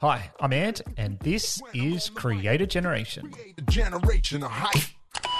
Hi, 0.00 0.30
I'm 0.38 0.52
Ant, 0.52 0.80
and 0.96 1.18
this 1.18 1.60
is 1.74 2.08
Creator 2.08 2.66
Generation. 2.66 3.34
generation 3.68 4.44
of 4.44 4.50
hype. 4.52 4.84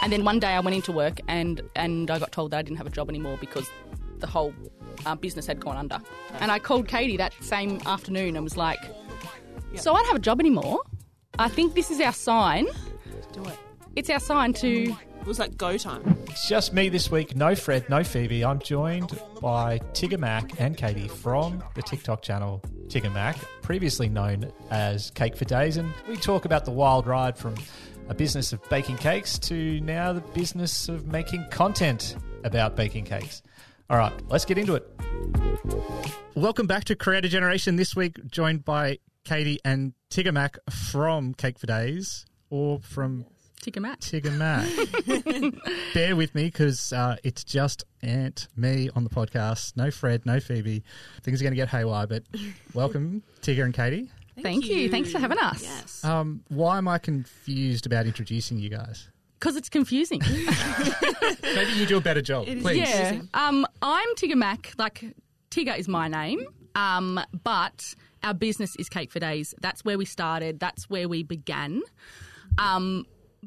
And 0.03 0.13
then 0.13 0.25
one 0.25 0.41
day 0.41 0.49
I 0.49 0.59
went 0.59 0.75
into 0.75 0.91
work 0.91 1.21
and, 1.29 1.61
and 1.77 2.11
I 2.11 2.19
got 2.19 2.33
told 2.33 2.51
that 2.51 2.59
I 2.59 2.63
didn't 2.63 2.79
have 2.79 2.87
a 2.89 2.91
job 2.91 3.09
anymore 3.09 3.39
because 3.41 3.71
the 4.19 4.27
whole 4.27 4.53
uh, 5.07 5.15
business 5.15 5.47
had 5.47 5.61
gone 5.61 5.77
under. 5.77 6.01
And 6.41 6.51
I 6.51 6.59
called 6.59 6.89
Katie 6.89 7.17
that 7.19 7.35
same 7.41 7.81
afternoon 7.87 8.35
and 8.35 8.43
was 8.43 8.57
like, 8.57 8.81
So 9.77 9.93
I 9.95 9.99
don't 9.99 10.09
have 10.09 10.17
a 10.17 10.19
job 10.19 10.41
anymore. 10.41 10.81
I 11.39 11.49
think 11.49 11.77
this 11.77 11.93
is 11.93 12.01
our 12.01 12.13
sign. 12.13 12.67
Do 13.33 13.45
it. 13.45 13.59
It's 13.95 14.11
our 14.11 14.19
sign 14.19 14.55
to. 14.55 14.93
It 15.21 15.27
was 15.27 15.39
like 15.39 15.57
go 15.57 15.79
time. 15.79 16.19
It's 16.31 16.49
just 16.49 16.73
me 16.73 16.89
this 16.89 17.13
week. 17.13 17.37
No 17.37 17.55
Fred, 17.55 17.89
no 17.89 18.03
Phoebe. 18.03 18.45
I'm 18.45 18.59
joined 18.59 19.21
by 19.41 19.79
Tigger 19.93 20.19
Mac 20.19 20.61
and 20.61 20.77
Katie 20.77 21.07
from 21.07 21.63
the 21.77 21.83
TikTok 21.83 22.23
channel 22.23 22.61
Tigger 22.89 23.13
Mac, 23.13 23.37
previously 23.61 24.09
known 24.09 24.51
as 24.71 25.11
Cake 25.11 25.37
for 25.37 25.45
Days. 25.45 25.77
And 25.77 25.93
we 26.09 26.17
talk 26.17 26.47
about 26.47 26.65
the 26.65 26.71
wild 26.71 27.07
ride 27.07 27.37
from 27.37 27.55
a 28.09 28.15
business 28.15 28.55
of 28.55 28.67
baking 28.71 28.97
cakes 28.97 29.39
to 29.41 29.79
now 29.83 30.15
the 30.15 30.23
business 30.23 30.89
of 30.89 31.07
making 31.07 31.47
content 31.51 32.17
about 32.45 32.77
baking 32.77 33.05
cakes. 33.05 33.43
All 33.91 33.99
right, 33.99 34.13
let's 34.29 34.47
get 34.47 34.57
into 34.57 34.75
it. 34.75 34.89
Welcome 36.35 36.67
back 36.67 36.85
to 36.85 36.97
Creator 36.97 37.29
Generation. 37.29 37.77
This 37.77 37.95
week, 37.95 38.27
joined 38.27 38.65
by 38.65 38.99
Katie 39.25 39.61
and 39.67 39.93
Tigger 40.11 40.33
Mac 40.33 40.57
from 40.71 41.35
Cake 41.35 41.59
for 41.59 41.67
Days 41.67 42.25
or 42.49 42.81
from 42.81 43.27
Tick 43.61 43.77
a 43.77 43.81
match. 43.81 44.01
Tigger 44.01 44.33
Mac. 44.37 44.67
Bear 45.95 46.15
with 46.15 46.35
me 46.35 46.45
because 46.45 46.93
uh, 46.93 47.17
it's 47.25 47.43
just 47.45 47.85
Ant, 48.03 48.47
me 48.57 48.89
on 48.95 49.03
the 49.05 49.11
podcast. 49.11 49.77
No 49.77 49.91
Fred, 49.91 50.25
no 50.25 50.39
Phoebe. 50.41 50.83
Things 51.23 51.41
are 51.41 51.45
going 51.45 51.53
to 51.53 51.57
get 51.57 51.69
haywire, 51.69 52.07
but 52.07 52.23
welcome, 52.73 53.23
Tigger 53.43 53.65
and 53.65 53.75
Katie. 53.75 54.11
Thank 54.41 54.69
you. 54.69 54.89
Thanks 54.89 55.11
for 55.11 55.19
having 55.19 55.39
us. 55.39 55.63
Yes. 55.63 56.05
Um, 56.05 56.43
why 56.49 56.79
am 56.79 56.87
I 56.87 56.99
confused 56.99 57.87
about 57.87 58.07
introducing 58.07 58.59
you 58.59 58.69
guys? 58.69 59.09
Because 59.41 59.57
it's 59.57 59.69
confusing. 59.69 60.21
Maybe 61.43 61.73
you 61.73 61.87
do 61.87 61.97
a 61.97 62.01
better 62.01 62.23
job, 62.23 62.47
It 62.47 62.59
is 62.59 62.63
please. 62.63 62.79
yeah. 62.79 63.21
Um, 63.35 63.67
I'm 63.83 64.09
Tigger 64.15 64.37
Mac. 64.37 64.73
Like, 64.79 65.05
Tigger 65.51 65.77
is 65.77 65.89
my 65.89 66.07
name. 66.07 66.47
Um, 66.77 67.21
but 67.43 67.95
our 68.23 68.35
business 68.35 68.77
is 68.77 68.89
Cake 68.89 69.11
for 69.11 69.19
Days. 69.19 69.55
That's 69.61 69.85
where 69.85 69.99
we 69.99 70.05
started. 70.05 70.61
That's 70.61 70.89
where 70.89 71.09
we 71.09 71.25
began. 71.25 71.83
Um, 72.59 73.05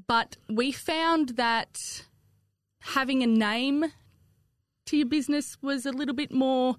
but 0.08 0.38
we 0.50 0.72
found 0.72 1.30
that 1.30 2.04
having 2.80 3.24
a 3.24 3.28
name 3.28 3.86
to 4.86 4.98
your 4.98 5.06
business 5.06 5.58
was 5.62 5.86
a 5.86 5.92
little 5.92 6.16
bit 6.16 6.32
more. 6.32 6.76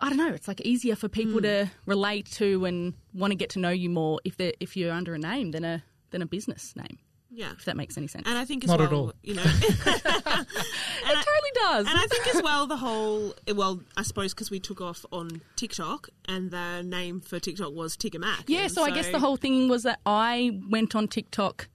I 0.00 0.08
don't 0.08 0.18
know. 0.18 0.28
It's 0.28 0.48
like 0.48 0.60
easier 0.62 0.96
for 0.96 1.08
people 1.08 1.38
hmm. 1.38 1.44
to 1.44 1.70
relate 1.86 2.30
to 2.32 2.64
and 2.64 2.94
want 3.14 3.30
to 3.30 3.36
get 3.36 3.50
to 3.50 3.58
know 3.58 3.70
you 3.70 3.88
more 3.88 4.20
if 4.24 4.36
they 4.36 4.48
are 4.48 4.54
if 4.60 4.76
you're 4.76 4.92
under 4.92 5.14
a 5.14 5.18
name 5.18 5.52
than 5.52 5.64
a 5.64 5.84
than 6.10 6.22
a 6.22 6.26
business 6.26 6.74
name. 6.76 6.98
Yeah. 7.34 7.52
If 7.52 7.64
that 7.64 7.78
makes 7.78 7.96
any 7.96 8.08
sense. 8.08 8.28
And 8.28 8.36
I 8.36 8.44
think 8.44 8.62
as 8.62 8.68
Not 8.68 8.80
well, 8.80 8.88
at 8.88 8.92
all. 8.92 9.12
you 9.22 9.34
know, 9.34 9.42
it 9.46 9.72
totally 9.84 11.52
does. 11.54 11.86
and 11.86 11.98
I 11.98 12.06
think 12.10 12.34
as 12.34 12.42
well 12.44 12.66
the 12.66 12.76
whole, 12.76 13.34
well, 13.54 13.80
I 13.96 14.02
suppose 14.02 14.34
because 14.34 14.50
we 14.50 14.60
took 14.60 14.82
off 14.82 15.06
on 15.10 15.40
TikTok 15.56 16.10
and 16.28 16.50
the 16.50 16.82
name 16.82 17.20
for 17.20 17.40
TikTok 17.40 17.72
was 17.72 17.96
Tigger 17.96 18.20
Mac. 18.20 18.44
Yeah, 18.48 18.64
And 18.64 18.72
so, 18.72 18.84
I 18.84 18.90
guess 18.90 19.08
the 19.08 19.18
whole 19.18 19.36
thing 19.36 19.68
was 19.70 19.84
that 19.84 20.00
I 20.04 20.60
went 20.68 20.94
on 20.94 21.08
TikTok 21.08 21.68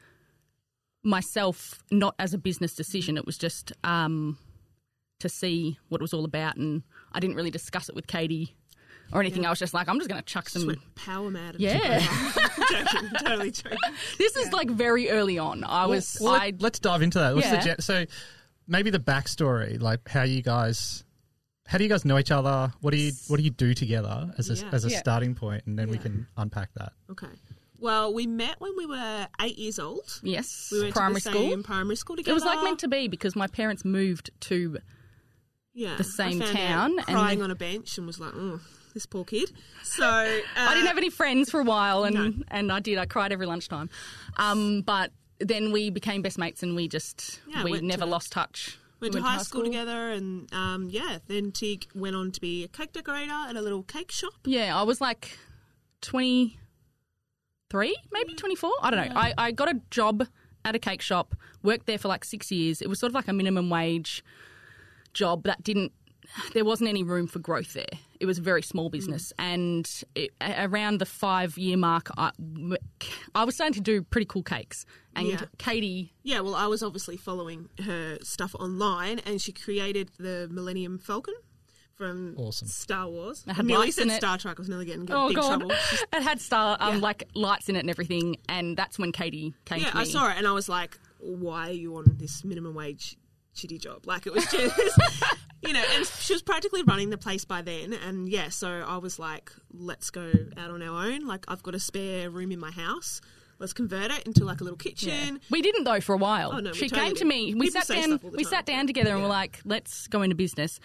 myself, 1.03 1.80
not 1.92 2.16
as 2.20 2.34
a 2.34 2.38
business 2.38 2.73
decision. 2.73 3.17
It 3.17 3.26
was 3.26 3.38
just 3.38 3.72
um, 3.84 4.38
to 5.20 5.30
see 5.30 5.78
what 5.89 6.02
it 6.02 6.04
was 6.04 6.14
all 6.14 6.26
about, 6.26 6.58
and 6.58 6.84
I 7.14 7.20
didn't 7.20 7.36
really 7.36 7.52
discuss 7.52 7.89
it 7.89 7.95
with 7.95 8.08
Katie 8.08 8.56
or 9.14 9.22
anything. 9.22 9.45
I 9.45 9.50
was 9.50 9.59
just 9.59 9.73
like, 9.73 9.88
I'm 9.88 9.98
just 10.00 10.09
going 10.09 10.22
to 10.22 10.26
chuck 10.26 10.45
just 10.45 10.56
some. 10.58 10.67
went 10.67 10.80
power 10.95 11.30
mad. 11.31 11.56
and 11.56 11.62
Yeah. 11.62 12.00
joking, 12.70 13.09
totally 13.20 13.52
joking. 13.52 13.78
This 14.17 14.36
is 14.36 14.52
like 14.52 14.70
very 14.70 15.09
early 15.09 15.38
on. 15.39 15.64
I 15.64 15.86
was, 15.86 16.17
Well, 16.20 16.34
I 16.34 16.52
let, 16.59 16.73
us 16.73 16.80
dive 16.80 17.02
into 17.02 17.20
that. 17.20 17.34
What's 17.36 17.50
the 17.50 17.56
Yeah. 17.56 17.61
gen- 17.61 17.80
so 17.82 18.06
maybe 18.67 18.89
the 18.89 19.00
backstory, 19.00 19.82
like 19.82 20.08
how 20.10 20.23
you 20.23 20.42
guys, 20.42 21.05
how 21.67 21.77
do 21.77 21.86
you 21.86 21.89
guys 21.89 22.04
know 22.04 22.17
each 22.20 22.32
other? 22.32 22.73
What 22.82 22.92
do 22.92 22.98
you 22.98 23.11
what 23.30 23.38
do 23.38 23.43
you 23.43 23.49
do 23.49 23.73
together 23.73 24.33
as 24.38 24.49
a, 24.49 24.55
Yeah. 24.55 24.70
as 24.73 24.83
a 24.86 24.89
Yeah. 24.89 24.99
starting 24.99 25.36
point, 25.36 25.66
and 25.67 25.80
then 25.80 25.89
we 25.89 25.98
can 25.98 26.27
unpack 26.36 26.73
that. 26.76 26.92
Okay. 27.10 27.27
Well, 27.80 28.14
we 28.14 28.26
met 28.27 28.60
when 28.60 28.73
we 28.77 28.86
were 28.86 29.27
eight 29.42 29.58
years 29.58 29.77
old. 29.80 30.20
yes, 30.23 30.70
We 30.71 30.82
went 30.82 30.93
primary 30.95 31.21
to 31.21 31.30
the 31.30 31.33
same 31.36 31.52
school. 31.52 31.64
primary 31.64 31.95
school 31.95 32.15
together. 32.15 32.32
It 32.32 32.33
was 32.33 32.45
like 32.45 32.64
meant 32.64 32.80
to 32.80 32.88
be 32.88 33.08
because 33.08 33.36
my 33.36 33.48
parents 33.48 33.86
moved 33.86 34.32
to 34.42 34.80
yeah, 35.73 35.95
the 35.95 36.04
same 36.04 36.39
town 36.39 36.98
and 36.98 37.05
crying 37.05 37.37
then- 37.39 37.45
on 37.45 37.52
a 37.52 37.55
bench 37.55 37.98
and 37.98 38.08
was 38.08 38.20
like, 38.20 38.32
oh, 38.36 38.60
this 38.93 39.05
poor 39.05 39.23
kid. 39.26 39.52
So 39.83 40.04
uh, 40.05 40.39
I 40.58 40.73
didn't 40.73 40.87
have 40.87 40.98
any 40.98 41.11
friends 41.11 41.52
for 41.52 41.60
a 41.60 41.64
while, 41.64 42.04
and 42.04 42.16
No. 42.16 42.33
and 42.49 42.71
I 42.71 42.80
did. 42.80 42.98
I 42.98 43.05
cried 43.05 43.32
every 43.32 43.45
lunchtime. 43.45 43.89
Um, 44.37 44.82
but 44.82 45.11
then 45.39 45.71
we 45.71 45.92
became 45.92 46.23
best 46.23 46.39
mates, 46.39 46.64
and 46.64 46.76
we 46.76 46.87
just 46.87 47.39
Yeah, 47.48 47.64
we 47.64 47.80
never 47.82 48.05
to- 48.05 48.10
lost 48.10 48.32
touch. 48.32 48.80
Went 48.99 49.14
We 49.14 49.20
to 49.21 49.27
high 49.27 49.37
school, 49.43 49.64
together, 49.64 50.10
and 50.10 50.52
um, 50.52 50.87
yeah, 50.89 51.20
then 51.27 51.52
Tig 51.52 51.86
went 51.93 52.16
on 52.16 52.32
to 52.32 52.42
be 52.42 52.64
a 52.64 52.67
cake 52.67 52.93
decorator 52.93 53.32
at 53.32 53.55
a 53.55 53.61
little 53.61 53.83
cake 53.83 54.10
shop. 54.11 54.33
Yeah, 54.45 54.76
I 54.76 54.82
was 54.82 54.99
like 54.99 55.37
twenty 56.02 56.58
three, 57.70 57.95
maybe 58.11 58.33
mm. 58.33 58.38
twenty 58.38 58.55
four. 58.55 58.73
I 58.82 58.92
don't 58.92 59.10
know. 59.10 59.20
I, 59.20 59.33
I 59.38 59.52
got 59.52 59.70
a 59.70 59.80
job 59.92 60.28
at 60.66 60.76
a 60.76 60.80
cake 60.80 61.02
shop, 61.02 61.36
worked 61.64 61.86
there 61.86 61.98
for 61.98 62.08
like 62.08 62.26
six 62.26 62.52
years. 62.52 62.82
It 62.82 62.89
was 62.89 63.00
sort 63.00 63.11
of 63.11 63.16
like 63.16 63.28
a 63.28 63.33
minimum 63.33 63.70
wage 63.70 64.23
job 65.14 65.44
that 65.44 65.64
didn't. 65.64 65.92
There 66.54 66.66
wasn't 66.66 66.89
any 66.89 67.04
room 67.04 67.26
for 67.26 67.39
growth 67.39 67.72
there. 67.73 67.86
It 68.20 68.26
was 68.26 68.38
a 68.38 68.42
very 68.42 68.61
small 68.61 68.89
mm. 68.89 68.92
business, 68.92 69.32
and 69.39 69.89
it, 70.14 70.32
around 70.42 71.00
the 71.00 71.05
five 71.05 71.58
year 71.58 71.78
mark, 71.78 72.10
I, 72.17 72.32
I 73.33 73.44
was 73.45 73.55
starting 73.55 73.76
to 73.76 73.82
do 73.82 74.04
pretty 74.04 74.26
cool 74.26 74.44
cakes. 74.44 74.86
And 75.16 75.28
Yeah. 75.28 75.42
Katie 75.58 76.14
Yeah, 76.23 76.42
well, 76.42 76.55
I 76.55 76.67
was 76.67 76.84
obviously 76.84 77.17
following 77.17 77.70
her 77.84 78.17
stuff 78.22 78.54
online, 78.55 79.20
and 79.20 79.42
she 79.42 79.52
created 79.52 80.11
the 80.20 80.49
Millennium 80.52 80.99
Falcon 80.99 81.36
from 81.98 82.36
Awesome. 82.38 82.68
Star 82.68 83.08
Wars. 83.10 83.44
It 83.48 83.54
had 83.54 83.66
I 83.66 83.68
nearly 83.68 83.86
lights 83.88 83.96
said 83.96 84.04
in 84.06 84.12
it. 84.12 84.18
Star 84.18 84.38
Trek. 84.38 84.58
I 84.58 84.62
was 84.62 84.70
nearly 84.70 84.86
getting 84.86 85.02
in 85.02 85.12
Oh 85.12 85.28
big 85.30 85.38
god, 85.38 85.48
trouble. 85.60 85.72
it 85.72 86.22
had 86.22 86.40
star 86.40 86.78
um, 86.80 86.96
Yeah. 86.96 87.02
like 87.02 87.24
lights 87.34 87.70
in 87.70 87.76
it 87.76 87.80
and 87.80 87.90
everything, 87.90 88.38
and 88.48 88.78
that's 88.78 89.00
when 89.00 89.12
Katie 89.12 89.54
came 89.66 89.80
Yeah, 89.82 89.90
to 89.92 89.96
me. 89.98 90.02
I 90.02 90.06
saw 90.06 90.30
it, 90.30 90.38
and 90.38 90.48
I 90.48 90.52
was 90.52 90.70
like, 90.70 90.98
"Why 91.20 91.70
are 91.70 91.74
you 91.74 91.96
on 91.98 92.16
this 92.18 92.44
minimum 92.44 92.76
wage 92.76 93.18
shitty 93.56 93.82
job?" 93.82 94.06
Like 94.06 94.28
it 94.28 94.34
was 94.34 94.46
just, 94.52 94.78
you 95.62 95.74
know. 95.74 95.84
And 95.96 96.06
she 96.06 96.34
was 96.34 96.42
practically 96.44 96.84
running 96.84 97.10
the 97.10 97.18
place 97.18 97.46
by 97.46 97.62
then, 97.64 97.94
and 97.94 98.30
yeah, 98.30 98.50
so 98.50 98.84
I 98.88 98.98
was 98.98 99.18
like, 99.18 99.52
"Let's 99.74 100.10
go 100.12 100.32
out 100.58 100.70
on 100.72 100.82
our 100.84 101.06
own." 101.08 101.26
Like 101.26 101.46
I've 101.48 101.64
got 101.64 101.74
a 101.76 101.80
spare 101.80 102.30
room 102.30 102.52
in 102.52 102.60
my 102.60 102.72
house. 102.72 103.22
Let's 103.60 103.74
convert 103.74 104.12
it 104.12 104.22
into 104.28 104.46
like 104.46 104.62
a 104.62 104.64
little 104.64 104.78
kitchen. 104.78 105.40
We 105.50 105.64
didn't 105.64 105.84
though 105.86 106.00
for 106.00 106.14
a 106.14 106.18
while. 106.18 106.52
Oh, 106.54 106.60
no, 106.60 106.74
she 106.74 106.88
totally 106.90 107.08
came 107.08 107.16
to 107.16 107.20
didn't. 107.24 107.30
me. 107.30 107.56
We 107.56 107.68
People 107.70 107.82
sat 107.82 107.88
down. 107.96 108.04
stuff 108.04 108.24
all 108.24 108.30
the 108.30 108.38
We 108.38 108.44
time. 108.44 108.50
sat 108.52 108.66
down 108.68 108.86
together 108.86 109.10
and 109.10 109.18
Yeah. 109.20 109.24
we're 109.24 109.30
like, 109.30 109.60
let's 109.66 110.06
go 110.08 110.22
into 110.22 110.36
business, 110.36 110.80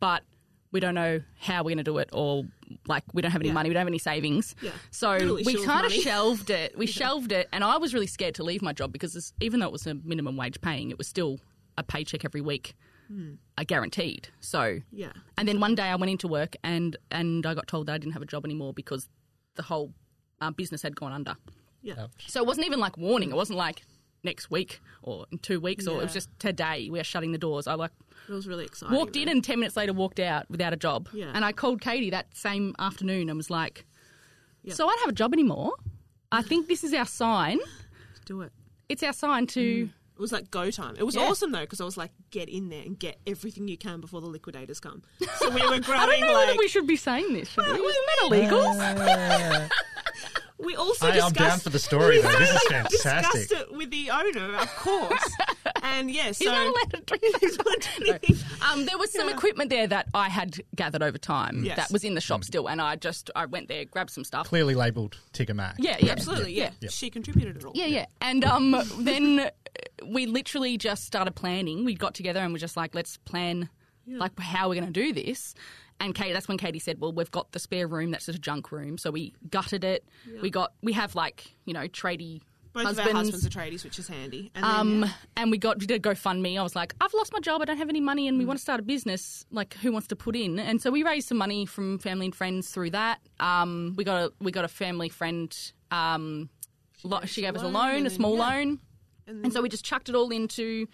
but 0.00 0.22
we 0.74 0.80
don't 0.80 0.94
know 0.94 1.22
how 1.38 1.60
we're 1.62 1.70
going 1.70 1.78
to 1.78 1.84
do 1.84 1.96
it, 1.98 2.10
or 2.12 2.44
like 2.86 3.04
we 3.14 3.22
don't 3.22 3.30
have 3.30 3.40
any 3.40 3.48
Yeah. 3.48 3.54
money, 3.54 3.70
we 3.70 3.74
don't 3.74 3.80
have 3.80 3.88
any 3.88 3.98
savings. 3.98 4.54
Yeah. 4.60 4.72
So 4.90 5.12
Little 5.16 5.36
we 5.36 5.64
kind 5.64 5.86
of 5.86 5.92
shelved 5.92 6.50
it. 6.50 6.76
We 6.76 6.86
shelved 7.00 7.32
it, 7.32 7.48
and 7.52 7.64
I 7.64 7.78
was 7.78 7.94
really 7.94 8.06
scared 8.08 8.34
to 8.34 8.42
leave 8.42 8.60
my 8.60 8.72
job 8.74 8.92
because 8.92 9.16
it's- 9.16 9.32
even 9.40 9.60
though 9.60 9.66
it 9.66 9.72
was 9.72 9.86
a 9.86 9.94
minimum 9.94 10.36
wage 10.36 10.60
paying, 10.60 10.90
it 10.90 10.98
was 10.98 11.06
still 11.08 11.38
a 11.78 11.82
paycheck 11.82 12.24
every 12.24 12.40
week, 12.40 12.74
I 13.56 13.64
guaranteed. 13.64 14.28
So. 14.40 14.80
Yeah. 14.90 15.12
and 15.38 15.46
then 15.48 15.60
one 15.60 15.74
day 15.76 15.84
I 15.84 15.94
went 15.96 16.10
into 16.10 16.26
work 16.28 16.56
and 16.64 16.96
and 17.10 17.46
I 17.46 17.54
got 17.54 17.66
told 17.68 17.86
that 17.86 17.92
I 17.94 17.98
didn't 17.98 18.12
have 18.14 18.22
a 18.22 18.26
job 18.26 18.44
anymore 18.44 18.72
because 18.74 19.08
the 19.54 19.62
whole 19.62 19.92
uh, 20.40 20.50
business 20.50 20.82
had 20.82 20.96
gone 20.96 21.12
under. 21.12 21.36
Yeah. 21.82 22.06
So 22.26 22.40
it 22.40 22.46
wasn't 22.46 22.66
even 22.66 22.80
like 22.80 22.96
warning. 22.98 23.30
It 23.30 23.36
wasn't 23.36 23.58
like 23.58 23.82
next 24.24 24.50
week 24.50 24.80
or 25.02 25.26
in 25.30 25.38
two 25.38 25.60
weeks, 25.60 25.86
or 25.86 26.00
it 26.00 26.04
was 26.04 26.12
just 26.12 26.28
today 26.38 26.88
we 26.90 26.98
are 27.00 27.04
shutting 27.04 27.32
the 27.32 27.38
doors. 27.38 27.66
I 27.66 27.74
like 27.74 27.90
It 28.28 28.32
was 28.32 28.48
really 28.48 28.64
exciting. 28.64 28.96
walked 28.96 29.16
in 29.16 29.28
and 29.28 29.44
ten 29.44 29.58
minutes 29.60 29.76
later 29.76 29.92
walked 29.92 30.18
out 30.20 30.48
without 30.50 30.72
a 30.72 30.76
job. 30.76 31.08
Yeah. 31.12 31.30
And 31.34 31.44
I 31.44 31.52
called 31.52 31.80
Katie 31.80 32.10
that 32.10 32.26
same 32.36 32.74
afternoon 32.78 33.28
and 33.28 33.36
was 33.36 33.50
like, 33.50 33.84
Yeah. 34.62 34.74
"So 34.74 34.86
I 34.86 34.90
don't 34.90 35.00
have 35.00 35.10
a 35.10 35.14
job 35.14 35.32
anymore. 35.32 35.72
I 36.32 36.42
think 36.42 36.66
this 36.68 36.82
is 36.84 36.92
our 36.94 37.06
sign. 37.06 37.60
do 38.24 38.40
it. 38.40 38.52
It's 38.88 39.02
our 39.02 39.12
sign 39.12 39.46
to." 39.48 39.86
Mm. 39.86 39.90
It 40.16 40.20
was 40.20 40.30
like 40.30 40.48
go 40.48 40.70
time. 40.70 40.94
It 40.96 41.02
was 41.02 41.16
Yeah. 41.16 41.22
awesome 41.22 41.50
though 41.50 41.60
because 41.62 41.80
I 41.80 41.84
was 41.84 41.96
like, 41.96 42.12
get 42.30 42.48
in 42.48 42.68
there 42.68 42.82
and 42.82 42.96
get 42.96 43.18
everything 43.26 43.66
you 43.66 43.76
can 43.76 44.00
before 44.00 44.20
the 44.20 44.28
liquidators 44.28 44.78
come. 44.78 45.02
So 45.38 45.50
we 45.50 45.60
were 45.60 45.80
growing 45.80 46.00
I 46.00 46.06
don't 46.06 46.20
know 46.20 46.32
like 46.32 46.46
whether 46.46 46.58
we 46.58 46.68
should 46.68 46.86
be 46.86 46.94
saying 46.96 47.32
this. 47.32 47.48
Should 47.48 47.66
we? 47.66 47.72
Isn't 47.72 48.06
that 48.06 48.18
illegal? 48.26 49.68
we 50.58 50.76
also 50.76 51.06
I, 51.06 51.10
I'm 51.10 51.14
discussed. 51.32 51.34
down 51.34 51.58
for 51.60 51.70
the 51.70 51.78
story 51.78 52.20
though. 52.20 52.30
This 52.38 52.50
is 52.50 52.62
fantastic. 52.68 53.00
Discussed 53.32 53.52
it 53.52 53.72
with 53.72 53.90
the 53.90 54.10
owner, 54.10 54.56
of 54.58 54.68
course. 54.76 55.30
and 55.82 56.10
yeah, 56.10 56.30
so 56.32 56.44
He's 56.44 56.46
not 56.46 56.66
allowed 56.66 56.90
to 56.92 57.00
drink 57.00 57.36
He's 57.40 57.58
not 57.58 57.66
doing 57.98 58.10
anything. 58.22 58.36
Um, 58.70 58.84
there 58.86 58.96
was 58.98 59.12
some 59.12 59.28
equipment 59.28 59.70
there 59.70 59.86
that 59.88 60.08
I 60.14 60.28
had 60.28 60.60
gathered 60.76 61.02
over 61.02 61.18
time 61.18 61.64
Yes. 61.64 61.76
that 61.76 61.90
was 61.90 62.04
in 62.04 62.14
the 62.14 62.20
shop 62.20 62.44
still, 62.44 62.68
and 62.68 62.80
I 62.80 62.96
just 62.96 63.30
I 63.34 63.46
went 63.46 63.68
there, 63.68 63.84
grabbed 63.84 64.10
some 64.10 64.24
stuff. 64.24 64.46
Clearly 64.48 64.74
labelled 64.74 65.16
Tigger 65.32 65.54
Mac. 65.54 65.74
Yeah, 65.78 65.96
yeah, 66.00 66.12
Absolutely, 66.12 66.52
yeah. 66.54 66.70
Yeah. 66.80 66.88
She 66.90 67.10
contributed 67.10 67.56
it 67.56 67.64
all. 67.64 67.72
Yeah, 67.74 67.86
yeah. 67.86 68.06
And 68.20 68.44
um, 68.44 68.80
then 68.98 69.50
we 70.06 70.26
literally 70.26 70.78
just 70.78 71.04
started 71.04 71.34
planning. 71.34 71.84
We 71.84 71.94
got 71.94 72.14
together 72.14 72.40
and 72.40 72.52
we're 72.52 72.58
just 72.58 72.76
like, 72.76 72.94
let's 72.94 73.16
plan 73.18 73.68
like 74.06 74.38
how 74.38 74.68
we're 74.68 74.80
going 74.80 74.92
to 74.92 74.92
do 74.92 75.12
this. 75.12 75.54
And 76.00 76.14
Katie, 76.14 76.32
that's 76.32 76.48
when 76.48 76.58
Katie 76.58 76.78
said, 76.80 77.00
"Well, 77.00 77.12
we've 77.12 77.30
got 77.30 77.52
the 77.52 77.58
spare 77.58 77.86
room. 77.86 78.10
That's 78.10 78.26
just 78.26 78.36
a 78.38 78.40
junk 78.40 78.72
room." 78.72 78.98
So 78.98 79.10
we 79.10 79.32
gutted 79.50 79.84
it. 79.84 80.04
We 80.42 80.50
got 80.50 80.72
we 80.82 80.92
have 80.92 81.14
like 81.14 81.54
you 81.64 81.72
know 81.72 81.86
tradie 81.88 82.40
Both 82.72 82.84
husbands. 82.86 82.98
of 82.98 83.06
our 83.06 83.12
husbands 83.22 83.46
are 83.46 83.50
tradies, 83.50 83.84
which 83.84 83.98
is 84.00 84.08
handy. 84.08 84.50
And 84.54 84.64
then, 84.64 84.70
Um, 84.74 85.02
yeah. 85.04 85.12
and 85.36 85.50
we 85.52 85.58
got 85.58 85.78
we 85.78 85.86
did 85.86 86.02
GoFundMe. 86.02 86.58
I 86.58 86.62
was 86.62 86.74
like, 86.74 86.94
I've 87.00 87.14
lost 87.14 87.32
my 87.32 87.38
job. 87.38 87.62
I 87.62 87.64
don't 87.64 87.76
have 87.78 87.88
any 87.88 88.00
money, 88.00 88.24
Mm. 88.24 88.28
and 88.30 88.38
we 88.38 88.44
want 88.44 88.58
to 88.58 88.62
start 88.62 88.80
a 88.80 88.82
business. 88.82 89.46
Like, 89.52 89.74
who 89.74 89.92
wants 89.92 90.08
to 90.08 90.16
put 90.16 90.34
in? 90.34 90.58
And 90.58 90.82
so 90.82 90.90
we 90.90 91.02
raised 91.04 91.28
some 91.28 91.38
money 91.38 91.64
from 91.64 91.98
family 91.98 92.26
and 92.26 92.34
friends 92.34 92.70
through 92.70 92.90
that. 92.90 93.20
Um, 93.40 93.94
we 93.96 94.02
got 94.04 94.24
a 94.24 94.32
we 94.40 94.50
got 94.50 94.64
a 94.64 94.68
family 94.68 95.08
friend. 95.08 95.56
Um, 95.92 96.50
lo- 97.04 97.20
she 97.24 97.40
gave 97.40 97.54
us 97.54 97.62
a 97.62 97.66
loan, 97.68 97.72
loan, 97.94 98.06
a 98.06 98.10
small 98.10 98.36
yeah. 98.36 98.48
loan, 98.48 98.80
And 99.28 99.44
and 99.44 99.52
so 99.52 99.62
we 99.62 99.68
just 99.68 99.84
chucked 99.84 100.08
it 100.08 100.16
all 100.16 100.30
into 100.32 100.88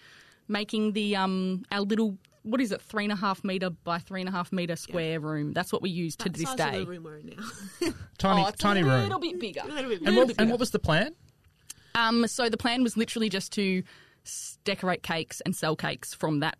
making 0.47 0.91
the 0.93 1.15
um 1.15 1.63
our 1.71 1.81
little 1.81 2.17
what 2.43 2.59
is 2.61 2.71
it 2.71 2.81
three 2.81 3.03
and 3.05 3.13
a 3.13 3.15
half 3.15 3.43
meter 3.43 3.69
by 3.69 3.99
three 3.99 4.19
and 4.21 4.27
a 4.29 4.31
half 4.31 4.51
meter 4.51 4.75
square 4.75 5.19
room. 5.19 5.53
That's 5.53 5.71
what 5.71 5.81
we 5.81 5.89
use 5.89 6.15
to 6.17 6.23
that 6.25 6.33
this 6.33 6.53
day. 6.55 6.79
of 6.79 6.85
the 6.85 6.91
room 6.91 7.03
we're 7.03 7.17
in 7.17 7.35
now. 7.37 7.89
Tiny, 8.17 8.45
Oh, 8.47 8.51
tiny 8.57 8.81
a 8.81 8.85
room. 8.85 9.03
little 9.03 9.19
bit 9.19 9.39
bigger. 9.39 9.61
a 9.63 9.67
little 9.67 9.89
bit 9.89 10.01
And 10.05 10.15
what, 10.15 10.33
and 10.39 10.49
what 10.49 10.59
was 10.59 10.71
the 10.71 10.79
plan? 10.79 11.13
Um, 11.95 12.25
so 12.27 12.49
the 12.49 12.57
plan 12.57 12.83
was 12.83 12.95
literally 12.97 13.29
just 13.29 13.51
to 13.53 13.83
decorate 14.63 15.03
cakes 15.03 15.41
and 15.41 15.55
sell 15.55 15.75
cakes 15.75 16.13
from 16.13 16.39
that 16.39 16.57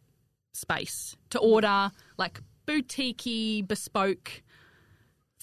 space 0.53 1.15
to 1.29 1.39
order 1.39 1.91
like 2.17 2.41
boutique 2.65 3.67
bespoke, 3.67 4.43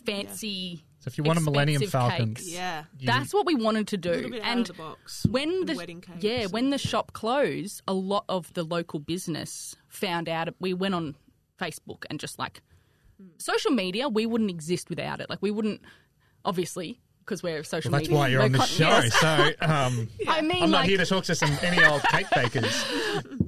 fancy. 0.04 0.84
So 1.00 1.08
if 1.08 1.16
you 1.18 1.24
want 1.24 1.38
a 1.38 1.42
Millennium 1.42 1.82
expensive 1.82 2.10
Falcon, 2.10 2.34
cakes. 2.34 2.48
yeah. 2.50 2.84
you- 2.98 3.06
That's 3.06 3.32
what 3.32 3.46
we 3.46 3.54
wanted 3.54 3.86
to 3.88 3.96
do. 3.96 4.10
A 4.10 4.14
little 4.14 4.30
bit 4.30 4.42
out 4.42 4.48
and 4.50 4.60
of 4.60 4.66
the 4.76 4.82
box. 4.82 5.26
when 5.30 5.48
and 5.50 5.68
the 5.68 5.74
wedding 5.76 6.00
cakes 6.00 6.22
yeah, 6.22 6.40
and- 6.42 6.52
when 6.52 6.70
the 6.70 6.78
shop 6.78 7.12
closed, 7.12 7.82
a 7.86 7.92
lot 7.92 8.24
of 8.28 8.52
the 8.54 8.64
local 8.64 8.98
business 8.98 9.76
found 9.88 10.28
out. 10.28 10.48
We 10.60 10.74
went 10.74 10.94
on 10.94 11.16
Facebook 11.60 12.04
and 12.10 12.20
just 12.20 12.38
like 12.38 12.62
social 13.38 13.70
media, 13.72 14.08
we 14.08 14.26
wouldn't 14.26 14.50
exist 14.50 14.88
without 14.90 15.20
it. 15.20 15.28
Like 15.28 15.42
we 15.42 15.50
wouldn't, 15.50 15.80
obviously, 16.44 17.00
because 17.24 17.42
we're 17.42 17.62
social 17.62 17.90
Well, 17.90 18.00
that's 18.00 18.08
media. 18.08 18.18
why 18.18 18.28
you're 18.28 18.40
we're 18.40 18.46
on 18.46 18.52
the 18.52 18.62
show. 18.62 18.88
yes. 18.88 19.14
So 19.20 19.28
um, 19.60 20.08
I 20.26 20.40
mean, 20.40 20.62
I'm 20.62 20.70
not 20.70 20.78
like, 20.80 20.88
here 20.88 20.98
to 20.98 21.04
talk 21.06 21.24
to 21.24 21.34
some 21.34 21.50
any 21.62 21.84
old 21.84 22.02
cake 22.04 22.26
bakers. 22.34 22.84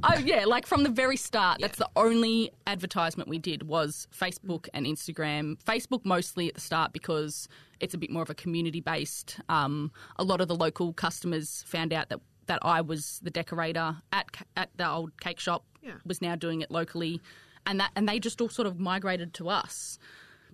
Oh 0.02 0.16
yeah, 0.24 0.46
like 0.46 0.64
from 0.66 0.82
the 0.82 0.88
very 0.88 1.18
start. 1.18 1.60
That's 1.60 1.76
the 1.76 1.88
only 1.94 2.50
advertisement 2.66 3.28
we 3.28 3.36
did 3.36 3.64
was 3.68 4.08
Facebook 4.18 4.66
and 4.72 4.86
Instagram. 4.86 5.58
Facebook 5.62 6.06
mostly 6.06 6.48
at 6.48 6.54
the 6.54 6.60
start 6.62 6.94
because 6.94 7.48
it's 7.80 7.92
a 7.92 7.98
bit 7.98 8.08
more 8.08 8.22
of 8.22 8.30
a 8.30 8.34
community 8.34 8.80
based. 8.80 9.38
Um, 9.50 9.92
a 10.16 10.24
lot 10.24 10.40
of 10.40 10.48
the 10.48 10.54
local 10.54 10.94
customers 10.94 11.64
found 11.66 11.92
out 11.92 12.08
that 12.08 12.20
that 12.50 12.58
I 12.62 12.80
was 12.80 13.20
the 13.22 13.30
decorator 13.30 13.96
at 14.12 14.26
at 14.56 14.70
the 14.76 14.88
old 14.88 15.18
cake 15.20 15.38
shop. 15.38 15.64
Yeah. 15.82 15.92
Was 16.04 16.20
now 16.20 16.34
doing 16.34 16.60
it 16.62 16.70
locally, 16.70 17.20
and 17.64 17.78
that 17.78 17.92
and 17.94 18.08
they 18.08 18.18
just 18.18 18.40
all 18.40 18.48
sort 18.48 18.66
of 18.66 18.80
migrated 18.80 19.32
to 19.34 19.48
us 19.48 19.98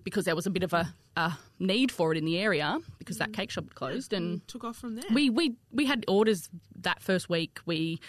because 0.03 0.25
there 0.25 0.35
was 0.35 0.45
a 0.45 0.51
bit 0.51 0.61
of 0.63 0.73
a, 0.73 0.93
a 1.15 1.37
need 1.59 1.91
for 1.91 2.11
it 2.13 2.17
in 2.17 2.23
the 2.23 2.37
area 2.37 2.77
because 2.99 3.17
that 3.17 3.33
cake 3.33 3.49
shop 3.49 3.65
closed 3.73 4.13
and 4.13 4.47
took 4.47 4.63
off 4.63 4.77
from 4.77 4.95
there. 4.95 5.05
we 5.11 5.31
we 5.31 5.55
we 5.71 5.85
had 5.85 6.05
orders 6.07 6.49
that 6.81 7.01
first 7.01 7.29
week. 7.29 7.59
We 7.65 7.99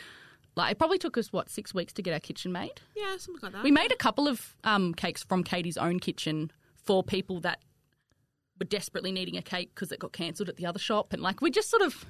like 0.55 0.73
it 0.73 0.79
probably 0.79 0.99
took 0.99 1.17
us 1.17 1.33
what 1.33 1.49
six 1.49 1.73
weeks 1.73 1.95
to 1.95 2.03
get 2.03 2.13
our 2.13 2.21
kitchen 2.21 2.53
made. 2.53 2.81
yeah, 2.95 3.17
something 3.17 3.41
like 3.43 3.53
that. 3.55 3.65
We 3.65 3.71
made 3.71 3.91
a 3.91 3.97
couple 3.97 4.29
of 4.29 4.55
um, 4.65 4.93
cakes 4.93 5.25
from 5.25 5.43
Katie's 5.43 5.79
own 5.79 5.99
kitchen 5.99 6.53
for 6.85 7.03
people 7.03 7.41
that 7.41 7.61
were 8.61 8.67
desperately 8.67 9.13
needing 9.13 9.39
a 9.39 9.43
cake 9.43 9.71
because 9.75 9.93
it 9.93 9.99
got 9.99 10.13
cancelled 10.13 10.51
at 10.51 10.57
the 10.57 10.67
other 10.67 10.79
shop, 10.79 11.15
and 11.15 11.23
like 11.23 11.41
we 11.41 11.51
just 11.51 11.71
sort 11.71 11.83
of 11.83 12.05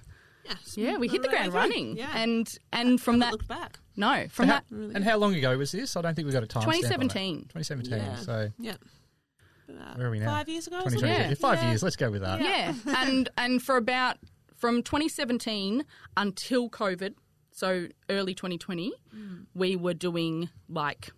yeah, 0.74 0.90
yeah 0.90 0.96
we 0.96 1.08
hit 1.08 1.22
the 1.22 1.28
ground 1.28 1.52
running. 1.52 1.96
Yeah, 1.96 2.10
and 2.14 2.48
and 2.72 3.00
from 3.00 3.18
that 3.20 3.32
looked 3.32 3.48
back. 3.48 3.78
no 3.96 4.26
from 4.30 4.44
And 4.44 4.52
how, 4.52 4.60
that 4.70 4.94
and 4.96 5.04
how 5.04 5.16
long 5.16 5.34
ago 5.34 5.56
was 5.56 5.72
this? 5.72 5.96
I 5.96 6.02
don't 6.02 6.14
think 6.14 6.26
we 6.26 6.32
got 6.32 6.42
a 6.42 6.46
time. 6.46 6.62
2017. 6.64 7.48
2017. 7.52 7.92
Yeah. 7.98 8.16
So 8.16 8.50
Yeah, 8.58 8.74
where 9.96 10.06
are 10.06 10.10
we 10.10 10.18
now? 10.20 10.26
five 10.26 10.48
years 10.48 10.66
ago. 10.66 10.76
or 10.78 10.90
2022. 10.90 11.06
Yeah. 11.22 11.28
Yeah, 11.28 11.34
five 11.34 11.58
Yeah. 11.62 11.68
years. 11.70 11.82
Let's 11.82 11.96
go 11.96 12.10
with 12.10 12.22
that. 12.22 12.40
yeah, 12.40 12.74
and 12.96 13.28
and 13.36 13.62
for 13.62 13.76
about 13.76 14.16
from 14.56 14.82
2017 14.82 15.84
until 16.16 16.68
COVID, 16.68 17.14
so 17.52 17.86
early 18.10 18.34
2020, 18.34 18.92
mm. 19.14 19.46
we 19.54 19.76
were 19.76 19.94
doing 19.94 20.48
like 20.68 21.10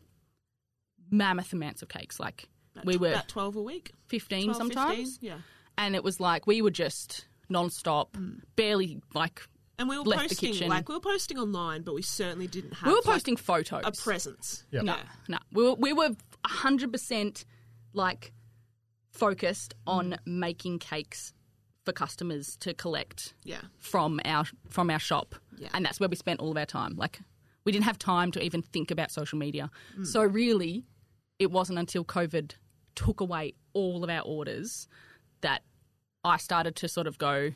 mammoth 1.10 1.52
amounts 1.52 1.82
of 1.82 1.88
cakes, 1.88 2.20
like 2.20 2.48
About 2.74 2.86
we 2.86 2.96
were 2.96 3.08
about 3.12 3.28
twelve 3.28 3.56
a 3.56 3.62
week. 3.62 3.92
15 4.08 4.44
12, 4.46 4.56
sometimes, 4.56 5.12
15, 5.18 5.28
yeah. 5.28 5.38
and 5.78 5.94
it 5.94 6.02
was 6.02 6.18
like 6.20 6.46
we 6.46 6.60
were 6.62 6.70
just 6.70 7.26
non-stop, 7.50 8.16
barely 8.56 9.00
like 9.14 9.42
And 9.78 9.88
we 9.88 9.98
were 9.98 10.04
Left 10.04 10.22
the 10.22 10.28
posting 10.34 10.52
kitchen. 10.52 10.68
like 10.68 10.88
we 10.88 10.94
were 10.94 11.00
posting 11.00 11.38
online, 11.38 11.82
but 11.82 11.94
we 11.94 12.02
certainly 12.02 12.46
didn't 12.46 12.74
have 12.74 12.86
we 12.86 12.92
were 12.92 12.96
like, 12.98 13.04
posting 13.04 13.36
photos. 13.36 13.82
a 13.84 13.92
presence. 13.92 14.64
Yep. 14.70 14.84
No, 14.84 14.94
Yeah. 14.96 15.02
no, 15.28 15.38
we 15.52 15.62
were 15.64 15.74
we 15.74 15.92
were 15.92 16.10
hundred 16.46 16.92
percent 16.92 17.44
like 17.92 18.32
focused 19.12 19.74
on 19.86 20.16
making 20.24 20.78
cakes 20.78 21.32
for 21.84 21.92
customers 21.92 22.56
to 22.58 22.74
collect 22.74 23.34
Yeah. 23.44 23.62
from 23.78 24.20
our 24.24 24.44
from 24.68 24.90
our 24.90 24.98
shop, 24.98 25.34
Yeah. 25.58 25.68
and 25.74 25.84
that's 25.84 25.98
where 25.98 26.08
we 26.08 26.16
spent 26.16 26.40
all 26.40 26.50
of 26.50 26.56
our 26.56 26.66
time. 26.66 26.94
Like 26.96 27.20
we 27.64 27.72
didn't 27.72 27.84
have 27.84 27.98
time 27.98 28.30
to 28.32 28.42
even 28.42 28.62
think 28.62 28.90
about 28.90 29.10
social 29.10 29.38
media. 29.38 29.70
Mm. 29.98 30.06
So 30.06 30.22
really, 30.22 30.86
it 31.38 31.50
wasn't 31.50 31.78
until 31.78 32.04
COVID 32.04 32.52
took 32.94 33.20
away 33.20 33.54
all 33.72 34.02
of 34.04 34.10
our 34.10 34.22
orders 34.22 34.88
that 35.42 35.62
I 36.24 36.36
started 36.36 36.76
to 36.76 36.88
sort 36.88 37.06
of 37.06 37.18
go. 37.18 37.52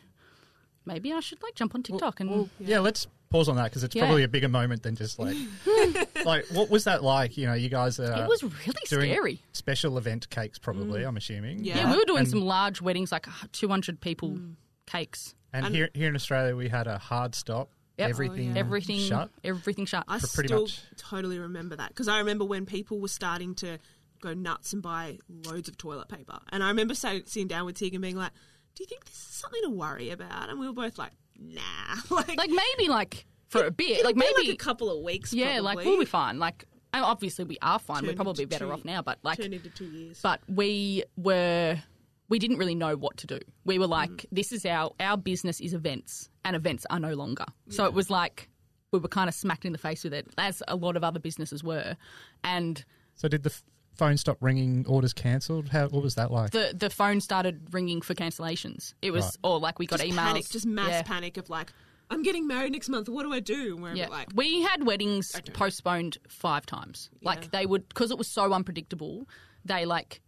Maybe 0.87 1.13
I 1.13 1.21
should 1.21 1.43
like 1.43 1.55
jump 1.55 1.75
on 1.75 1.83
TikTok 1.83 2.21
and 2.21 2.51
Yeah, 2.59 2.81
let's 2.81 3.07
pause 3.31 3.49
on 3.49 3.57
that 3.57 3.65
because 3.65 3.85
it's 3.85 3.95
Yeah. 3.95 4.03
probably 4.05 4.23
a 4.23 4.29
bigger 4.29 4.49
moment 4.49 4.83
than 4.83 4.97
just 4.97 5.19
like, 5.19 5.37
like 6.25 6.47
what 6.49 6.69
was 6.71 6.85
that 6.85 7.03
like? 7.03 7.37
You 7.39 7.47
know, 7.47 7.55
you 7.55 7.69
guys 7.71 7.99
are 7.99 8.23
it 8.25 8.29
was 8.29 8.43
really 8.43 8.75
doing 8.89 9.11
scary. 9.11 9.43
special 9.53 9.97
event 9.99 10.29
cakes, 10.31 10.59
probably. 10.59 11.03
Mm. 11.03 11.09
I'm 11.09 11.17
assuming. 11.17 11.65
Yeah. 11.65 11.77
Yeah, 11.79 11.91
we 11.93 11.97
were 11.99 12.05
doing 12.05 12.21
And- 12.21 12.29
some 12.29 12.43
large 12.43 12.81
weddings, 12.83 13.13
like 13.13 13.27
two 13.53 13.69
hundred 13.69 14.01
people 14.01 14.31
Mm. 14.33 14.55
cakes. 14.87 15.35
And, 15.53 15.67
And- 15.67 15.75
here, 15.75 15.89
here 15.95 16.09
in 16.09 16.17
Australia, 16.17 16.55
we 16.57 16.69
had 16.69 16.87
a 16.87 16.99
hard 16.99 17.35
stop. 17.35 17.71
Yep. 17.97 18.11
Everything, 18.11 18.51
Oh, 18.51 18.55
yeah. 18.55 18.59
Everything 18.61 18.99
shut. 18.99 19.31
Everything 19.45 19.87
shut. 19.87 20.05
I 20.09 20.19
pretty 20.19 20.49
still 20.49 20.63
much- 20.63 20.81
totally 20.97 21.39
remember 21.39 21.77
that 21.77 21.89
because 21.91 22.09
I 22.09 22.19
remember 22.19 22.45
when 22.45 22.67
people 22.67 22.99
were 23.01 23.09
starting 23.09 23.55
to 23.57 23.79
go 24.21 24.35
nuts 24.35 24.73
and 24.73 24.83
buy 24.83 25.19
loads 25.47 25.69
of 25.69 25.77
toilet 25.79 26.09
paper, 26.09 26.41
and 26.51 26.63
I 26.65 26.69
remember 26.69 26.95
sitting 26.95 27.47
down 27.47 27.65
with 27.67 27.77
Tig 27.77 27.95
and 27.95 28.03
being 28.03 28.17
like, 28.17 28.33
"Do 28.75 28.83
you 28.83 28.87
think 28.87 29.05
this 29.05 29.15
is 29.15 29.21
something 29.21 29.63
to 29.63 29.71
worry 29.71 30.11
about?" 30.11 30.49
And 30.51 30.59
we 30.59 30.67
were 30.67 30.73
both 30.73 30.99
like, 30.99 31.13
"Nah." 31.39 31.61
like, 32.11 32.37
like 32.37 32.51
maybe 32.51 32.89
like 32.89 33.27
for 33.49 33.65
a 33.65 33.71
bit, 33.71 33.91
it'll 33.91 34.05
like 34.07 34.15
be 34.17 34.21
maybe 34.21 34.49
like 34.49 34.55
a 34.55 34.57
couple 34.65 34.91
of 34.91 35.03
weeks. 35.05 35.33
yeah, 35.33 35.61
like 35.61 35.79
we'll 35.79 35.99
be 35.99 36.05
fine. 36.05 36.39
Like 36.39 36.65
obviously 36.93 37.45
we 37.45 37.59
are 37.61 37.79
fine. 37.79 38.07
We're 38.07 38.15
probably 38.15 38.45
better 38.45 38.67
two- 38.67 38.73
off 38.73 38.85
now, 38.85 39.03
but 39.03 39.19
like 39.23 39.39
turned 39.39 39.55
into 39.55 39.69
two 39.71 39.87
years. 39.87 40.21
but 40.23 40.41
we 40.49 41.03
were 41.17 41.81
we 42.29 42.39
didn't 42.39 42.57
really 42.57 42.75
know 42.75 42.97
what 42.97 43.17
to 43.19 43.27
do. 43.27 43.39
We 43.65 43.79
were 43.79 43.87
like, 43.87 44.11
Mm. 44.11 44.27
this 44.33 44.51
is 44.53 44.65
our 44.65 44.93
our 45.01 45.17
business 45.17 45.61
is 45.61 45.75
events, 45.75 46.31
and 46.45 46.57
events 46.57 46.87
are 46.91 46.99
no 47.01 47.15
longer. 47.15 47.45
So 47.69 47.85
it 47.85 47.93
was 47.95 48.11
like 48.11 48.49
we 48.93 48.99
were 49.01 49.09
kind 49.09 49.29
of 49.29 49.35
smacked 49.35 49.65
in 49.65 49.73
the 49.73 49.79
face 49.79 50.05
with 50.05 50.15
it, 50.15 50.27
as 50.39 50.63
a 50.69 50.77
lot 50.77 50.97
of 50.97 51.03
other 51.03 51.19
businesses 51.19 51.65
were, 51.65 51.97
and 52.45 52.85
So 53.17 53.27
did 53.29 53.43
the 53.43 53.51
f- 53.51 53.65
phone 53.97 54.17
stopped 54.17 54.43
ringing? 54.43 54.85
Orders 54.87 55.13
cancelled? 55.13 55.69
How? 55.69 55.89
What 55.89 56.03
was 56.03 56.15
that 56.17 56.31
like? 56.31 56.51
the 56.51 56.75
the 56.77 56.91
phone 56.91 57.21
started 57.21 57.73
ringing 57.73 58.01
for 58.03 58.15
cancellations. 58.15 58.95
It 59.03 59.11
was 59.13 59.25
Right. 59.25 59.37
or 59.45 59.59
like 59.61 59.79
we 59.79 59.87
got 59.87 60.01
just 60.01 60.11
emails, 60.13 60.17
panic, 60.25 60.49
just 60.51 60.67
mass 60.67 60.89
Yeah. 60.91 61.03
panic 61.03 61.37
of 61.37 61.49
like, 61.51 61.73
"I'm 62.11 62.23
getting 62.23 62.47
married 62.47 62.73
next 62.73 62.89
month. 62.89 63.09
What 63.09 63.23
do 63.23 63.33
I 63.33 63.41
do?" 63.41 63.75
And 63.75 63.83
we're 63.83 63.95
Yeah, 63.95 64.09
like, 64.09 64.29
we 64.35 64.63
had 64.63 64.85
weddings 64.85 65.33
don't 65.33 65.49
know. 65.49 65.55
postponed 65.55 66.19
five 66.29 66.67
times. 66.67 67.11
Like 67.23 67.43
Yeah. 67.45 67.49
they 67.53 67.67
would 67.67 67.89
because 67.89 68.11
it 68.11 68.19
was 68.19 68.29
so 68.29 68.53
unpredictable. 68.53 69.29
They 69.65 69.85
like 69.87 70.21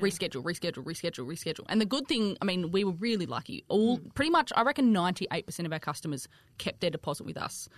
reschedule, 0.00 0.42
reschedule, 0.42 0.82
reschedule, 0.84 1.26
reschedule. 1.26 1.64
And 1.68 1.80
the 1.80 1.84
good 1.86 2.08
thing, 2.08 2.36
I 2.40 2.44
mean, 2.46 2.70
we 2.72 2.84
were 2.84 2.92
really 2.92 3.26
lucky. 3.26 3.64
All 3.68 3.98
Mm. 3.98 4.14
pretty 4.14 4.30
much, 4.30 4.50
I 4.56 4.62
reckon, 4.62 4.92
ninety 4.92 5.26
eight 5.32 5.46
percent 5.46 5.66
of 5.66 5.72
our 5.72 5.78
customers 5.78 6.26
kept 6.58 6.80
their 6.80 6.90
deposit 6.90 7.24
with 7.24 7.36
us, 7.36 7.68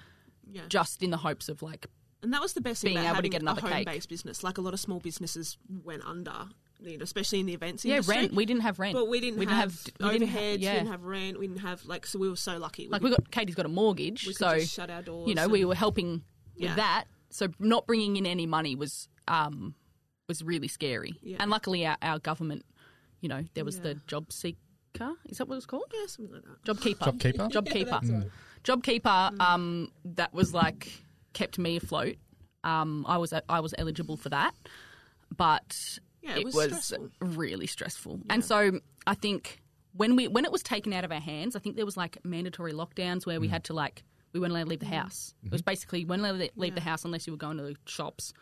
yeah. 0.51 0.63
just 0.69 1.03
in 1.03 1.11
the 1.11 1.17
hopes 1.19 1.49
of 1.49 1.63
like, 1.63 1.87
And 2.23 2.33
that 2.33 2.41
was 2.41 2.55
the 2.55 2.61
best 2.61 2.83
thing 2.83 2.91
being 2.95 2.99
about 2.99 3.05
able 3.07 3.13
to 3.13 3.17
having 3.17 3.31
get 3.31 3.43
another 3.43 3.61
a 3.61 3.63
cake. 3.63 3.73
home-based 3.89 4.09
business. 4.09 4.43
Like 4.43 4.59
a 4.59 4.61
lot 4.61 4.75
of 4.75 4.81
small 4.81 5.01
businesses 5.01 5.59
went 5.85 6.05
under, 6.05 6.33
you 6.81 6.99
know, 6.99 7.03
especially 7.05 7.41
in 7.41 7.47
the 7.47 7.55
events 7.55 7.85
yeah, 7.85 7.97
industry. 7.97 8.17
rent. 8.17 8.35
We 8.35 8.47
didn't 8.47 8.63
have 8.63 8.79
rent, 8.79 8.95
But 8.95 9.09
we 9.09 9.21
didn't 9.21 9.39
we 9.39 9.47
have, 9.47 9.79
we 10.01 10.11
didn't 10.11 10.29
have- 10.29 10.41
overheads, 10.43 10.61
yeah. 10.61 10.73
we 10.73 10.79
didn't 10.79 10.91
have 10.93 11.05
rent, 11.05 11.39
we 11.39 11.47
didn't 11.47 11.61
have 11.61 11.85
like 11.85 12.07
so 12.07 12.19
we 12.19 12.29
were 12.29 12.37
so 12.37 12.57
lucky. 12.59 12.89
like 12.89 13.03
we 13.03 13.11
got 13.11 13.31
Katie's 13.31 13.55
got 13.55 13.67
a 13.67 13.71
mortgage, 13.71 14.27
we 14.27 14.33
could 14.35 14.39
so 14.49 14.59
just 14.59 14.73
shut 14.75 14.91
our 14.91 15.03
doors. 15.03 15.29
you 15.29 15.35
know 15.35 15.47
we 15.49 15.65
were 15.65 15.75
helping 15.75 16.23
with 16.55 16.65
Yeah. 16.65 16.75
that. 16.77 17.05
So 17.31 17.49
not 17.59 17.87
bringing 17.87 18.17
in 18.17 18.27
any 18.27 18.47
money 18.47 18.75
was 18.75 19.09
um 19.29 19.75
was 20.29 20.43
really 20.43 20.69
scary. 20.69 21.15
Yeah. 21.23 21.37
And 21.39 21.51
luckily, 21.51 21.87
our, 21.87 21.97
our 22.03 22.19
government, 22.19 22.65
you 23.21 23.29
know, 23.29 23.45
there 23.55 23.65
was 23.65 23.77
Yeah. 23.77 23.83
the 23.83 23.95
job 24.07 24.33
seeker. 24.33 24.59
Is 25.29 25.39
that 25.39 25.47
what 25.49 25.57
it's 25.57 25.67
called? 25.67 25.85
yeah, 25.95 26.07
something 26.07 26.35
like 26.35 26.43
that. 26.45 26.65
Job 26.65 26.81
keeper. 26.81 27.05
Job 27.05 27.21
keeper? 27.21 27.49
Job 27.49 27.67
keeper. 27.69 28.01
Job 28.65 28.83
keeper. 28.83 29.31
Um, 29.39 29.93
that 30.05 30.33
was 30.35 30.53
like 30.55 30.91
kept 31.37 31.59
me 31.59 31.77
afloat. 31.77 32.17
Um, 32.65 33.05
I 33.07 33.17
was 33.19 33.33
I 33.49 33.61
was 33.61 33.75
eligible 33.79 34.17
for 34.17 34.31
that, 34.31 34.55
but 35.37 35.99
Yeah, 36.23 36.37
it 36.39 36.45
was 36.45 36.55
stressful. 36.55 37.09
really 37.21 37.67
stressful. 37.67 38.21
And 38.31 38.45
so 38.45 38.81
I 39.07 39.15
think 39.15 39.61
when 39.93 40.17
we 40.17 40.29
when 40.29 40.45
it 40.45 40.53
was 40.53 40.63
taken 40.63 40.93
out 40.93 41.05
of 41.05 41.13
our 41.13 41.21
hands, 41.21 41.55
I 41.57 41.59
think 41.61 41.77
there 41.77 41.85
was 41.87 41.97
like 41.97 42.19
mandatory 42.25 42.73
lockdowns 42.73 43.27
where 43.27 43.41
we 43.41 43.49
had 43.49 43.65
to 43.65 43.73
like 43.73 44.03
we 44.33 44.41
weren't 44.41 44.53
allowed 44.53 44.65
to 44.65 44.71
leave 44.71 44.81
the 44.81 44.87
house. 44.87 45.35
It 45.45 45.53
was 45.53 45.63
basically 45.63 46.01
you 46.01 46.07
weren't 46.07 46.23
allowed 46.23 46.39
to 46.41 46.51
leave 46.57 46.75
the 46.75 46.81
house 46.81 47.05
unless 47.05 47.27
you 47.27 47.33
were 47.33 47.39
going 47.39 47.57
to 47.59 47.63
the 47.65 47.77
shops. 47.87 48.33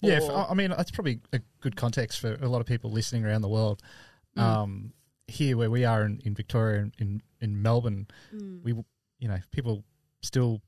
Yeah, 0.00 0.20
Or- 0.20 0.40
f- 0.42 0.46
I 0.50 0.54
mean, 0.54 0.70
that's 0.70 0.90
probably 0.90 1.20
a 1.32 1.40
good 1.60 1.76
context 1.76 2.20
for 2.20 2.34
a 2.34 2.48
lot 2.48 2.60
of 2.60 2.66
people 2.66 2.90
listening 2.90 3.24
around 3.24 3.42
the 3.42 3.48
world. 3.48 3.80
Um, 4.36 4.92
here, 5.28 5.56
where 5.56 5.70
we 5.70 5.84
are 5.84 6.04
in, 6.04 6.20
in 6.24 6.34
Victoria, 6.34 6.82
in, 6.82 6.92
in, 6.98 7.22
in 7.40 7.62
Melbourne, 7.62 8.06
we, 8.62 8.72
you 9.20 9.28
know, 9.28 9.38
people 9.52 9.84
still 10.22 10.60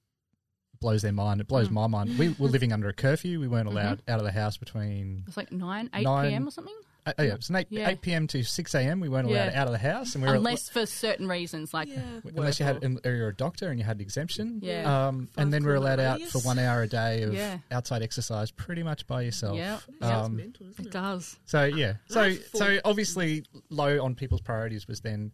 blows 0.81 1.03
their 1.03 1.13
mind. 1.13 1.41
It 1.41 1.49
blows 1.49 1.71
my 1.71 1.87
mind. 1.87 2.19
We 2.19 2.31
were 2.39 2.49
living 2.49 2.73
under 2.73 2.89
a 2.89 2.93
curfew. 2.93 3.41
We 3.41 3.49
weren't 3.49 3.69
allowed 3.69 4.03
out 4.09 4.19
of 4.19 4.25
the 4.25 4.33
house 4.33 4.57
between 4.57 5.25
It's 5.27 5.37
like 5.37 5.53
9, 5.53 5.91
8 5.95 6.03
Nine- 6.05 6.31
p.m. 6.31 6.49
or 6.49 6.51
something. 6.51 6.75
uh, 7.07 7.13
oh 7.19 7.23
yeah, 7.23 7.33
it 7.35 7.37
was 7.37 7.51
eight, 7.53 7.67
Yeah. 7.71 7.89
8 7.91 8.01
p.m. 8.01 8.27
to 8.29 8.43
6 8.43 8.75
a.m. 8.75 8.99
We 9.01 9.09
weren't 9.09 9.29
allowed 9.29 9.53
Yeah. 9.53 9.61
out 9.61 9.69
of 9.69 9.73
the 9.73 9.79
house, 9.79 10.15
and 10.15 10.25
we 10.25 10.29
were 10.29 10.35
Unless 10.37 10.69
for 10.71 10.87
certain 10.87 11.29
reasons, 11.29 11.73
like 11.73 11.89
Yeah. 11.89 12.01
unless 12.25 12.59
you 12.59 12.67
had 12.67 12.83
or- 12.83 12.87
an, 12.87 12.99
or 13.05 13.13
you're 13.13 13.29
a 13.29 13.35
doctor 13.35 13.69
and 13.71 13.79
you 13.79 13.85
had 13.85 13.97
an 13.99 14.03
exemption. 14.03 14.59
Yeah. 14.63 15.07
Um, 15.09 15.29
and 15.37 15.53
then 15.53 15.63
we 15.63 15.69
were 15.71 15.77
allowed 15.77 16.01
out 16.01 16.21
for 16.23 16.41
one 16.41 16.59
hour 16.59 16.83
a 16.83 16.89
day 16.89 17.23
of 17.23 17.33
Yeah. 17.33 17.59
outside 17.71 18.03
exercise, 18.03 18.51
pretty 18.51 18.83
much 18.83 19.07
by 19.07 19.23
yourself. 19.23 19.57
Yeah. 19.57 19.79
Um, 20.01 20.37
mental, 20.37 20.67
it 20.79 20.87
it? 20.87 20.91
does. 20.91 21.37
So 21.47 21.65
yeah, 21.65 21.95
so 22.09 22.33
so 22.55 22.79
obviously 22.85 23.45
low 23.71 24.03
on 24.05 24.15
people's 24.17 24.41
priorities 24.41 24.89
was 24.89 25.01
then 25.01 25.31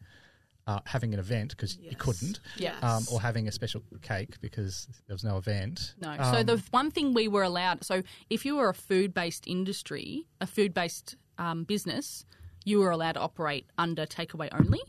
uh, 0.67 0.81
having 0.87 1.13
an 1.13 1.21
event 1.21 1.51
because 1.51 1.77
you 1.79 1.97
couldn't, 1.97 2.41
Yeah. 2.57 2.79
um, 2.81 3.05
or 3.11 3.21
having 3.21 3.49
a 3.49 3.53
special 3.53 3.83
cake 4.03 4.41
because 4.41 4.87
there 5.07 5.15
was 5.15 5.25
no 5.25 5.37
event. 5.37 5.95
No. 6.01 6.11
Um, 6.19 6.35
so 6.35 6.43
the 6.43 6.63
one 6.71 6.91
thing 6.91 7.15
we 7.15 7.27
were 7.29 7.43
allowed. 7.43 7.85
So 7.85 8.03
if 8.31 8.45
you 8.45 8.57
were 8.57 8.69
a 8.69 8.75
food-based 8.75 9.47
industry, 9.49 10.27
a 10.41 10.47
food-based 10.47 11.17
um, 11.39 11.65
business, 11.65 12.25
you 12.65 12.79
were 12.79 12.91
allowed 12.91 13.13
to 13.13 13.21
operate 13.21 13.67
under 13.77 14.07
takeaway 14.07 14.49
only. 14.53 14.81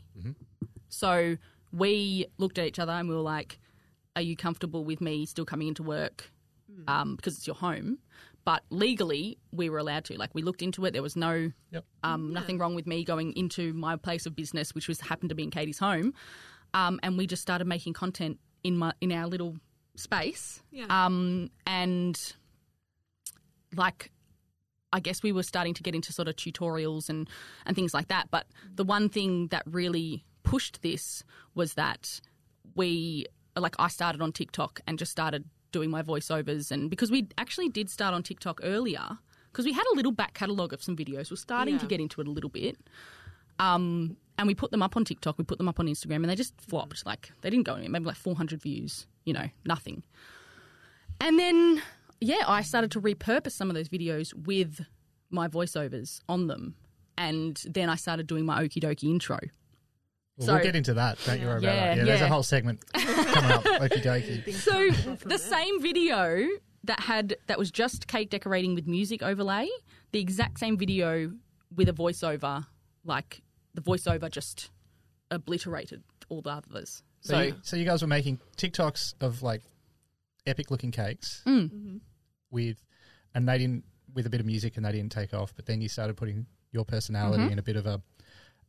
So 0.88 1.36
we 1.72 2.26
looked 2.38 2.58
at 2.58 2.66
each 2.66 2.78
other 2.78 2.92
and 2.92 3.08
we 3.08 3.14
were 3.16 3.20
like, 3.20 3.58
"Are 4.14 4.22
you 4.22 4.36
comfortable 4.36 4.84
with 4.84 5.00
me 5.00 5.26
still 5.26 5.44
coming 5.44 5.68
into 5.68 5.82
work 5.82 6.30
um, 6.86 7.16
because 7.16 7.36
it's 7.36 7.46
your 7.48 7.56
home?" 7.56 7.98
But 8.44 8.62
legally, 8.68 9.38
we 9.52 9.70
were 9.70 9.78
allowed 9.78 10.04
to. 10.06 10.18
Like 10.18 10.34
we 10.34 10.42
looked 10.42 10.60
into 10.60 10.84
it. 10.84 10.92
There 10.92 11.02
was 11.02 11.16
no 11.16 11.50
Yep. 11.70 11.84
um, 12.02 12.32
nothing 12.32 12.58
wrong 12.58 12.74
with 12.74 12.86
me 12.86 13.02
going 13.04 13.32
into 13.36 13.72
my 13.72 13.96
place 13.96 14.26
of 14.26 14.36
business, 14.36 14.74
which 14.74 14.86
was 14.88 15.00
happened 15.00 15.30
to 15.30 15.34
be 15.34 15.42
in 15.44 15.50
Katie's 15.50 15.78
home, 15.78 16.12
um, 16.74 17.00
and 17.02 17.16
we 17.16 17.26
just 17.26 17.42
started 17.42 17.66
making 17.66 17.94
content 17.94 18.38
in 18.62 18.76
my 18.76 18.92
in 19.00 19.12
our 19.12 19.26
little 19.26 19.56
space. 19.96 20.62
Yeah. 20.70 20.86
Um, 20.90 21.50
and 21.66 22.18
like, 23.76 24.10
I 24.92 25.00
guess 25.00 25.22
we 25.22 25.32
were 25.32 25.42
starting 25.42 25.74
to 25.74 25.82
get 25.82 25.94
into 25.94 26.12
sort 26.12 26.28
of 26.28 26.36
tutorials 26.36 27.08
and 27.08 27.28
and 27.66 27.74
things 27.74 27.94
like 27.94 28.08
that. 28.08 28.30
But 28.30 28.46
the 28.74 28.84
one 28.84 29.08
thing 29.08 29.48
that 29.48 29.62
really 29.66 30.24
pushed 30.42 30.82
this 30.82 31.24
was 31.54 31.74
that 31.74 32.20
we 32.74 33.26
like 33.56 33.76
I 33.78 33.88
started 33.88 34.20
on 34.20 34.32
TikTok 34.32 34.80
and 34.86 34.98
just 34.98 35.12
started 35.12 35.44
doing 35.74 35.90
my 35.90 36.02
voiceovers 36.02 36.70
and 36.70 36.88
because 36.88 37.10
we 37.10 37.26
actually 37.36 37.68
did 37.68 37.90
start 37.90 38.14
on 38.14 38.22
TikTok 38.22 38.60
earlier 38.62 39.18
because 39.50 39.64
we 39.64 39.72
had 39.72 39.84
a 39.92 39.96
little 39.96 40.12
back 40.12 40.34
catalogue 40.34 40.72
of 40.72 40.82
some 40.82 40.96
videos. 40.96 41.30
We're 41.30 41.36
starting 41.36 41.78
to 41.78 41.86
get 41.86 42.00
into 42.00 42.20
it 42.20 42.26
a 42.26 42.30
little 42.30 42.50
bit. 42.50 42.76
Um, 43.58 44.16
and 44.36 44.48
we 44.48 44.54
put 44.54 44.70
them 44.72 44.82
up 44.82 44.96
on 44.96 45.04
TikTok, 45.04 45.38
we 45.38 45.44
put 45.44 45.58
them 45.58 45.68
up 45.68 45.78
on 45.78 45.86
Instagram, 45.86 46.16
and 46.16 46.28
they 46.28 46.34
just 46.34 46.60
flopped. 46.60 47.04
Like 47.04 47.30
they 47.40 47.50
didn't 47.50 47.66
go 47.66 47.74
anywhere. 47.74 47.90
Maybe 47.90 48.04
like 48.06 48.16
400 48.16 48.60
views. 48.60 49.06
You 49.24 49.32
know, 49.32 49.48
nothing. 49.64 50.02
And 51.20 51.38
then, 51.38 51.82
yeah, 52.20 52.44
I 52.46 52.62
started 52.62 52.90
to 52.92 53.00
repurpose 53.00 53.52
some 53.52 53.70
of 53.70 53.74
those 53.74 53.88
videos 53.88 54.34
with 54.34 54.84
my 55.30 55.48
voiceovers 55.48 56.20
on 56.28 56.48
them, 56.48 56.74
and 57.16 57.62
then 57.68 57.88
I 57.88 57.96
started 57.96 58.26
doing 58.26 58.44
my 58.44 58.62
okie 58.62 58.82
dokie 58.82 59.10
intro. 59.10 59.38
Well, 60.36 60.46
So- 60.46 60.54
we'll 60.54 60.62
get 60.64 60.76
into 60.76 60.94
that. 60.94 61.18
Don't 61.24 61.40
you 61.40 61.46
worry 61.46 61.58
about 61.58 61.74
that. 61.74 61.96
Yeah, 61.98 62.04
there's 62.04 62.20
a 62.20 62.28
whole 62.28 62.42
segment 62.42 62.80
coming 62.92 63.50
up. 63.52 63.62
Okie 63.64 64.02
dokie. 64.02 64.52
So 64.54 64.90
the 65.28 65.38
same 65.38 65.80
video 65.80 66.46
that 66.84 67.00
had 67.00 67.36
that 67.46 67.58
was 67.58 67.70
just 67.70 68.06
cake 68.08 68.30
decorating 68.30 68.74
with 68.74 68.86
music 68.86 69.22
overlay, 69.22 69.68
the 70.12 70.20
exact 70.20 70.58
same 70.58 70.76
video 70.76 71.32
with 71.74 71.88
a 71.88 71.92
voiceover, 71.92 72.66
like 73.04 73.42
the 73.74 73.80
voiceover 73.80 74.30
just 74.30 74.70
obliterated 75.30 76.02
all 76.28 76.42
the 76.42 76.50
others. 76.50 77.02
So, 77.20 77.34
So, 77.34 77.40
you, 77.42 77.54
so 77.62 77.76
you 77.76 77.84
guys 77.84 78.02
were 78.02 78.08
making 78.08 78.38
TikToks 78.56 79.14
of 79.20 79.42
like 79.42 79.62
epic 80.46 80.70
looking 80.70 80.90
cakes 80.90 81.42
Mm. 81.46 82.00
with, 82.50 82.76
and 83.34 83.48
they 83.48 83.58
didn't 83.58 83.84
with 84.12 84.26
a 84.26 84.30
bit 84.30 84.40
of 84.40 84.46
music, 84.46 84.76
and 84.76 84.84
they 84.84 84.92
didn't 84.92 85.10
take 85.12 85.32
off. 85.32 85.54
But 85.56 85.66
then 85.66 85.80
you 85.80 85.88
started 85.88 86.16
putting 86.16 86.46
your 86.70 86.84
personality 86.84 87.50
in 87.52 87.58
a 87.58 87.62
bit 87.62 87.76
of 87.76 87.86
a, 87.86 88.00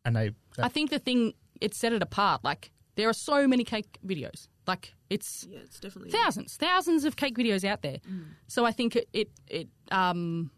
and 0.06 0.16
they. 0.16 0.30
Mm-hmm. 0.30 0.64
I 0.64 0.70
think 0.70 0.90
the 0.90 1.00
thing 1.00 1.34
it 1.62 1.74
set 1.74 1.94
it 1.94 2.02
apart. 2.02 2.44
Like 2.44 2.72
there 2.96 3.10
are 3.10 3.14
so 3.14 3.48
many 3.48 3.64
cake 3.64 3.98
videos. 4.06 4.48
Like 4.68 4.94
it's 5.10 5.46
Yeah, 5.50 5.60
it's 5.60 5.80
definitely 5.80 6.12
thousands, 6.12 6.58
thousands 6.58 7.06
of 7.06 7.16
cake 7.16 7.38
videos 7.38 7.64
out 7.64 7.82
there. 7.82 8.00
So 8.48 8.66
I 8.66 8.72
think 8.72 8.96
it 8.96 9.08
it 9.14 9.30
it 9.48 9.68
um 9.92 10.52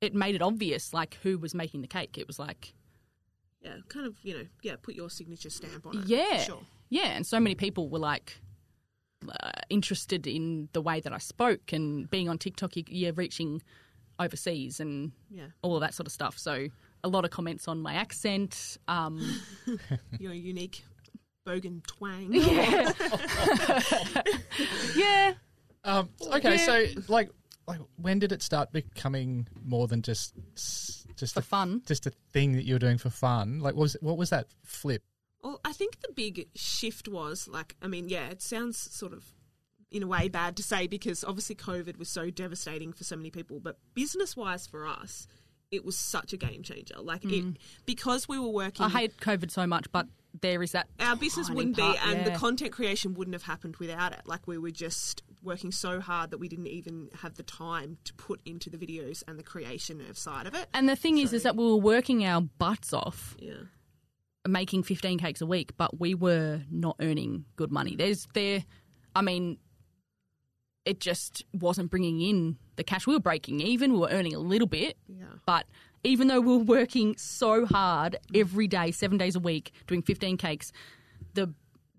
it 0.00 0.14
made 0.14 0.34
it 0.34 0.42
obvious 0.42 0.92
like 0.92 1.18
who 1.22 1.38
was 1.38 1.54
making 1.54 1.80
the 1.82 1.88
cake. 1.88 2.18
It 2.18 2.26
was 2.26 2.38
like 2.38 2.74
yeah, 3.62 3.76
kind 3.88 4.06
of 4.06 4.16
you 4.22 4.34
know 4.34 4.44
yeah, 4.62 4.76
put 4.80 4.94
your 4.94 5.10
signature 5.10 5.50
stamp 5.50 5.86
on 5.86 5.98
it. 5.98 6.06
yeah, 6.06 6.38
sure. 6.38 6.62
yeah, 6.90 7.08
and 7.16 7.26
so 7.26 7.40
many 7.40 7.54
people 7.54 7.88
were 7.88 7.98
like 7.98 8.38
uh, 9.28 9.50
interested 9.70 10.26
in 10.26 10.68
the 10.72 10.80
way 10.82 11.00
that 11.00 11.12
I 11.12 11.18
spoke 11.18 11.72
and 11.72 12.08
being 12.10 12.28
on 12.28 12.38
TikTok. 12.38 12.76
You, 12.76 12.84
you're 12.86 13.12
reaching 13.14 13.62
overseas 14.18 14.78
and 14.78 15.12
Yeah, 15.30 15.46
all 15.62 15.74
of 15.74 15.80
that 15.80 15.94
sort 15.94 16.06
of 16.06 16.12
stuff. 16.12 16.38
So 16.38 16.68
a 17.06 17.08
lot 17.08 17.24
of 17.24 17.30
comments 17.30 17.68
on 17.68 17.80
my 17.80 17.94
accent. 17.94 18.76
Um, 18.88 19.40
your 20.18 20.32
unique 20.34 20.82
bogan 21.46 21.86
twang. 21.86 22.32
yeah, 22.32 22.92
yeah. 24.96 25.32
Um, 25.84 26.08
okay, 26.34 26.56
Yeah. 26.56 26.66
so 26.66 26.86
like, 27.08 27.30
like 27.68 27.78
when 27.96 28.18
did 28.18 28.32
it 28.32 28.42
start 28.42 28.72
becoming 28.72 29.46
more 29.64 29.86
than 29.86 30.02
just 30.02 30.34
just 31.16 31.34
For 31.34 31.40
a, 31.40 31.42
fun. 31.42 31.82
just 31.86 32.06
a 32.06 32.10
thing 32.32 32.52
that 32.52 32.64
you 32.64 32.74
were 32.74 32.78
doing 32.80 32.98
for 32.98 33.10
fun? 33.10 33.60
Like, 33.60 33.74
what 33.74 33.82
was 33.82 33.96
what 34.00 34.18
was 34.18 34.30
that 34.30 34.46
flip? 34.64 35.02
Well, 35.42 35.60
I 35.64 35.72
think 35.72 36.00
the 36.00 36.12
big 36.12 36.48
shift 36.56 37.06
was 37.08 37.46
like, 37.46 37.76
I 37.80 37.86
mean, 37.86 38.08
yeah, 38.08 38.28
it 38.28 38.42
sounds 38.42 38.76
sort 38.78 39.12
of 39.12 39.24
in 39.92 40.02
a 40.02 40.06
way 40.08 40.28
bad 40.28 40.56
to 40.56 40.62
say 40.64 40.88
because 40.88 41.22
obviously 41.22 41.54
COVID 41.54 41.96
was 41.98 42.08
so 42.08 42.30
devastating 42.30 42.92
for 42.92 43.04
so 43.04 43.14
many 43.14 43.30
people, 43.30 43.60
but 43.60 43.78
business 43.94 44.36
wise 44.36 44.66
for 44.66 44.84
us, 44.86 45.28
it 45.70 45.84
was 45.84 45.96
such 45.96 46.32
a 46.32 46.36
game 46.36 46.62
changer. 46.62 46.96
Like 47.00 47.24
it 47.24 47.44
mm. 47.44 47.56
because 47.84 48.28
we 48.28 48.38
were 48.38 48.48
working. 48.48 48.86
I 48.86 48.88
hate 48.88 49.16
COVID 49.18 49.50
so 49.50 49.66
much, 49.66 49.90
but 49.92 50.06
there 50.40 50.62
is 50.62 50.72
that. 50.72 50.88
our 51.00 51.16
business 51.16 51.50
wouldn't 51.50 51.78
part, 51.78 51.94
be, 51.94 52.00
and 52.04 52.18
yeah. 52.18 52.24
the 52.24 52.38
content 52.38 52.72
creation 52.72 53.14
wouldn't 53.14 53.34
have 53.34 53.42
happened 53.42 53.76
without 53.76 54.12
it. 54.12 54.22
Like 54.26 54.46
we 54.46 54.58
were 54.58 54.70
just 54.70 55.22
working 55.42 55.72
so 55.72 56.00
hard 56.00 56.30
that 56.30 56.38
we 56.38 56.48
didn't 56.48 56.66
even 56.66 57.08
have 57.22 57.34
the 57.34 57.42
time 57.42 57.98
to 58.04 58.14
put 58.14 58.40
into 58.44 58.68
the 58.68 58.76
videos 58.76 59.22
and 59.26 59.38
the 59.38 59.42
creation 59.42 60.00
of 60.08 60.18
side 60.18 60.46
of 60.46 60.54
it. 60.54 60.66
And 60.74 60.88
the 60.88 60.96
thing 60.96 61.18
is, 61.18 61.32
is 61.32 61.42
that 61.44 61.56
we 61.56 61.64
were 61.64 61.76
working 61.76 62.24
our 62.24 62.40
butts 62.40 62.92
off, 62.92 63.36
Yeah, 63.38 63.54
making 64.46 64.82
fifteen 64.82 65.18
cakes 65.18 65.40
a 65.40 65.46
week, 65.46 65.76
but 65.76 65.98
we 65.98 66.14
were 66.14 66.60
not 66.70 66.96
earning 67.00 67.44
good 67.56 67.72
money. 67.72 67.96
There's 67.96 68.26
there, 68.34 68.64
I 69.14 69.22
mean, 69.22 69.58
it 70.86 71.00
just 71.00 71.44
wasn't 71.52 71.90
bringing 71.90 72.22
in 72.22 72.56
the 72.76 72.84
cash. 72.84 73.06
We 73.06 73.12
were 73.12 73.20
breaking 73.20 73.60
even. 73.60 73.92
We 73.92 73.98
were 73.98 74.08
earning 74.08 74.34
a 74.34 74.38
little 74.38 74.68
bit, 74.68 74.96
yeah. 75.08 75.26
but 75.44 75.66
even 76.04 76.28
though 76.28 76.40
we 76.40 76.56
were 76.56 76.64
working 76.64 77.16
so 77.18 77.66
hard 77.66 78.16
every 78.34 78.68
day, 78.68 78.92
seven 78.92 79.18
days 79.18 79.34
a 79.34 79.40
week, 79.40 79.72
doing 79.86 80.00
fifteen 80.00 80.36
cakes, 80.36 80.72
the 81.34 81.52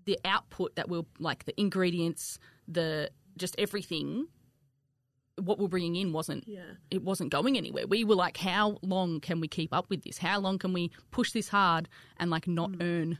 the 0.06 0.18
output 0.24 0.74
that 0.76 0.88
we're 0.88 1.02
like 1.20 1.44
the 1.44 1.58
ingredients, 1.60 2.38
the 2.66 3.10
just 3.36 3.54
everything, 3.58 4.26
what 5.36 5.58
we're 5.58 5.68
bringing 5.68 5.96
in 5.96 6.12
wasn't 6.12 6.44
Yeah. 6.48 6.62
it 6.90 7.02
wasn't 7.04 7.30
going 7.30 7.58
anywhere. 7.58 7.86
We 7.86 8.04
were 8.04 8.14
like, 8.14 8.38
how 8.38 8.78
long 8.82 9.20
can 9.20 9.38
we 9.38 9.48
keep 9.48 9.72
up 9.74 9.90
with 9.90 10.02
this? 10.02 10.18
How 10.18 10.40
long 10.40 10.58
can 10.58 10.72
we 10.72 10.90
push 11.10 11.32
this 11.32 11.48
hard 11.50 11.88
and 12.16 12.30
like 12.30 12.48
not 12.48 12.72
mm. 12.72 12.82
earn 12.82 13.18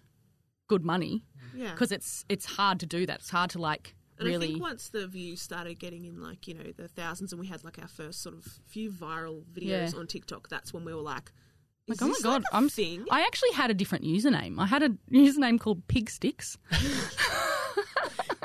good 0.67 0.85
money? 0.85 1.25
Yeah. 1.55 1.73
Because 1.73 1.93
it's 1.93 2.25
it's 2.31 2.47
hard 2.47 2.81
to 2.81 2.87
do 2.87 3.05
that. 3.05 3.21
It's 3.21 3.31
hard 3.31 3.51
to 3.51 3.59
like 3.59 3.95
And 4.21 4.29
I 4.29 4.39
think 4.39 4.61
once 4.61 4.89
the 4.89 5.07
views 5.07 5.41
started 5.41 5.79
getting 5.79 6.05
in 6.05 6.21
like, 6.23 6.49
you 6.49 6.55
know, 6.55 6.73
the 6.77 6.89
thousands 6.89 7.33
and 7.33 7.41
we 7.41 7.47
had 7.47 7.63
like 7.65 7.79
our 7.81 7.89
first 7.89 8.23
sort 8.23 8.35
of 8.37 8.45
few 8.67 8.91
viral 8.91 9.45
videos 9.53 9.93
Yeah. 9.93 9.99
on 9.99 10.07
TikTok, 10.07 10.49
that's 10.49 10.73
when 10.75 10.85
we 10.85 10.93
were 10.95 11.01
like, 11.03 11.31
like, 11.87 11.97
is 11.97 12.03
oh 12.03 12.07
my 12.09 12.13
this 12.13 12.23
god, 12.23 12.33
like 12.35 12.43
a 12.53 12.57
I'm. 12.57 12.69
thing? 12.69 13.05
I 13.11 13.21
actually 13.23 13.53
had 13.53 13.71
a 13.71 13.75
different 13.75 14.05
username. 14.05 14.59
I 14.59 14.67
had 14.67 14.83
a 14.83 14.91
username 15.11 15.59
called 15.61 15.87
Pig 15.89 16.11
Sticks. 16.11 16.59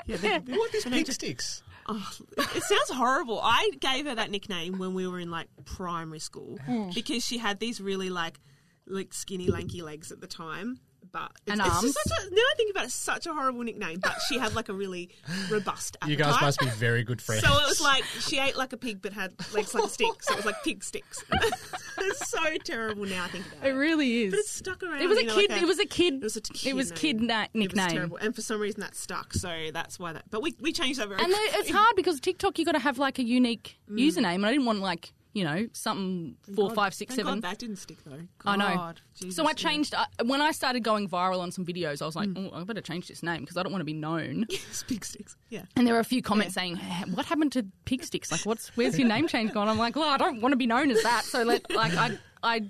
yeah, 0.05 0.17
they- 0.17 0.39
What 0.57 0.73
is 0.73 0.83
pig 0.85 1.11
sticks? 1.11 1.63
Oh, 1.87 2.09
it 2.37 2.63
sounds 2.63 2.89
horrible. 2.91 3.41
I 3.43 3.69
gave 3.81 4.05
her 4.05 4.15
that 4.15 4.31
nickname 4.31 4.77
when 4.79 4.93
we 4.93 5.05
were 5.07 5.19
in 5.19 5.29
like 5.29 5.47
primary 5.65 6.19
school 6.19 6.57
Hmm. 6.65 6.91
because 6.95 7.25
she 7.25 7.37
had 7.37 7.59
these 7.59 7.81
really 7.81 8.09
like 8.09 8.39
like 8.87 9.13
skinny 9.13 9.47
lanky 9.47 9.81
legs 9.81 10.11
at 10.11 10.21
the 10.21 10.27
time. 10.27 10.79
But 11.13 11.31
it's, 11.45 11.51
And 11.51 11.61
it's 11.61 11.69
just 11.69 11.83
arms. 11.83 11.95
such 12.09 12.25
a, 12.25 12.29
now 12.35 12.41
I 12.41 12.53
think 12.57 12.71
about 12.71 12.83
it, 12.83 12.85
it's 12.87 12.95
such 12.95 13.27
a 13.27 13.33
horrible 13.33 13.61
nickname. 13.61 13.99
But 14.01 14.15
she 14.27 14.39
had 14.39 14.55
like 14.55 14.67
a 14.67 14.73
really 14.73 15.09
robust 15.49 15.95
appetite. 16.01 16.09
You 16.09 16.15
guys 16.25 16.41
must 16.41 16.59
be 16.59 16.65
very 16.71 17.03
good 17.03 17.21
friends. 17.21 17.43
So 17.43 17.49
it 17.53 17.67
was 17.69 17.79
like 17.79 18.03
she 18.03 18.39
ate 18.39 18.57
like 18.57 18.73
a 18.73 18.77
pig 18.77 19.01
but 19.01 19.13
had 19.13 19.31
legs 19.53 19.73
like 19.75 19.83
a 19.83 19.89
stick. 19.89 20.21
So 20.23 20.33
it 20.33 20.37
was 20.37 20.45
like 20.45 20.63
pig 20.63 20.83
sticks. 20.83 21.23
it's 21.99 22.29
so 22.29 22.39
terrible 22.63 23.05
now 23.05 23.25
I 23.25 23.27
think 23.27 23.45
about 23.45 23.63
It 23.67 23.69
it. 23.69 23.77
really 23.77 24.23
is. 24.23 24.31
But 24.31 24.39
it's 24.39 24.49
stuck 24.51 24.81
around. 24.81 25.01
it 25.01 25.07
was 25.07 25.17
a 25.19 25.21
you 25.21 25.27
know, 25.27 25.35
kid. 25.35 25.51
like 25.51 25.61
it 25.61 25.67
was 25.67 25.79
a 25.79 25.85
kid. 25.85 26.15
It 26.15 26.23
was 26.23 26.35
a 26.35 26.41
kid. 26.41 26.69
It 26.69 26.75
was 26.75 26.89
name. 26.89 26.97
kid 26.97 27.21
na- 27.21 27.45
It 27.53 27.73
was 27.75 27.85
terrible, 27.93 28.17
and 28.17 28.35
for 28.35 28.41
some 28.41 28.59
reason 28.59 28.81
that 28.81 28.95
stuck. 28.95 29.33
So 29.33 29.69
that's 29.71 29.99
why 29.99 30.13
that. 30.13 30.23
But 30.31 30.41
we, 30.41 30.55
we 30.59 30.71
changed 30.73 30.99
that 30.99 31.09
very. 31.09 31.21
And 31.23 31.31
quickly. 31.31 31.59
it's 31.59 31.69
hard 31.69 31.95
because 31.95 32.19
TikTok 32.19 32.57
you 32.57 32.65
got 32.65 32.71
to 32.71 32.79
have 32.79 32.97
like 32.97 33.19
a 33.19 33.23
unique 33.23 33.77
Mm. 33.91 33.99
username, 33.99 34.35
and 34.35 34.45
I 34.47 34.51
didn't 34.51 34.65
want 34.65 34.79
like 34.79 35.13
you 35.33 35.43
know, 35.43 35.67
something 35.73 36.35
four, 36.55 36.67
God- 36.69 36.75
five, 36.75 36.93
six, 36.93 37.15
thank 37.15 37.25
seven. 37.25 37.39
God 37.41 37.49
that 37.51 37.57
didn't 37.57 37.77
stick 37.77 37.97
though. 38.05 38.21
I 38.45 38.55
know. 38.55 38.93
Jesus, 39.15 39.35
so 39.35 39.45
I 39.45 39.49
yeah. 39.49 39.53
changed 39.53 39.93
uh, 39.95 40.05
when 40.25 40.41
I 40.41 40.51
started 40.51 40.83
going 40.83 41.09
viral 41.09 41.39
on 41.39 41.51
some 41.51 41.65
videos. 41.65 42.01
I 42.01 42.05
was 42.05 42.15
like, 42.15 42.29
oh, 42.35 42.51
I 42.53 42.63
better 42.63 42.81
change 42.81 43.07
this 43.07 43.23
name 43.23 43.41
because 43.41 43.57
I 43.57 43.63
don't 43.63 43.71
want 43.71 43.81
to 43.81 43.85
be 43.85 43.93
known. 43.93 44.45
It's 44.69 44.83
pig 44.83 45.03
sticks. 45.03 45.35
Yeah. 45.49 45.63
And 45.75 45.85
there 45.87 45.93
were 45.95 45.99
a 45.99 46.05
few 46.05 46.21
comments 46.21 46.53
saying, 46.53 46.75
"Hey, 46.77 47.09
"What 47.11 47.25
happened 47.25 47.51
to 47.53 47.65
pig 47.85 48.03
sticks? 48.09 48.31
Like, 48.31 48.41
what's 48.45 48.69
where's 48.77 48.97
your 48.97 49.07
name 49.07 49.27
change 49.27 49.53
gone?" 49.53 49.67
I'm 49.69 49.77
like, 49.77 49.95
"Well, 49.95 50.09
I 50.09 50.17
don't 50.17 50.41
want 50.41 50.53
to 50.53 50.57
be 50.57 50.67
known 50.67 50.91
as 50.91 51.01
that." 51.03 51.23
So, 51.25 51.43
let, 51.43 51.69
like, 51.73 51.93
I 51.95 52.17
I 52.43 52.61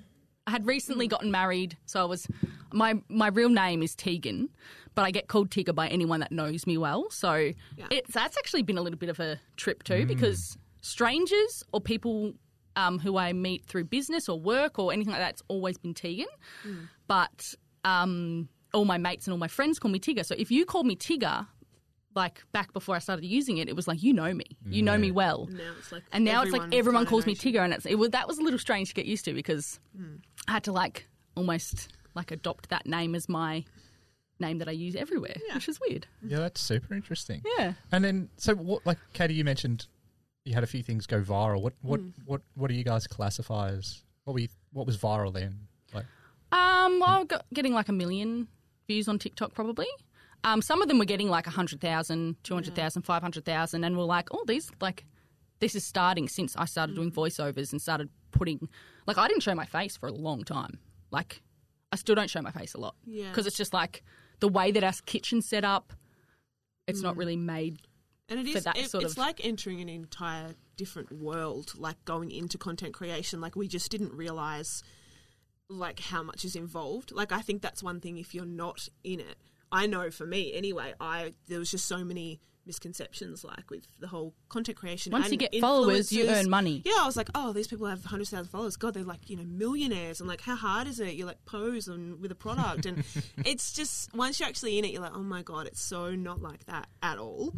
had 0.48 0.66
recently 0.66 1.08
gotten 1.08 1.32
married, 1.32 1.78
so 1.86 2.02
I 2.02 2.06
was 2.06 2.28
my 2.72 3.02
my 3.10 3.28
real 3.28 3.50
name 3.50 3.84
is 3.84 3.94
Tegan, 3.96 4.50
but 4.96 5.04
I 5.04 5.12
get 5.12 5.28
called 5.28 5.50
Tigger 5.50 5.74
by 5.76 5.88
anyone 5.88 6.20
that 6.22 6.32
knows 6.32 6.66
me 6.68 6.78
well. 6.78 7.10
So 7.10 7.34
Yeah. 7.78 7.88
it's 7.92 8.14
that's 8.14 8.38
actually 8.38 8.64
been 8.64 8.78
a 8.78 8.82
little 8.82 9.00
bit 9.00 9.10
of 9.10 9.20
a 9.20 9.40
trip 9.58 9.84
too 9.84 10.06
because 10.06 10.58
strangers 10.82 11.64
or 11.72 11.82
people. 11.82 12.34
Um, 12.76 12.98
who 13.00 13.18
I 13.18 13.34
meet 13.34 13.66
through 13.66 13.84
business 13.86 14.28
or 14.28 14.40
work 14.40 14.80
or 14.80 14.92
anything 14.92 15.12
like 15.12 15.22
that's 15.22 15.44
always 15.48 15.78
been 15.78 15.94
Tegan. 15.94 16.26
But 17.08 17.54
um, 17.84 18.50
all 18.74 18.86
my 18.86 18.98
mates 18.98 19.28
and 19.28 19.32
all 19.32 19.38
my 19.38 19.48
friends 19.48 19.80
call 19.80 19.92
me 19.92 20.00
Tigger. 20.00 20.26
So 20.26 20.36
if 20.38 20.50
you 20.52 20.66
called 20.66 20.86
me 20.88 20.96
Tigger, 20.96 21.46
like 22.16 22.44
back 22.52 22.74
before 22.74 22.96
I 22.96 23.00
started 23.00 23.26
using 23.26 23.58
it, 23.58 23.68
it 23.70 23.76
was 23.76 23.88
like 23.88 24.02
you 24.02 24.14
know 24.14 24.34
me, 24.34 24.46
you 24.68 24.82
know 24.82 24.98
me 24.98 25.12
well. 25.12 25.48
Now 25.52 25.60
it's 25.78 25.92
like 25.92 26.04
And 26.12 26.24
now 26.24 26.42
it's 26.44 26.52
like 26.52 26.74
everyone 26.74 27.06
calls 27.06 27.26
me 27.26 27.34
knows. 27.34 27.42
Tigger, 27.42 27.60
and 27.64 27.74
it's 27.74 27.86
it, 27.86 27.96
was 27.96 28.10
that 28.12 28.28
was 28.28 28.38
a 28.40 28.42
little 28.42 28.60
strange 28.60 28.90
to 28.90 28.94
get 28.96 29.06
used 29.06 29.26
to 29.26 29.34
because 29.34 29.80
Hmm. 29.96 30.16
I 30.48 30.54
had 30.54 30.64
to 30.66 30.72
like 30.72 31.08
almost 31.36 31.90
like 32.16 32.32
adopt 32.32 32.70
that 32.70 32.86
name 32.86 33.16
as 33.16 33.28
my 33.30 33.66
name 34.40 34.58
that 34.60 34.68
I 34.68 34.72
use 34.72 34.96
everywhere, 34.96 35.36
which 35.54 35.68
is 35.70 35.80
weird. 35.88 36.06
Yeah, 36.26 36.40
that's 36.40 36.62
super 36.62 36.94
interesting. 36.94 37.42
Yeah. 37.58 37.74
And 37.92 38.04
then, 38.04 38.30
so 38.38 38.56
what? 38.56 38.86
Like, 38.86 38.98
Katie, 39.14 39.34
you 39.36 39.44
mentioned 39.44 39.88
you 40.46 40.54
had 40.54 40.64
a 40.64 40.68
few 40.68 40.84
things 40.84 41.06
go 41.08 41.22
viral. 41.22 41.62
What 41.62 41.74
what 41.82 42.00
Mm. 42.02 42.14
what 42.26 42.42
what 42.56 42.68
do 42.70 42.74
you 42.76 42.84
guys 42.84 43.08
classify 43.08 43.70
as? 43.70 44.04
What 44.26 44.34
we 44.34 44.50
what 44.72 44.86
was 44.86 44.98
viral 44.98 45.34
then? 45.34 45.68
Like, 45.94 46.06
Um, 46.52 47.00
well, 47.00 47.22
I 47.22 47.24
got 47.26 47.46
getting 47.54 47.74
like 47.74 47.90
a 47.90 47.94
million 47.94 48.48
views 48.88 49.08
on 49.08 49.20
TikTok 49.20 49.54
probably. 49.54 49.88
Um, 50.46 50.62
some 50.62 50.82
of 50.82 50.90
them 50.90 51.00
were 51.00 51.06
getting 51.06 51.30
like 51.30 51.46
100,000, 51.48 52.36
200,000, 52.44 53.02
500,000, 53.04 53.84
and 53.86 53.98
we're 53.98 54.04
like, 54.04 54.28
oh, 54.34 54.44
these, 54.46 54.70
like, 54.82 55.06
this 55.60 55.74
is 55.74 55.86
starting 55.86 56.28
since 56.28 56.54
I 56.58 56.66
started 56.66 56.96
doing 56.98 57.12
voiceovers 57.14 57.72
and 57.72 57.82
started 57.82 58.10
putting, 58.32 58.68
like, 59.08 59.18
I 59.18 59.30
didn't 59.30 59.44
show 59.44 59.56
my 59.56 59.66
face 59.66 59.96
for 59.96 60.08
a 60.10 60.12
long 60.12 60.44
time. 60.44 60.80
Like, 61.12 61.42
I 61.94 61.96
still 61.96 62.14
don't 62.16 62.30
show 62.30 62.42
my 62.42 62.52
face 62.52 62.74
a 62.74 62.78
lot. 62.78 62.96
Yeah. 63.06 63.30
Because 63.30 63.48
it's 63.48 63.56
just 63.56 63.74
like 63.74 64.04
the 64.42 64.50
way 64.50 64.70
that 64.72 64.84
our 64.84 64.92
kitchen's 65.06 65.48
set 65.48 65.64
up, 65.64 65.94
it's 66.88 67.02
not 67.02 67.16
really 67.16 67.38
made. 67.38 67.78
And 68.40 68.48
it 68.48 68.64
that 68.64 68.78
it- 68.78 68.86
it's 68.86 68.94
of- 68.94 69.18
like 69.18 69.44
entering 69.44 69.82
an 69.82 69.90
entire 69.90 70.56
different 70.78 71.12
world, 71.12 71.74
like 71.78 72.04
going 72.06 72.32
into 72.32 72.58
content 72.58 72.94
creation. 72.94 73.40
Like 73.42 73.56
we 73.56 73.68
just 73.68 73.90
didn't 73.92 74.14
realize 74.14 74.84
like 75.70 76.00
how 76.00 76.24
much 76.24 76.46
is 76.46 76.56
involved. 76.56 77.12
Like 77.12 77.32
I 77.32 77.42
think 77.42 77.62
that's 77.62 77.82
one 77.84 78.00
thing 78.00 78.18
if 78.18 78.34
you're 78.34 78.46
not 78.46 78.88
in 79.04 79.20
it. 79.20 79.38
I 79.72 79.88
know 79.88 80.12
for 80.12 80.26
me 80.26 80.54
anyway, 80.54 80.94
I 81.00 81.34
there 81.48 81.60
was 81.60 81.72
just 81.72 81.86
so 81.88 82.04
many 82.04 82.40
misconceptions 82.66 83.44
like 83.44 83.70
with 83.70 83.86
the 84.00 84.08
whole 84.08 84.34
content 84.50 84.78
creation. 84.78 85.12
Once 85.12 85.26
and 85.26 85.34
you 85.34 85.38
get 85.38 85.60
followers, 85.60 86.12
you 86.14 86.28
earn 86.30 86.50
money. 86.50 86.82
Yeah, 86.86 86.94
I 87.00 87.06
was 87.06 87.18
like, 87.18 87.30
oh, 87.36 87.52
these 87.54 87.68
people 87.68 87.88
have 87.88 88.06
hundreds 88.06 88.32
of 88.32 88.38
thousands 88.38 88.48
of 88.48 88.52
followers. 88.52 88.78
God, 88.78 88.94
they're 88.94 89.04
like, 89.04 89.30
you 89.30 89.36
know, 89.36 89.44
millionaires. 89.44 90.22
I'm 90.22 90.28
like, 90.28 90.42
how 90.42 90.56
hard 90.56 90.88
is 90.88 91.00
it? 91.00 91.16
You 91.16 91.26
like 91.26 91.44
pose 91.46 91.88
and 91.88 92.22
with 92.22 92.32
a 92.32 92.36
product, 92.36 92.86
and 92.86 93.04
it's 93.46 93.74
just 93.74 94.14
once 94.16 94.40
you're 94.40 94.48
actually 94.50 94.78
in 94.80 94.86
it, 94.86 94.92
you're 94.92 95.02
like, 95.02 95.16
oh 95.16 95.24
my 95.24 95.42
god, 95.42 95.68
it's 95.68 95.82
so 95.82 96.16
not 96.16 96.42
like 96.42 96.66
that 96.66 96.88
at 97.02 97.18
all. 97.18 97.54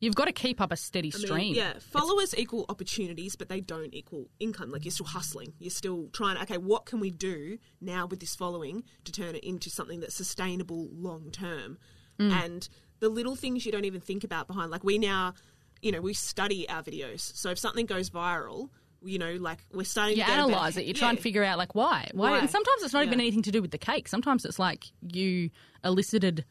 You've 0.00 0.14
got 0.14 0.24
to 0.24 0.32
keep 0.32 0.60
up 0.62 0.72
a 0.72 0.76
steady 0.76 1.12
I 1.14 1.18
mean, 1.18 1.26
stream. 1.26 1.54
yeah, 1.54 1.74
followers 1.78 2.34
equal 2.36 2.64
opportunities, 2.70 3.36
but 3.36 3.50
they 3.50 3.60
don't 3.60 3.94
equal 3.94 4.28
income. 4.40 4.70
Like 4.70 4.84
you're 4.86 4.92
still 4.92 5.06
hustling. 5.06 5.52
You're 5.58 5.70
still 5.70 6.08
trying. 6.12 6.38
Okay, 6.38 6.56
what 6.56 6.86
can 6.86 7.00
we 7.00 7.10
do 7.10 7.58
now 7.82 8.06
with 8.06 8.20
this 8.20 8.34
following 8.34 8.82
to 9.04 9.12
turn 9.12 9.34
it 9.34 9.44
into 9.44 9.68
something 9.68 10.00
that's 10.00 10.14
sustainable 10.14 10.88
long 10.92 11.30
term? 11.30 11.76
Mm. 12.18 12.32
And 12.44 12.68
the 13.00 13.10
little 13.10 13.36
things 13.36 13.66
you 13.66 13.72
don't 13.72 13.84
even 13.84 14.00
think 14.00 14.24
about 14.24 14.46
behind. 14.46 14.70
Like 14.70 14.84
we 14.84 14.96
now, 14.98 15.34
you 15.82 15.92
know, 15.92 16.00
we 16.00 16.14
study 16.14 16.66
our 16.68 16.82
videos. 16.82 17.20
So 17.36 17.50
if 17.50 17.58
something 17.58 17.84
goes 17.84 18.08
viral, 18.08 18.70
you 19.02 19.18
know, 19.18 19.34
like 19.34 19.66
we're 19.72 19.84
starting 19.84 20.16
you 20.16 20.22
to 20.22 20.26
get 20.26 20.32
a 20.34 20.42
better- 20.42 20.52
analyze 20.52 20.76
it. 20.78 20.86
You 20.86 20.94
try 20.94 21.10
and 21.10 21.18
figure 21.18 21.44
out 21.44 21.58
like 21.58 21.74
why, 21.74 22.08
why, 22.12 22.30
Why? 22.30 22.38
and 22.38 22.48
sometimes 22.50 22.82
it's 22.82 22.94
not 22.94 23.04
even 23.04 23.20
anything 23.20 23.42
to 23.42 23.50
do 23.50 23.60
with 23.60 23.70
the 23.70 23.78
cake. 23.78 24.08
Sometimes 24.08 24.44
it's 24.46 24.58
like 24.58 24.86
you 25.02 25.50
elicited 25.84 26.44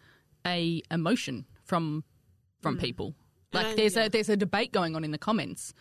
a 0.46 0.82
emotion 0.92 1.46
from 1.64 2.04
from 2.62 2.78
people. 2.78 3.16
Like 3.54 3.76
there's 3.76 3.98
a 3.98 4.10
there's 4.10 4.30
a 4.30 4.38
debate 4.38 4.72
going 4.72 4.96
on 4.96 5.04
in 5.04 5.12
the 5.12 5.18
comments 5.18 5.74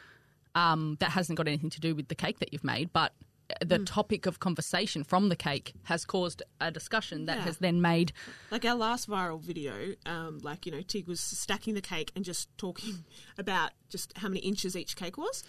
um, 0.55 0.97
that 1.01 1.11
hasn't 1.11 1.37
got 1.37 1.47
anything 1.47 1.71
to 1.71 1.81
do 1.81 1.95
with 1.95 2.09
the 2.09 2.15
cake 2.15 2.39
that 2.41 2.53
you've 2.53 2.65
made, 2.65 2.93
but 2.93 3.13
Mm. 3.63 3.69
the 3.71 3.79
topic 3.79 4.27
of 4.27 4.41
conversation 4.41 5.03
from 5.05 5.31
the 5.31 5.35
cake 5.37 5.73
has 5.85 6.05
caused 6.05 6.43
a 6.61 6.71
discussion 6.71 7.25
that 7.25 7.39
Yeah. 7.39 7.45
has 7.45 7.57
then 7.57 7.81
made 7.81 8.13
Like 8.51 8.67
our 8.67 8.75
last 8.75 9.09
viral 9.09 9.41
video, 9.41 9.95
um, 10.05 10.39
like, 10.43 10.67
you 10.67 10.73
know, 10.73 10.83
Tig 10.83 11.09
was 11.09 11.19
stacking 11.19 11.73
the 11.73 11.81
cake 11.81 12.13
and 12.15 12.27
just 12.27 12.51
talking 12.59 13.05
about 13.39 13.71
just 13.89 14.13
how 14.19 14.29
many 14.29 14.41
inches 14.41 14.77
each 14.77 14.97
cake 14.97 15.17
was. 15.17 15.45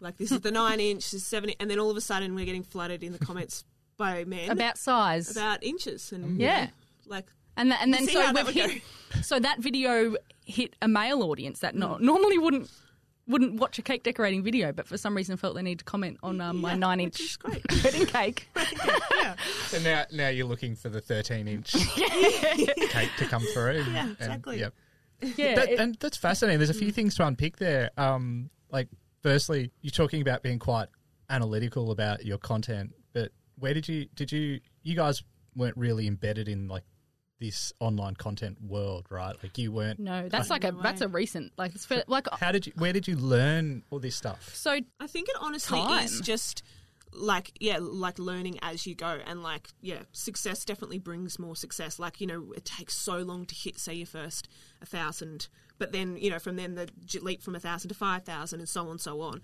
Like, 0.00 0.16
this 0.16 0.32
is 0.32 0.40
the 0.40 0.50
nine 0.50 0.80
inch, 0.90 1.04
this 1.04 1.14
is 1.22 1.24
seven, 1.24 1.50
and 1.60 1.70
then 1.70 1.78
all 1.78 1.88
of 1.88 1.96
a 1.96 2.00
sudden 2.00 2.34
we're 2.34 2.46
getting 2.46 2.64
flooded 2.64 3.04
in 3.04 3.12
the 3.12 3.18
comments 3.20 3.62
by 3.96 4.24
men 4.24 4.50
about 4.50 4.76
size. 4.76 5.30
about 5.30 5.62
inches. 5.62 6.10
And, 6.10 6.40
Yeah. 6.40 6.70
like, 7.06 7.30
And, 7.56 7.72
and 7.74 7.94
then 7.94 8.08
so 8.08 8.32
we've 8.32 8.48
hit, 8.48 8.82
so 9.22 9.38
that 9.40 9.58
video 9.60 10.16
hit 10.44 10.74
a 10.82 10.88
male 10.88 11.22
audience 11.22 11.60
that 11.60 11.74
no, 11.74 11.96
normally 11.98 12.38
wouldn't 12.38 12.70
wouldn't 13.28 13.58
watch 13.58 13.76
a 13.78 13.82
cake 13.82 14.04
decorating 14.04 14.44
video, 14.44 14.70
but 14.70 14.86
for 14.86 14.96
some 14.96 15.16
reason 15.16 15.36
felt 15.36 15.56
they 15.56 15.62
need 15.62 15.80
to 15.80 15.84
comment 15.84 16.16
on 16.22 16.40
um, 16.40 16.60
my 16.60 16.70
Yeah, 16.72 16.76
nine 16.76 17.00
inch 17.00 17.36
wedding 17.84 18.06
cake. 18.06 18.48
yeah, 18.56 19.34
so 19.66 19.80
now 19.80 20.04
now 20.12 20.28
you're 20.28 20.46
looking 20.46 20.76
for 20.76 20.88
the 20.88 21.00
13 21.00 21.48
inch 21.48 21.72
cake 21.96 23.10
to 23.18 23.24
come 23.26 23.42
through. 23.52 23.82
Yeah, 23.92 24.02
and- 24.02 24.10
exactly. 24.12 24.60
yep. 24.60 24.74
Yeah, 25.36 25.54
That, 25.56 25.68
it- 25.70 25.80
and 25.80 25.96
that's 25.98 26.16
fascinating. 26.18 26.58
There's 26.58 26.70
a 26.70 26.74
few 26.74 26.92
things 26.92 27.14
to 27.16 27.26
unpick 27.26 27.56
there. 27.56 27.90
Um, 27.96 28.50
like, 28.70 28.88
firstly, 29.22 29.72
you're 29.80 29.90
talking 29.90 30.20
about 30.20 30.42
being 30.42 30.58
quite 30.58 30.88
analytical 31.30 31.90
about 31.90 32.24
your 32.24 32.38
content, 32.38 32.92
but 33.12 33.32
where 33.58 33.74
did 33.74 33.88
you 33.88 34.06
did 34.14 34.30
you 34.30 34.60
you 34.82 34.94
guys 34.94 35.22
weren't 35.56 35.76
really 35.76 36.06
embedded 36.06 36.48
in 36.48 36.68
like 36.68 36.84
this 37.38 37.72
online 37.80 38.14
content 38.14 38.58
world, 38.62 39.06
right? 39.10 39.36
Like, 39.42 39.58
you 39.58 39.72
weren't. 39.72 39.98
no, 39.98 40.28
that's 40.28 40.48
like 40.50 40.64
a 40.64 40.72
No 40.72 40.82
that's 40.82 41.00
way. 41.00 41.06
a 41.06 41.08
recent 41.08 41.52
like 41.58 41.74
it's 41.74 41.84
for, 41.84 42.02
like 42.06 42.26
How 42.40 42.52
did 42.52 42.66
you? 42.66 42.72
Where 42.76 42.92
did 42.92 43.06
you 43.06 43.16
learn 43.16 43.82
all 43.90 43.98
this 43.98 44.16
stuff? 44.16 44.54
so 44.54 44.70
I 45.00 45.06
think 45.06 45.28
it 45.28 45.36
honestly 45.40 45.78
Time. 45.78 46.04
is 46.04 46.20
just 46.20 46.62
like 47.12 47.52
yeah, 47.60 47.78
like 47.80 48.18
learning 48.18 48.58
as 48.62 48.86
you 48.86 48.94
go, 48.94 49.18
and 49.26 49.42
like 49.42 49.68
yeah, 49.80 50.00
success 50.12 50.64
definitely 50.64 50.98
brings 50.98 51.38
more 51.38 51.56
success. 51.56 51.98
Like 51.98 52.20
you 52.20 52.26
know, 52.26 52.52
it 52.56 52.64
takes 52.64 52.96
so 52.96 53.18
long 53.18 53.46
to 53.46 53.54
hit 53.54 53.78
say 53.78 53.94
your 53.94 54.06
first 54.06 54.48
a 54.82 54.86
thousand, 54.86 55.48
but 55.78 55.92
then 55.92 56.16
you 56.16 56.30
know 56.30 56.38
from 56.38 56.56
then 56.56 56.74
the 56.74 56.88
leap 57.22 57.42
from 57.42 57.54
a 57.54 57.60
thousand 57.60 57.88
to 57.88 57.94
five 57.94 58.24
thousand, 58.24 58.60
and 58.60 58.68
so 58.68 58.88
on, 58.88 58.98
so 58.98 59.20
on. 59.20 59.40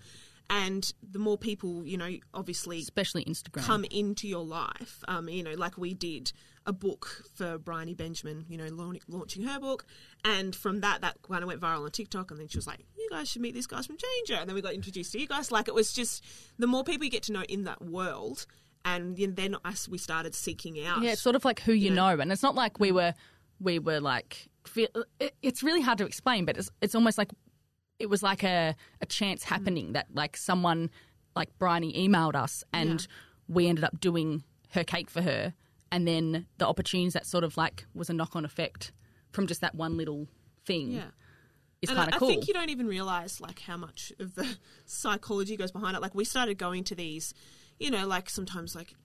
And 0.49 0.93
the 1.01 1.19
more 1.19 1.37
people 1.37 1.85
you 1.85 1.97
know, 1.97 2.11
obviously 2.33 2.79
especially 2.79 3.23
Instagram. 3.25 3.63
come 3.63 3.85
into 3.85 4.27
your 4.27 4.43
life. 4.45 5.03
Um, 5.07 5.29
you 5.29 5.41
know, 5.43 5.53
like 5.53 5.77
we 5.77 5.93
did 5.93 6.31
a 6.65 6.73
book 6.73 7.25
for 7.35 7.57
Bryony 7.57 7.93
Benjamin, 7.93 8.45
you 8.47 8.57
know, 8.57 8.67
laun- 8.67 8.99
launching 9.07 9.43
her 9.43 9.59
book. 9.59 9.85
And 10.23 10.55
from 10.55 10.81
that, 10.81 11.01
that 11.01 11.17
kind 11.21 11.43
of 11.43 11.47
went 11.47 11.59
viral 11.61 11.83
on 11.83 11.91
TikTok. 11.91 12.31
And 12.31 12.39
then 12.39 12.47
she 12.47 12.57
was 12.57 12.67
like, 12.67 12.79
you 12.97 13.07
guys 13.11 13.29
should 13.29 13.41
meet 13.41 13.53
these 13.53 13.67
guys 13.67 13.85
from 13.85 13.97
Changer. 13.97 14.39
And 14.39 14.47
then 14.47 14.55
we 14.55 14.61
got 14.61 14.73
introduced 14.73 15.11
to 15.13 15.19
you 15.19 15.27
guys. 15.27 15.51
Like, 15.51 15.67
it 15.67 15.73
was 15.73 15.93
just 15.93 16.23
the 16.57 16.67
more 16.67 16.83
people 16.83 17.03
you 17.05 17.11
get 17.11 17.23
to 17.23 17.33
know 17.33 17.43
in 17.43 17.65
that 17.65 17.81
world. 17.83 18.45
And 18.85 19.15
then 19.17 19.55
us, 19.63 19.87
we 19.87 19.97
started 19.97 20.35
seeking 20.35 20.83
out. 20.85 21.01
Yeah, 21.01 21.11
it's 21.11 21.21
sort 21.21 21.35
of 21.35 21.45
like 21.45 21.61
who 21.61 21.71
you 21.73 21.89
Yeah. 21.89 21.95
know, 21.95 22.19
and 22.19 22.31
it's 22.31 22.43
not 22.43 22.55
like 22.55 22.79
we 22.79 22.91
were 22.91 23.13
we 23.59 23.79
were 23.79 23.99
like. 23.99 24.49
It's 25.41 25.63
really 25.63 25.81
hard 25.81 25.97
to 25.99 26.05
explain, 26.05 26.43
but 26.45 26.57
it's 26.57 26.69
it's 26.81 26.93
almost 26.95 27.17
like 27.17 27.31
it 27.99 28.09
was 28.09 28.21
like 28.23 28.43
a 28.43 28.75
a 28.99 29.05
chance 29.05 29.43
mm. 29.43 29.47
happening 29.47 29.93
that 29.93 30.07
like 30.13 30.35
someone 30.35 30.89
like 31.35 31.57
Bryony 31.59 31.93
emailed 31.93 32.35
us, 32.35 32.63
and 32.73 32.99
Yeah. 33.01 33.07
we 33.47 33.67
ended 33.67 33.85
up 33.85 33.99
doing 34.01 34.43
her 34.71 34.83
cake 34.83 35.09
for 35.09 35.21
her, 35.21 35.53
and 35.93 36.07
then 36.07 36.47
the 36.57 36.67
opportunities 36.67 37.13
that 37.13 37.27
sort 37.27 37.43
of 37.43 37.55
like 37.55 37.85
was 37.93 38.09
a 38.09 38.13
knock 38.13 38.35
on 38.35 38.45
effect 38.45 38.91
from 39.31 39.45
just 39.45 39.61
that 39.61 39.75
one 39.75 39.95
little 39.95 40.27
thing. 40.65 40.91
Yeah. 40.91 41.03
is 41.83 41.89
and 41.89 41.97
kind 41.97 42.11
I, 42.11 42.15
of 42.15 42.19
cool. 42.19 42.29
I 42.29 42.31
think 42.31 42.47
you 42.47 42.53
don't 42.55 42.71
even 42.71 42.87
realize 42.87 43.39
like 43.39 43.59
how 43.59 43.77
much 43.77 44.11
of 44.19 44.33
the 44.33 44.57
psychology 44.85 45.55
goes 45.55 45.71
behind 45.71 45.95
it. 45.95 46.01
Like 46.01 46.15
we 46.15 46.25
started 46.25 46.57
going 46.57 46.83
to 46.85 46.95
these, 46.95 47.35
you 47.79 47.91
know, 47.91 48.07
like 48.07 48.27
sometimes 48.27 48.73
like 48.75 48.95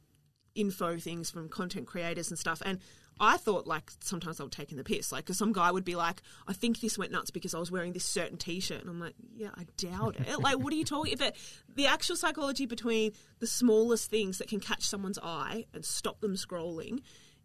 info 0.54 0.96
things 0.96 1.30
from 1.30 1.50
content 1.50 1.86
creators 1.86 2.30
and 2.30 2.38
stuff, 2.38 2.62
and 2.64 2.78
I 3.20 3.36
thought 3.36 3.66
like 3.66 3.90
sometimes 4.00 4.40
I 4.40 4.44
would 4.44 4.52
take 4.52 4.70
in 4.70 4.78
the 4.78 4.84
piss, 4.84 5.12
like 5.12 5.24
because 5.24 5.38
some 5.38 5.52
guy 5.52 5.70
would 5.70 5.84
be 5.84 5.96
like, 5.96 6.22
"I 6.46 6.52
think 6.52 6.80
this 6.80 6.98
went 6.98 7.12
nuts 7.12 7.30
because 7.30 7.54
I 7.54 7.58
was 7.58 7.70
wearing 7.70 7.92
this 7.92 8.04
certain 8.04 8.36
T-shirt," 8.36 8.80
and 8.80 8.88
I'm 8.88 9.00
like, 9.00 9.14
"Yeah, 9.34 9.50
I 9.54 9.66
doubt 9.76 10.16
it." 10.16 10.38
like, 10.40 10.58
what 10.58 10.72
are 10.72 10.76
you 10.76 10.84
talking? 10.84 11.16
But 11.18 11.36
the 11.74 11.86
actual 11.86 12.16
psychology 12.16 12.66
between 12.66 13.12
the 13.38 13.46
smallest 13.46 14.10
things 14.10 14.38
that 14.38 14.48
can 14.48 14.60
catch 14.60 14.86
someone's 14.86 15.18
eye 15.22 15.66
and 15.74 15.84
stop 15.84 16.20
them 16.20 16.34
scrolling 16.34 17.00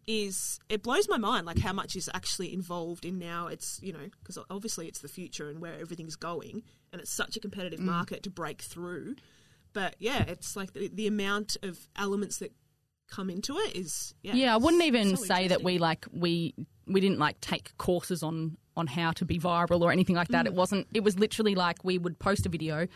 is 0.06 0.60
it 0.68 0.82
blows 0.82 1.08
my 1.08 1.16
mind 1.16 1.46
like 1.46 1.58
how 1.58 1.72
much 1.72 1.96
is 1.96 2.10
actually 2.12 2.52
involved 2.52 3.06
in 3.06 3.18
now 3.18 3.46
it's 3.46 3.80
you 3.82 3.90
know 3.90 4.06
because 4.18 4.36
obviously 4.50 4.86
it's 4.86 4.98
the 4.98 5.08
future 5.08 5.48
and 5.48 5.60
where 5.60 5.80
everything's 5.80 6.14
going 6.14 6.62
and 6.92 7.00
it's 7.00 7.10
such 7.10 7.38
a 7.38 7.40
competitive 7.40 7.80
mm. 7.80 7.84
market 7.84 8.22
to 8.22 8.28
break 8.28 8.60
through 8.60 9.14
but 9.74 9.96
yeah, 9.98 10.24
it's 10.26 10.56
like 10.56 10.72
the, 10.72 10.88
the 10.88 11.06
amount 11.06 11.58
of 11.62 11.78
elements 11.96 12.38
that 12.38 12.52
come 13.08 13.30
into 13.30 13.56
it 13.58 13.76
is 13.76 14.14
yeah. 14.22 14.34
Yeah, 14.34 14.54
I 14.54 14.56
wouldn't 14.56 14.82
even 14.82 15.16
so 15.16 15.24
say 15.24 15.48
that 15.48 15.62
we 15.62 15.78
like 15.78 16.06
we 16.12 16.54
we 16.86 17.00
didn't 17.00 17.18
like 17.18 17.40
take 17.40 17.76
courses 17.78 18.22
on 18.22 18.56
on 18.76 18.86
how 18.88 19.12
to 19.12 19.24
be 19.24 19.38
viral 19.38 19.82
or 19.82 19.92
anything 19.92 20.16
like 20.16 20.28
Mm. 20.28 20.32
that. 20.32 20.46
It 20.46 20.54
wasn't. 20.54 20.86
It 20.92 21.04
was 21.04 21.18
literally 21.18 21.54
like 21.54 21.84
we 21.84 21.96
would 21.98 22.18
post 22.18 22.44
a 22.46 22.48
video, 22.48 22.88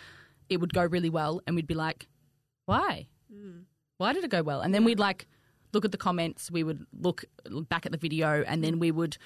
it 0.49 0.59
would 0.59 0.75
go 0.75 0.85
really 0.85 1.11
well, 1.11 1.41
and 1.47 1.55
we'd 1.57 1.67
be 1.69 1.75
like, 1.75 2.09
"Why? 2.67 3.09
Mm. 3.33 3.65
Why 3.99 4.13
did 4.13 4.25
it 4.25 4.31
go 4.31 4.43
well?" 4.43 4.61
And 4.61 4.75
then 4.75 4.85
we'd 4.85 4.99
like 4.99 5.29
look 5.73 5.85
at 5.85 5.93
the 5.93 5.99
comments. 5.99 6.51
We 6.51 6.65
would 6.65 6.85
look 6.99 7.25
back 7.69 7.87
at 7.87 7.93
the 7.93 7.99
video, 7.99 8.43
and 8.43 8.65
then 8.65 8.79
we 8.79 8.91
would 8.91 9.19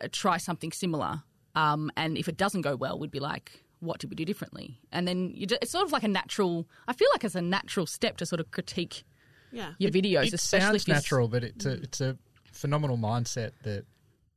uh, 0.00 0.08
try 0.10 0.38
something 0.38 0.72
similar. 0.72 1.22
Um, 1.54 1.90
and 1.96 2.16
if 2.16 2.28
it 2.28 2.36
doesn't 2.36 2.62
go 2.62 2.74
well, 2.76 2.98
we'd 2.98 3.10
be 3.10 3.20
like, 3.20 3.64
"What 3.80 4.00
did 4.00 4.10
we 4.10 4.16
do 4.16 4.24
differently?" 4.24 4.80
And 4.90 5.06
then 5.06 5.30
you 5.34 5.46
just, 5.46 5.62
it's 5.62 5.72
sort 5.72 5.84
of 5.84 5.92
like 5.92 6.02
a 6.02 6.08
natural. 6.08 6.66
I 6.88 6.92
feel 6.94 7.08
like 7.12 7.22
it's 7.24 7.34
a 7.34 7.42
natural 7.42 7.86
step 7.86 8.16
to 8.18 8.26
sort 8.26 8.40
of 8.40 8.50
critique 8.50 9.04
yeah. 9.52 9.72
your 9.78 9.90
videos, 9.90 10.26
it 10.26 10.34
especially 10.34 10.60
sounds 10.66 10.82
if 10.82 10.88
you're 10.88 10.96
s- 10.96 11.02
natural, 11.04 11.28
but 11.28 11.44
it's 11.44 11.66
a 11.66 11.72
it's 11.82 12.00
a 12.00 12.16
phenomenal 12.52 12.96
mindset 12.98 13.52
that 13.62 13.84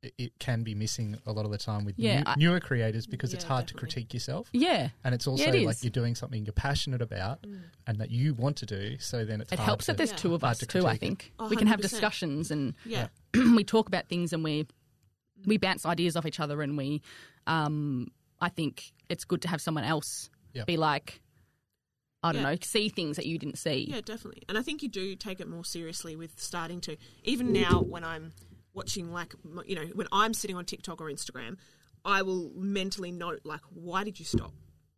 it, 0.02 0.14
it 0.18 0.32
can 0.40 0.64
be 0.64 0.76
missing 0.76 1.18
a 1.26 1.32
lot 1.32 1.46
of 1.46 1.52
the 1.52 1.58
time 1.58 1.86
with 1.86 1.96
Yeah, 1.98 2.18
new, 2.20 2.24
I- 2.26 2.36
newer 2.38 2.60
creators 2.60 3.08
because 3.08 3.34
it's 3.34 3.44
Yeah, 3.46 3.50
hard 3.50 3.68
to 3.70 3.74
critique 3.74 4.14
yourself. 4.14 4.50
Yeah, 4.52 4.90
And 5.04 5.16
it's 5.16 5.28
also 5.28 5.44
Yeah, 5.46 5.54
it 5.54 5.66
like 5.66 5.82
you're 5.84 5.92
doing 5.92 6.14
something 6.16 6.46
you're 6.46 6.52
passionate 6.54 7.02
about 7.02 7.40
and 7.88 7.98
that 8.00 8.12
you 8.12 8.34
want 8.34 8.58
to 8.58 8.66
do. 8.66 8.98
So 9.00 9.24
then 9.26 9.40
it's 9.42 9.52
It 9.54 9.60
hard 9.60 9.66
helps 9.66 9.86
to, 9.86 9.92
that 9.94 9.98
there's 9.98 10.12
Yeah. 10.12 10.18
two 10.18 10.34
of 10.36 10.44
us 10.44 10.58
to 10.60 10.66
too. 10.66 10.80
I 10.80 10.98
critique 10.98 10.98
it. 10.98 11.00
think 11.00 11.34
Oh, 11.40 11.48
we 11.50 11.56
can 11.56 11.68
have 11.68 11.80
discussions 11.82 12.52
and 12.52 12.74
Yeah. 12.86 13.08
we 13.34 13.64
talk 13.64 13.88
about 13.88 14.08
things 14.10 14.34
and 14.34 14.44
we 14.44 14.68
we 15.46 15.58
bounce 15.58 15.86
ideas 15.86 16.16
off 16.16 16.26
each 16.26 16.40
other 16.40 16.62
and 16.62 16.78
we. 16.78 17.02
Um, 17.48 18.08
I 18.40 18.50
think 18.50 18.92
it's 19.10 19.26
good 19.26 19.42
to 19.44 19.48
have 19.48 19.62
someone 19.62 19.84
else 19.86 20.30
Yep. 20.54 20.68
be 20.68 20.78
like, 20.78 21.22
I 22.24 22.32
don't 22.32 22.42
Yeah. 22.42 22.52
know, 22.52 22.58
see 22.62 22.90
things 22.90 23.18
that 23.18 23.26
you 23.26 23.38
didn't 23.38 23.58
see. 23.58 23.88
Yeah, 23.90 24.02
definitely. 24.02 24.44
And 24.48 24.58
I 24.58 24.62
think 24.62 24.82
you 24.82 24.90
do 24.90 25.16
take 25.16 25.40
it 25.40 25.48
more 25.48 25.66
seriously 25.66 26.16
with 26.16 26.40
starting 26.40 26.80
to. 26.82 26.96
Even 27.24 27.52
now, 27.52 27.82
when 27.82 28.04
I'm 28.04 28.32
watching, 28.74 29.12
like, 29.12 29.36
you 29.66 29.76
know, 29.76 29.86
when 29.94 30.08
I'm 30.12 30.34
sitting 30.34 30.56
on 30.56 30.66
TikTok 30.66 31.02
or 31.02 31.06
Instagram, 31.12 31.58
I 32.06 32.22
will 32.22 32.52
mentally 32.56 33.12
note, 33.12 33.42
like, 33.44 33.62
why 33.70 34.04
did 34.04 34.20
you 34.20 34.26
stop? 34.26 34.54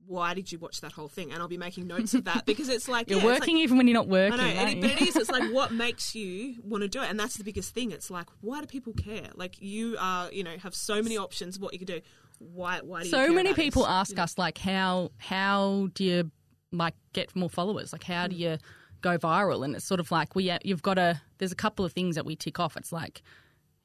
Why 0.07 0.35
did 0.35 0.51
you 0.51 0.59
watch 0.59 0.81
that 0.81 0.91
whole 0.91 1.07
thing? 1.07 1.31
And 1.31 1.41
I'll 1.41 1.47
be 1.47 1.57
making 1.57 1.87
notes 1.87 2.13
of 2.13 2.25
that 2.25 2.45
because 2.45 2.69
it's 2.69 2.87
like 2.87 3.09
You're 3.09 3.19
yeah, 3.19 3.25
working 3.25 3.55
like- 3.55 3.63
even 3.63 3.77
when 3.77 3.87
you're 3.87 3.95
not 3.95 4.07
working. 4.07 4.39
I 4.39 4.53
know, 4.53 4.59
and 4.59 4.69
it, 4.77 4.81
but 4.81 4.91
it 4.91 5.01
is. 5.01 5.15
It's 5.15 5.31
like 5.31 5.51
what 5.51 5.71
makes 5.71 6.13
you 6.13 6.57
want 6.63 6.83
to 6.83 6.87
do 6.87 7.01
it, 7.01 7.09
and 7.09 7.19
that's 7.19 7.37
the 7.37 7.43
biggest 7.43 7.73
thing. 7.73 7.89
It's 7.91 8.11
like 8.11 8.27
why 8.41 8.61
do 8.61 8.67
people 8.67 8.93
care? 8.93 9.29
Like 9.33 9.59
you 9.59 9.97
are, 9.99 10.31
you 10.31 10.43
know, 10.43 10.55
have 10.61 10.75
so 10.75 11.01
many 11.01 11.17
options 11.17 11.55
of 11.55 11.63
what 11.63 11.73
you 11.73 11.79
can 11.79 11.87
do. 11.87 12.01
Why? 12.37 12.81
Why 12.83 12.99
do 12.99 13.05
you 13.07 13.11
so 13.11 13.33
many 13.33 13.55
people 13.55 13.81
this? 13.81 13.89
ask 13.91 14.19
us 14.19 14.37
like 14.37 14.59
how 14.59 15.09
how 15.17 15.89
do 15.95 16.03
you 16.03 16.31
like 16.77 16.95
get 17.13 17.35
more 17.35 17.49
followers? 17.49 17.93
Like 17.93 18.03
how 18.03 18.27
do 18.27 18.35
hmm. 18.35 18.41
you 18.41 18.57
go 19.01 19.17
viral? 19.17 19.63
And 19.63 19.75
it's 19.75 19.85
sort 19.85 19.99
of 19.99 20.11
like 20.11 20.35
we 20.35 20.49
uh, 20.49 20.59
you've 20.63 20.81
got 20.81 20.95
to 20.95 21.21
there's 21.37 21.51
a 21.51 21.55
couple 21.55 21.85
of 21.85 21.93
things 21.93 22.15
that 22.15 22.25
we 22.25 22.35
tick 22.35 22.59
off. 22.59 22.77
It's 22.77 22.91
like 22.91 23.21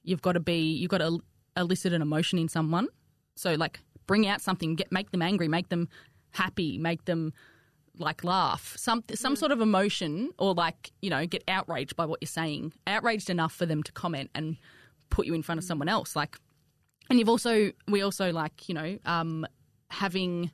you've 0.03 0.23
got 0.23 0.33
to 0.33 0.41
be 0.41 0.73
you've 0.73 0.91
got 0.91 0.99
to 0.99 1.21
elicit 1.57 1.93
an 1.93 2.03
emotion 2.03 2.39
in 2.39 2.49
someone. 2.49 2.89
So 3.37 3.55
like 3.55 3.81
bring 4.07 4.27
out 4.27 4.41
something 4.41 4.75
get 4.75 4.91
make 4.91 5.11
them 5.11 5.23
angry 5.23 5.47
make 5.47 5.69
them 5.69 5.89
happy 6.33 6.79
make 6.79 7.05
them 7.05 7.33
like 7.99 8.25
laugh. 8.25 8.75
Some 8.77 9.05
some 9.15 9.37
sort 9.37 9.53
of 9.53 9.61
emotion 9.61 10.31
or 10.39 10.55
like 10.55 10.93
you 11.03 11.11
know 11.11 11.27
get 11.27 11.45
outraged 11.49 11.97
by 11.97 12.07
what 12.07 12.21
you're 12.21 12.29
saying. 12.29 12.73
Outraged 12.87 13.31
enough 13.31 13.53
for 13.53 13.67
them 13.67 13.83
to 13.83 13.93
comment 13.93 14.31
and 14.35 14.57
put 15.11 15.27
you 15.27 15.35
in 15.35 15.43
front 15.43 15.59
of 15.59 15.65
hmm. 15.65 15.69
someone 15.69 15.89
else. 15.89 16.17
Like 16.17 16.39
and 17.11 17.19
you've 17.19 17.29
also 17.29 17.73
we 17.89 18.01
also 18.01 18.33
like 18.33 18.69
you 18.69 18.75
know 18.75 18.99
um, 19.05 19.47
having 19.91 20.51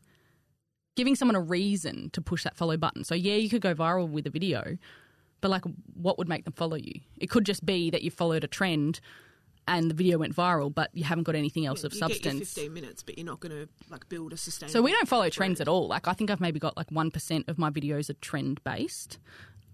giving 0.96 1.14
someone 1.14 1.36
a 1.36 1.40
reason 1.40 2.10
to 2.10 2.20
push 2.20 2.42
that 2.42 2.56
follow 2.56 2.76
button. 2.76 3.04
So 3.04 3.14
yeah, 3.14 3.34
you 3.34 3.48
could 3.48 3.62
go 3.62 3.74
viral 3.74 4.08
with 4.08 4.26
a 4.26 4.30
video, 4.30 4.76
but 5.40 5.50
like 5.50 5.64
what 5.94 6.18
would 6.18 6.28
make 6.28 6.44
them 6.44 6.54
follow 6.54 6.76
you? 6.76 7.00
It 7.18 7.30
could 7.30 7.46
just 7.46 7.64
be 7.64 7.90
that 7.90 8.02
you 8.02 8.10
followed 8.10 8.42
a 8.42 8.48
trend 8.48 9.00
and 9.68 9.90
the 9.90 9.94
video 9.94 10.18
went 10.18 10.34
viral, 10.34 10.72
but 10.72 10.90
you 10.94 11.04
haven't 11.04 11.24
got 11.24 11.34
anything 11.34 11.66
else 11.66 11.84
of 11.84 11.92
you 11.92 12.00
Get 12.00 12.08
your 12.08 12.18
substance. 12.18 12.54
15 12.54 12.72
minutes, 12.72 13.02
but 13.02 13.18
you're 13.18 13.26
not 13.26 13.40
going 13.40 13.52
to 13.52 13.68
like 13.90 14.08
build 14.08 14.32
a 14.32 14.36
sustainable. 14.36 14.72
So 14.72 14.82
we 14.82 14.92
don't 14.92 15.08
follow 15.08 15.28
trends 15.28 15.60
at 15.60 15.68
all. 15.68 15.88
Like 15.88 16.08
I 16.08 16.12
think 16.12 16.30
I've 16.30 16.40
maybe 16.40 16.58
got 16.58 16.76
like 16.76 16.90
one 16.90 17.10
percent 17.10 17.48
of 17.48 17.58
my 17.58 17.70
videos 17.70 18.08
are 18.08 18.14
trend 18.14 18.62
based. 18.64 19.18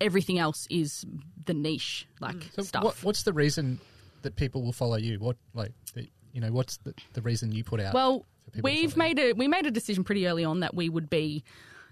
Everything 0.00 0.38
else 0.38 0.66
is 0.68 1.06
the 1.44 1.54
niche 1.54 2.08
like 2.20 2.37
mm. 2.37 2.54
So 2.54 2.62
stuff. 2.62 2.85
what, 2.85 3.04
what's 3.04 3.22
the 3.22 3.32
reason 3.32 3.78
that 4.22 4.35
people 4.35 4.62
will 4.62 4.72
follow 4.72 4.96
you? 4.96 5.18
What 5.20 5.37
like 5.54 5.72
the, 5.94 6.08
you 6.32 6.40
know 6.40 6.50
what's 6.50 6.78
the, 6.78 6.94
the 7.12 7.22
reason 7.22 7.52
you 7.52 7.62
put 7.62 7.80
out? 7.80 7.94
Well, 7.94 8.24
for 8.24 8.24
people 8.24 8.24
to 8.24 8.31
we've 8.62 8.92
follow 8.92 9.07
you? 9.07 9.14
made 9.14 9.18
a 9.18 9.33
we 9.33 9.48
made 9.48 9.66
a 9.66 9.70
decision 9.70 10.05
pretty 10.05 10.26
early 10.26 10.44
on 10.44 10.61
that 10.61 10.74
we 10.74 10.88
would 10.88 11.09
be 11.11 11.44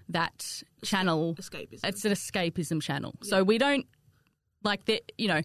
that 0.09 0.61
channel. 0.83 1.35
escapism. 1.39 1.79
It's 1.83 2.05
an 2.05 2.11
escapism 2.11 2.81
channel, 2.81 3.13
so 3.21 3.43
we 3.43 3.57
don't 3.57 3.85
like 4.63 4.85
that. 4.85 5.11
You 5.17 5.27
know, 5.29 5.41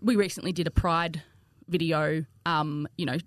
we 0.00 0.16
recently 0.16 0.52
did 0.52 0.66
a 0.66 0.70
Pride 0.70 1.22
video. 1.68 2.24
Um, 2.44 2.88
you 2.98 3.06
know, 3.06 3.18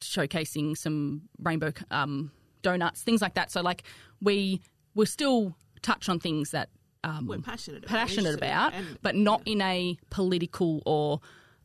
showcasing 0.00 0.76
some 0.76 1.22
rainbow 1.40 1.72
um, 1.90 2.32
donuts, 2.62 3.02
things 3.02 3.20
like 3.22 3.34
that. 3.34 3.50
So 3.52 3.60
like 3.60 3.84
we 4.20 4.60
will 4.94 5.06
still 5.06 5.54
touch 5.82 6.08
on 6.08 6.18
things 6.20 6.50
that. 6.50 6.68
Um, 7.04 7.26
We're 7.26 7.38
passionate 7.38 7.78
about, 7.84 7.88
passionate 7.88 8.26
interested 8.26 8.44
in, 8.44 8.50
about, 8.52 8.74
and- 8.74 8.98
but 9.02 9.16
not 9.16 9.42
in 9.44 9.60
a 9.60 9.98
political 10.10 10.82
or 10.86 11.20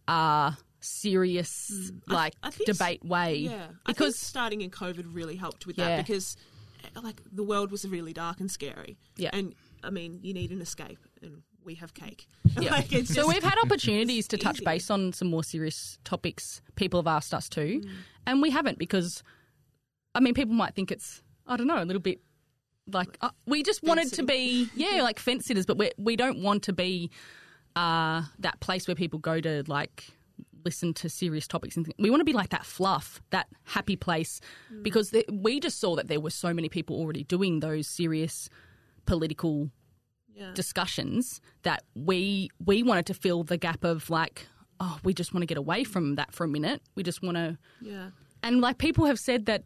uh, 0.07 0.51
serious 0.87 1.91
like 2.07 2.33
Mm. 2.35 2.39
I 2.43 2.49
think- 2.51 2.67
debate 2.67 3.03
way. 3.05 3.35
Yeah, 3.37 3.53
I 3.53 3.57
think 3.67 3.85
because 3.87 4.19
starting 4.19 4.61
in 4.61 4.69
COVID 4.71 5.05
really 5.13 5.35
helped 5.35 5.65
with 5.67 5.77
Yeah. 5.77 5.89
that 5.97 6.05
because, 6.05 6.35
eh, 6.83 6.99
like, 7.01 7.21
the 7.31 7.43
world 7.43 7.71
was 7.71 7.87
really 7.87 8.13
dark 8.13 8.39
and 8.39 8.49
scary. 8.51 8.97
Yeah. 9.17 9.29
and 9.33 9.53
I 9.83 9.89
mean, 9.91 10.19
you 10.23 10.33
need 10.33 10.51
an 10.51 10.59
escape, 10.61 10.99
and 11.21 11.43
we 11.63 11.75
have 11.75 11.93
cake. 11.93 12.27
Yeah. 12.59 12.71
Like, 12.77 12.91
it's 12.93 13.13
so 13.13 13.27
we've 13.27 13.43
had 13.43 13.57
opportunities 13.63 14.27
to 14.29 14.37
touch 14.37 14.57
easy. 14.57 14.65
base 14.65 14.89
on 14.89 15.13
some 15.13 15.27
more 15.29 15.43
serious 15.43 15.99
topics. 16.03 16.61
People 16.75 16.99
have 16.99 17.07
asked 17.07 17.33
us 17.33 17.47
to, 17.49 17.79
Mm. 17.81 17.89
and 18.25 18.41
we 18.41 18.49
haven't 18.49 18.79
because, 18.79 19.21
I 20.15 20.19
mean, 20.19 20.33
people 20.33 20.55
might 20.55 20.73
think 20.75 20.91
it's 20.91 21.21
I 21.45 21.55
don't 21.57 21.67
know 21.67 21.81
a 21.81 21.85
little 21.85 22.01
bit 22.01 22.19
like 22.91 23.17
uh, 23.21 23.29
we 23.45 23.63
just 23.63 23.83
wanted 23.83 24.11
to 24.13 24.23
be 24.23 24.69
yeah 24.75 25.01
like 25.07 25.19
fence 25.19 25.45
sitters, 25.45 25.65
but 25.65 25.77
we 25.77 25.91
we 25.97 26.15
don't 26.15 26.41
want 26.41 26.63
to 26.63 26.73
be 26.73 27.11
uh, 27.75 28.23
that 28.39 28.59
place 28.59 28.87
where 28.87 28.95
people 28.95 29.19
go 29.19 29.39
to 29.39 29.63
like 29.67 30.07
listen 30.65 30.93
to 30.95 31.09
serious 31.09 31.47
topics 31.47 31.75
and 31.77 31.85
things. 31.85 31.95
we 31.99 32.09
want 32.09 32.19
to 32.21 32.25
be 32.25 32.33
like 32.33 32.49
that 32.49 32.65
fluff, 32.65 33.21
that 33.31 33.47
happy 33.63 33.95
place 33.95 34.39
Mm. 34.73 34.83
because 34.83 35.09
the, 35.11 35.25
we 35.31 35.59
just 35.59 35.79
saw 35.79 35.95
that 35.95 36.07
there 36.07 36.19
were 36.19 36.29
so 36.29 36.53
many 36.53 36.69
people 36.69 36.95
already 36.97 37.23
doing 37.23 37.59
those 37.59 37.87
serious 37.87 38.49
political 39.05 39.69
yeah. 40.35 40.51
discussions 40.53 41.41
that 41.63 41.83
we 41.95 42.49
we 42.63 42.83
wanted 42.83 43.05
to 43.07 43.13
fill 43.13 43.43
the 43.43 43.57
gap 43.57 43.83
of 43.83 44.09
like 44.09 44.45
oh 44.79 44.99
we 45.03 45.13
just 45.13 45.33
want 45.33 45.41
to 45.41 45.47
get 45.47 45.57
away 45.57 45.83
from 45.83 46.15
that 46.15 46.31
for 46.33 46.43
a 46.43 46.47
minute 46.47 46.81
we 46.95 47.01
just 47.03 47.23
want 47.23 47.35
to 47.37 47.57
yeah. 47.81 48.09
and 48.43 48.61
like 48.61 48.77
people 48.77 49.05
have 49.05 49.17
said 49.19 49.45
that 49.47 49.63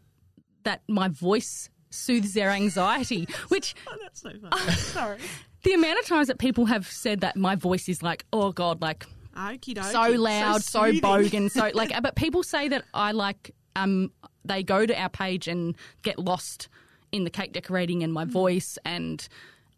that 0.64 0.80
my 0.88 1.08
voice 1.08 1.68
soothes 1.90 2.32
their 2.34 2.50
anxiety 2.50 3.26
which 3.48 3.74
Oh, 3.86 3.96
that's 4.00 4.22
so 4.22 4.30
funny. 4.50 4.72
Sorry. 4.72 5.18
the 5.64 5.74
amount 5.74 5.98
of 5.98 6.06
times 6.06 6.28
that 6.28 6.38
people 6.38 6.64
have 6.66 6.86
said 6.86 7.20
that 7.20 7.36
my 7.36 7.54
voice 7.54 7.88
is 7.88 8.02
like 8.02 8.24
oh 8.32 8.52
god 8.52 8.80
like. 8.80 9.04
So 9.92 10.10
loud 10.10 10.62
so, 10.62 10.84
soothing. 10.86 11.00
bogan 11.00 11.50
so 11.50 11.70
like 11.74 11.92
but 12.02 12.14
people 12.16 12.42
say 12.42 12.68
that 12.68 12.84
i 12.94 13.12
like 13.12 13.54
um 13.76 14.10
they 14.44 14.62
go 14.62 14.84
to 14.86 14.94
our 15.00 15.08
page 15.08 15.48
and 15.48 15.76
get 16.02 16.18
lost 16.18 16.68
in 17.10 17.24
the 17.24 17.30
cake 17.30 17.52
decorating 17.52 18.02
and 18.02 18.12
my 18.12 18.24
voice 18.24 18.78
and 18.84 19.28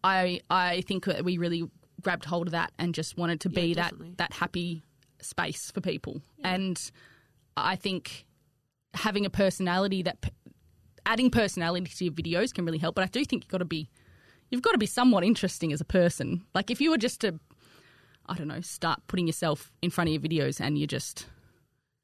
i 0.02 0.40
i 0.50 0.80
think 0.82 1.04
that 1.04 1.24
we 1.24 1.38
really 1.38 1.68
grabbed 2.02 2.24
hold 2.24 2.48
of 2.48 2.52
that 2.52 2.72
and 2.78 2.94
just 2.94 3.16
wanted 3.16 3.40
to 3.40 3.48
be 3.48 3.68
Yeah, 3.68 3.74
that 3.74 4.16
that 4.18 4.32
happy 4.34 4.82
space 5.20 5.70
for 5.70 5.80
people. 5.80 6.20
And 6.42 6.78
i 7.56 7.76
think 7.76 8.26
having 8.92 9.24
a 9.24 9.30
personality 9.30 10.02
that 10.02 10.30
adding 11.06 11.30
personality 11.30 11.86
to 11.86 12.04
your 12.04 12.12
videos 12.12 12.52
can 12.52 12.64
really 12.64 12.78
help 12.78 12.94
but 12.94 13.02
i 13.04 13.06
do 13.06 13.24
think 13.24 13.44
you've 13.44 13.50
got 13.50 13.58
to 13.58 13.64
be 13.64 13.88
you've 14.50 14.62
got 14.62 14.72
to 14.72 14.78
be 14.78 14.86
somewhat 14.86 15.24
interesting 15.24 15.72
as 15.72 15.80
a 15.80 15.84
person. 15.84 16.44
Like 16.54 16.70
if 16.70 16.80
you 16.80 16.90
were 16.90 16.98
just 16.98 17.20
to 17.22 17.38
I 18.26 18.34
don't 18.34 18.48
know, 18.48 18.60
start 18.60 19.00
putting 19.06 19.26
yourself 19.26 19.72
in 19.82 19.90
front 19.90 20.08
of 20.08 20.14
your 20.14 20.22
videos 20.22 20.60
and 20.60 20.78
you 20.78 20.86
just 20.86 21.26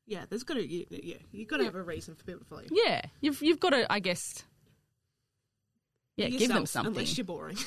Yeah, 0.07 0.25
there's 0.29 0.43
got 0.43 0.55
to 0.55 0.67
you, 0.67 0.87
yeah. 0.91 1.17
you've 1.33 1.49
got 1.49 1.59
to 1.59 1.65
have 1.65 1.75
a 1.75 1.83
reason 1.83 2.15
for 2.15 2.25
people 2.25 2.41
to 2.41 2.47
follow 2.47 2.63
you. 2.63 2.83
yeah, 2.85 3.03
you've 3.21 3.43
you've 3.43 3.61
got 3.61 3.71
to 3.71 3.91
I 3.93 4.01
guess 4.01 4.45
yeah, 6.17 6.27
Be 6.27 6.37
give 6.39 6.49
them 6.49 6.67
something. 6.67 6.93
Unless 6.93 7.17
you're 7.17 7.25
boring. 7.25 7.57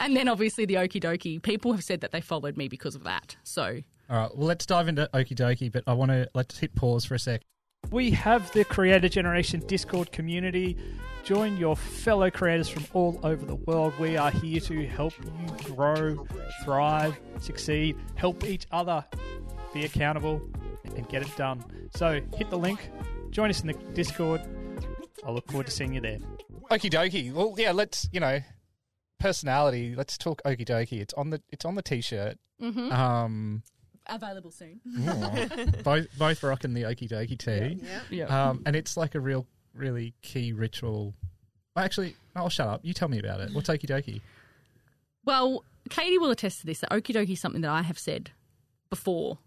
And 0.00 0.16
then 0.16 0.28
obviously 0.28 0.64
the 0.64 0.74
okie 0.74 1.02
dokie, 1.02 1.42
people 1.42 1.72
have 1.72 1.84
said 1.84 2.00
that 2.00 2.12
they 2.12 2.20
followed 2.20 2.56
me 2.56 2.68
because 2.68 2.94
of 2.94 3.04
that. 3.04 3.36
So 3.42 3.80
All 4.08 4.16
right, 4.16 4.36
well, 4.36 4.46
let's 4.46 4.64
dive 4.66 4.88
into 4.88 5.08
Okie 5.12 5.34
Dokie, 5.36 5.70
but 5.70 5.84
I 5.86 5.92
want 5.92 6.10
to 6.10 6.28
let's 6.34 6.58
hit 6.58 6.74
pause 6.74 7.04
for 7.04 7.14
a 7.14 7.18
sec. 7.18 7.42
We 7.90 8.10
have 8.12 8.50
the 8.52 8.64
Creator 8.64 9.08
Generation 9.08 9.60
Discord 9.66 10.12
community. 10.12 10.76
Join 11.24 11.56
your 11.56 11.76
fellow 11.76 12.30
creators 12.30 12.68
from 12.68 12.84
all 12.92 13.18
over 13.22 13.44
the 13.44 13.56
world. 13.56 13.94
We 13.98 14.16
are 14.16 14.30
here 14.30 14.60
to 14.60 14.86
help 14.86 15.12
you 15.18 15.74
grow, 15.74 16.26
thrive, 16.64 17.18
succeed, 17.40 17.96
help 18.14 18.44
each 18.44 18.66
other 18.70 19.04
be 19.74 19.84
accountable, 19.84 20.40
and 20.96 21.08
get 21.08 21.22
it 21.22 21.36
done. 21.36 21.64
So 21.94 22.20
hit 22.36 22.50
the 22.50 22.58
link, 22.58 22.90
join 23.30 23.50
us 23.50 23.60
in 23.60 23.66
the 23.66 23.74
Discord, 23.92 24.40
I 25.24 25.30
look 25.30 25.50
forward 25.50 25.66
to 25.66 25.72
seeing 25.72 25.94
you 25.94 26.00
there. 26.00 26.18
Okie 26.70 26.90
dokie. 26.90 27.32
Well, 27.32 27.54
yeah. 27.58 27.72
Let's 27.72 28.08
you 28.12 28.20
know, 28.20 28.40
personality. 29.18 29.94
Let's 29.94 30.16
talk 30.16 30.42
okie 30.44 30.66
dokie. 30.66 31.00
It's 31.00 31.14
on 31.14 31.30
the 31.30 31.42
it's 31.50 31.64
on 31.64 31.74
the 31.74 31.82
t-shirt. 31.82 32.38
Mm-hmm. 32.62 32.92
Um, 32.92 33.62
Available 34.10 34.50
soon. 34.50 34.80
oh, 35.06 35.46
both 35.84 36.06
both 36.18 36.42
rocking 36.42 36.74
the 36.74 36.82
okie 36.82 37.08
dokie 37.08 37.38
tee. 37.38 37.80
Yeah. 37.82 38.00
Yeah. 38.10 38.48
Um, 38.50 38.62
and 38.66 38.74
it's 38.76 38.96
like 38.96 39.14
a 39.14 39.20
real, 39.20 39.46
really 39.74 40.14
key 40.22 40.52
ritual. 40.52 41.14
Actually, 41.76 42.16
I'll 42.36 42.48
shut 42.50 42.66
up. 42.68 42.80
You 42.82 42.92
tell 42.92 43.08
me 43.08 43.18
about 43.18 43.40
it. 43.40 43.54
What's 43.54 43.68
okie 43.68 43.86
dokie? 43.88 44.20
Well, 45.24 45.64
Katie 45.88 46.18
will 46.18 46.30
attest 46.30 46.60
to 46.60 46.66
this. 46.66 46.80
That 46.80 46.90
okie 46.90 47.14
dokie 47.14 47.30
is 47.32 47.40
something 47.40 47.60
that 47.62 47.70
I 47.70 47.82
have 47.82 47.98
said 47.98 48.30
before, 48.90 49.38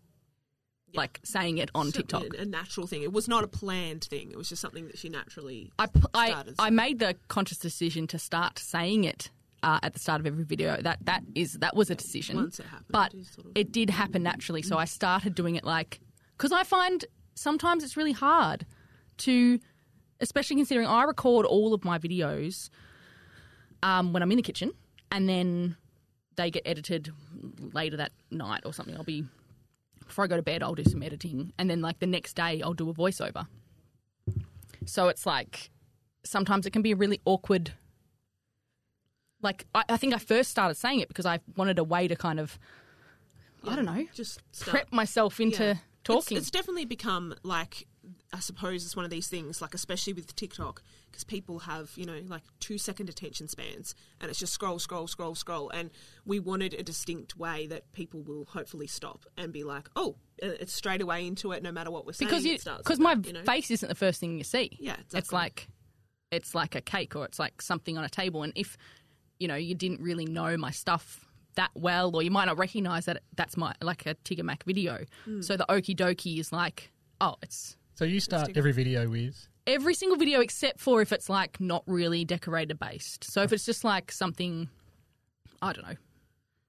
like 0.94 1.20
saying 1.24 1.58
it 1.58 1.70
on 1.76 1.88
So- 1.88 2.00
TikTok. 2.00 2.34
A, 2.38 2.42
a 2.42 2.46
natural 2.46 2.88
thing. 2.88 3.04
It 3.04 3.12
was 3.12 3.28
not 3.28 3.44
a 3.44 3.48
planned 3.48 4.06
thing. 4.06 4.32
It 4.32 4.38
was 4.38 4.50
just 4.50 4.62
something 4.62 4.88
that 4.88 4.98
she 4.98 5.10
naturally 5.10 5.72
I, 5.78 5.88
p- 5.88 6.02
I, 6.14 6.30
started. 6.30 6.56
I 6.60 6.70
made 6.70 7.00
the 7.00 7.16
conscious 7.28 7.58
decision 7.58 8.08
to 8.08 8.20
start 8.20 8.58
saying 8.60 9.04
it 9.04 9.30
uh, 9.64 9.80
at 9.82 9.94
the 9.94 10.00
start 10.00 10.20
of 10.22 10.28
every 10.28 10.44
video. 10.44 10.80
That 10.82 11.00
that 11.06 11.24
is 11.36 11.54
that 11.54 11.76
was 11.76 11.90
a 11.90 11.96
decision. 11.96 12.36
Once 12.38 12.60
it 12.60 12.66
happened, 12.68 12.86
but 12.90 13.14
it 13.14 13.26
sort 13.26 13.48
of- 13.48 13.52
it 13.56 13.72
did 13.72 13.90
happen 13.90 14.22
naturally. 14.24 14.62
So 14.62 14.78
I 14.78 14.86
started 14.86 15.34
doing 15.36 15.56
it 15.56 15.64
like 15.64 16.00
because 16.38 16.52
I 16.52 16.64
find 16.64 17.04
sometimes 17.36 17.84
it's 17.84 17.98
really 17.98 18.12
hard 18.12 18.66
to, 19.20 19.60
especially 20.20 20.56
considering 20.58 20.88
I 20.88 21.04
record 21.04 21.46
all 21.46 21.74
of 21.74 21.84
my 21.86 21.98
videos 21.98 22.70
um, 23.82 24.14
when 24.14 24.22
I'm 24.24 24.32
in 24.32 24.38
the 24.38 24.44
kitchen, 24.44 24.72
and 25.12 25.28
then 25.28 25.78
they 26.36 26.50
get 26.52 26.64
edited 26.66 27.12
later 27.74 27.98
that 27.98 28.12
night 28.32 28.62
or 28.66 28.74
something. 28.74 28.96
I'll 28.98 29.04
be 29.04 29.24
before 30.06 30.26
I 30.26 30.28
go 30.28 30.36
to 30.36 30.42
bed, 30.44 30.62
I'll 30.64 30.76
do 30.76 30.84
some 30.84 31.02
editing, 31.02 31.54
and 31.58 31.70
then 31.70 31.82
like 31.82 32.00
the 32.00 32.08
next 32.08 32.34
day, 32.36 32.62
I'll 32.62 32.74
do 32.74 32.90
a 32.90 32.94
voiceover. 32.94 33.48
So 34.86 35.08
it's 35.08 35.26
like 35.26 35.70
sometimes 36.26 36.66
it 36.66 36.72
can 36.72 36.82
be 36.82 36.92
a 36.92 36.96
really 36.96 37.22
awkward. 37.26 37.74
Like 39.44 39.66
I, 39.76 39.84
I 39.90 39.98
think 39.98 40.14
I 40.14 40.18
first 40.18 40.50
started 40.50 40.76
saying 40.76 41.02
it 41.02 41.08
because 41.08 41.26
I 41.26 41.40
wanted 41.56 41.78
a 41.78 41.84
way 41.84 42.08
to 42.08 42.16
kind 42.16 42.40
of, 42.40 42.58
I 43.68 43.76
don't 43.76 43.86
know, 43.86 44.06
just 44.14 44.42
start. 44.52 44.72
prep 44.72 44.94
myself 44.94 45.40
into 45.40 45.64
Yeah. 45.64 45.74
talking. 46.04 46.38
It's, 46.38 46.48
it's 46.48 46.52
definitely 46.52 46.86
become 46.86 47.36
like 47.44 47.88
I 48.34 48.40
suppose 48.40 48.84
it's 48.84 48.96
one 48.96 49.06
of 49.06 49.12
these 49.12 49.28
things, 49.28 49.62
like 49.62 49.74
especially 49.74 50.12
with 50.12 50.36
TikTok, 50.36 50.82
because 51.10 51.24
people 51.24 51.60
have 51.60 51.92
you 51.96 52.06
know 52.06 52.20
like 52.28 52.42
two 52.60 52.78
second 52.78 53.08
attention 53.10 53.48
spans, 53.48 53.96
and 54.20 54.30
it's 54.30 54.40
just 54.40 54.54
scroll, 54.54 54.80
scroll, 54.80 55.08
scroll, 55.08 55.36
scroll, 55.36 55.70
and 55.70 55.90
we 56.26 56.40
wanted 56.40 56.74
a 56.74 56.84
distinct 56.84 57.38
way 57.38 57.68
that 57.68 57.92
people 57.94 58.22
will 58.22 58.46
hopefully 58.46 58.88
stop 58.88 59.26
and 59.38 59.54
be 59.54 59.64
like, 59.64 59.90
oh, 59.96 60.16
uh, 60.42 60.48
it's 60.60 60.74
straight 60.74 61.02
away 61.02 61.26
into 61.28 61.52
it, 61.52 61.64
no 61.64 61.72
matter 61.72 61.92
what 61.92 62.06
we're 62.06 62.14
saying. 62.14 62.28
because 62.28 62.46
you 62.46 62.58
because 62.78 63.00
my 63.00 63.16
that, 63.16 63.28
you 63.28 63.34
know? 63.34 63.44
face 63.44 63.72
isn't 63.72 63.88
the 63.88 63.96
first 63.96 64.20
thing 64.20 64.38
you 64.38 64.44
see. 64.44 64.78
Yeah, 64.80 64.98
it's 65.14 65.32
like 65.32 65.68
it's 66.32 66.56
like 66.56 66.76
a 66.76 66.82
cake 66.82 67.16
or 67.16 67.26
it's 67.26 67.40
like 67.40 67.62
something 67.62 67.98
on 67.98 68.04
a 68.04 68.10
table. 68.10 68.44
And 68.44 68.52
if 68.56 68.78
you 69.44 69.50
know 69.50 69.56
you 69.56 69.76
didn't 69.76 70.00
really 70.00 70.26
know 70.26 70.56
my 70.56 70.72
stuff 70.72 71.28
that 71.56 71.70
well, 71.76 72.16
or 72.16 72.24
you 72.24 72.32
might 72.32 72.46
not 72.46 72.58
recognize 72.58 73.06
that 73.06 73.22
that's 73.36 73.58
my 73.58 73.76
like 73.82 74.06
a 74.06 74.16
Tigger 74.16 74.44
Mac 74.44 74.64
video. 74.64 75.04
Hmm. 75.26 75.42
So 75.42 75.58
the 75.58 75.66
okie 75.68 75.96
dokie 75.96 76.40
is 76.40 76.54
like, 76.54 76.94
oh, 77.20 77.36
it's 77.42 77.76
So 77.96 78.06
you 78.06 78.22
start 78.22 78.56
every 78.56 78.72
video 78.72 79.10
with 79.10 79.50
every 79.68 79.96
single 79.96 80.18
video 80.18 80.40
except 80.40 80.80
for 80.80 81.02
if 81.02 81.12
it's 81.12 81.30
like 81.30 81.60
not 81.60 81.84
really 81.88 82.24
decorator 82.24 82.76
based. 82.76 83.26
So 83.26 83.42
if 83.44 83.52
it's 83.52 83.66
just 83.66 83.84
like 83.84 84.14
something, 84.14 84.70
I 85.62 85.74
don't 85.74 85.86
know. 85.86 85.98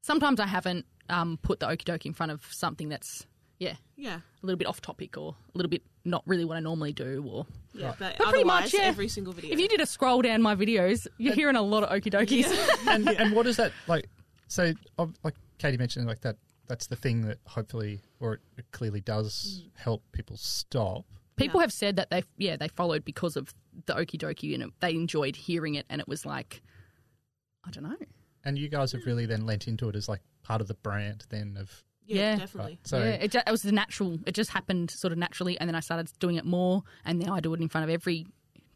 Sometimes 0.03 0.41
I 0.41 0.49
haven't 0.49 0.85
um, 1.09 1.39
put 1.43 1.61
the 1.61 1.67
okie 1.67 1.85
dokie 1.85 2.07
in 2.07 2.13
front 2.13 2.33
of 2.33 2.45
something 2.51 2.89
that's 2.89 3.25
yeah 3.65 3.77
yeah, 3.97 4.17
a 4.17 4.47
little 4.47 4.59
bit 4.59 4.67
off 4.67 4.81
topic 4.81 5.17
or 5.17 5.35
a 5.55 5.59
little 5.59 5.71
bit 5.71 5.83
not 6.05 6.23
really 6.27 6.45
what 6.45 6.57
I 6.57 6.61
normally 6.61 6.93
do. 6.93 7.25
Or 7.29 7.47
yeah, 7.73 7.95
but, 7.99 8.17
but 8.19 8.29
pretty 8.29 8.45
much 8.45 8.75
yeah. 8.75 8.81
every 8.83 9.09
single 9.09 9.33
video. 9.33 9.53
If 9.53 9.61
you 9.61 9.69
did 9.69 9.81
a 9.81 9.87
scroll 9.87 10.23
down 10.23 10.43
my 10.43 10.55
videos, 10.57 11.07
you're 11.19 11.35
hearing 11.35 11.57
a 11.57 11.63
lot 11.63 11.85
of 11.85 11.91
okie 11.91 12.13
dokies. 12.13 12.47
and 12.89 13.09
and 13.09 13.35
what 13.35 13.47
is 13.47 13.57
that 13.57 13.73
like? 13.87 14.09
So, 14.49 14.73
like 15.23 15.35
Katie 15.59 15.77
mentioned, 15.77 16.07
like 16.07 16.21
that. 16.23 16.37
That's 16.67 16.87
the 16.87 16.97
thing 16.97 17.21
that 17.23 17.39
hopefully, 17.47 18.01
or 18.21 18.41
it 18.57 18.65
clearly 18.71 19.03
does 19.03 19.63
mm. 19.63 19.71
help 19.79 20.03
people 20.13 20.39
stop. 20.39 21.05
People 21.37 21.61
have 21.61 21.73
said 21.73 21.97
that 21.97 22.11
they 22.11 22.23
yeah 22.39 22.57
they 22.57 22.69
followed 22.69 23.05
because 23.05 23.37
of 23.37 23.53
the 23.87 23.93
okie 23.95 24.19
dokie 24.19 24.55
and 24.55 24.63
it, 24.63 24.71
they 24.81 24.93
enjoyed 24.93 25.37
hearing 25.37 25.75
it 25.75 25.85
and 25.91 26.01
it 26.01 26.09
was 26.09 26.25
like 26.25 26.63
I 27.67 27.71
don't 27.71 27.85
know. 27.85 27.97
And 28.45 28.59
you 28.59 28.69
guys 28.69 28.93
have 28.93 29.05
really 29.05 29.27
then 29.27 29.45
lent 29.45 29.69
into 29.69 29.89
it 29.89 29.97
as 29.97 30.09
like 30.09 30.21
part 30.43 30.61
of 30.61 30.69
the 30.69 30.75
brand 30.75 31.27
then 31.29 31.57
of 31.59 31.85
yeah, 32.07 32.17
yeah. 32.33 32.37
definitely. 32.37 32.73
right. 32.73 32.87
So 32.87 32.99
yeah, 32.99 33.05
it, 33.11 33.31
ju- 33.31 33.41
it 33.47 33.51
was 33.51 33.63
the 33.63 33.73
natural. 33.73 34.19
It 34.27 34.35
just 34.35 34.51
happened 34.51 34.91
sort 34.91 35.13
of 35.13 35.19
naturally, 35.19 35.59
and 35.59 35.69
then 35.69 35.75
I 35.75 35.81
started 35.81 36.11
doing 36.19 36.37
it 36.37 36.45
more, 36.45 36.83
and 37.05 37.19
now 37.19 37.35
I 37.35 37.41
do 37.41 37.53
it 37.55 37.61
in 37.61 37.69
front 37.69 37.85
of 37.85 37.91
every 37.91 38.27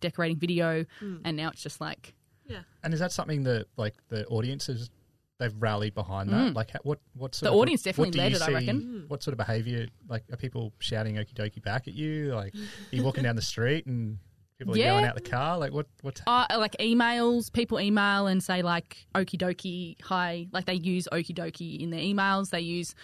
decorating 0.00 0.38
video, 0.38 0.84
and 1.00 1.36
now 1.36 1.48
it's 1.50 1.62
just 1.62 1.80
like 1.80 2.14
Yeah, 2.46 2.60
and 2.82 2.94
is 2.94 3.00
that 3.00 3.12
something 3.12 3.42
that 3.44 3.66
like 3.76 3.94
the 4.08 4.24
audiences 4.26 4.90
they've 5.38 5.54
rallied 5.58 5.94
behind 5.94 6.30
that? 6.30 6.54
Like 6.54 6.70
what 6.82 6.98
what 7.14 7.34
sort 7.34 7.48
Mm. 7.48 7.52
The 7.52 7.54
of, 7.56 7.60
audience 7.60 7.82
definitely 7.82 8.10
what 8.10 8.16
led 8.24 8.30
you 8.32 8.36
it, 8.38 8.42
I 8.42 8.52
reckon. 8.52 9.04
What 9.08 9.22
sort 9.22 9.32
of 9.34 9.38
behaviour 9.38 9.86
like 10.08 10.24
are 10.32 10.36
people 10.36 10.72
shouting 10.78 11.16
okie 11.16 11.34
dokie 11.34 11.62
back 11.62 11.86
at 11.88 11.94
you? 11.94 12.34
Like 12.34 12.54
are 12.54 12.58
you 12.90 13.02
walking 13.04 13.22
down 13.24 13.36
the 13.36 13.42
street 13.42 13.86
and 13.86 14.18
people 14.58 14.74
are 14.74 14.78
Yeah. 14.78 14.84
yelling 14.86 15.04
out 15.04 15.14
the 15.14 15.20
car? 15.20 15.58
Like 15.58 15.72
what 15.72 15.86
what's 16.02 16.20
uh, 16.26 16.46
like 16.58 16.76
emails. 16.80 17.52
People 17.52 17.80
email 17.80 18.26
and 18.26 18.42
say 18.42 18.62
like 18.62 19.06
okie 19.14 19.38
dokie, 19.38 19.96
hi. 20.02 20.46
Like 20.52 20.66
they 20.66 20.74
use 20.74 21.08
okie 21.12 21.34
dokie 21.34 21.80
in 21.80 21.90
their 21.90 22.00
emails. 22.00 22.50
They 22.50 22.60
use 22.60 22.94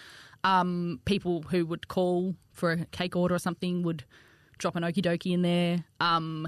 um, 0.43 0.99
people 1.05 1.43
who 1.43 1.65
would 1.65 1.87
call 1.87 2.35
for 2.51 2.71
a 2.73 2.85
cake 2.85 3.15
order 3.15 3.35
or 3.35 3.39
something 3.39 3.83
would 3.83 4.03
drop 4.57 4.75
an 4.75 4.83
okie 4.83 5.01
dokie 5.03 5.33
in 5.33 5.41
there. 5.41 5.83
Um, 5.99 6.47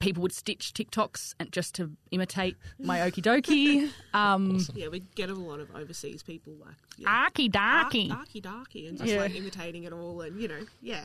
people 0.00 0.22
would 0.22 0.32
stitch 0.32 0.72
TikToks 0.74 1.34
and 1.40 1.50
just 1.52 1.74
to 1.74 1.90
imitate 2.12 2.56
my 2.78 2.98
okie 3.10 3.22
dokie. 3.22 3.90
Um, 4.14 4.58
yeah, 4.74 4.88
we 4.88 5.00
get 5.16 5.28
a 5.30 5.34
lot 5.34 5.58
of 5.60 5.74
overseas 5.74 6.22
people 6.22 6.54
like 6.64 6.74
yeah. 6.96 7.28
Arky 7.28 7.50
darky. 7.50 8.08
Darky, 8.08 8.40
darky, 8.40 8.86
and 8.86 8.96
just 8.98 9.10
Yeah. 9.10 9.20
like 9.22 9.34
imitating 9.34 9.84
it 9.84 9.92
all, 9.92 10.20
and 10.22 10.40
you 10.40 10.48
know, 10.48 10.60
yeah, 10.80 11.04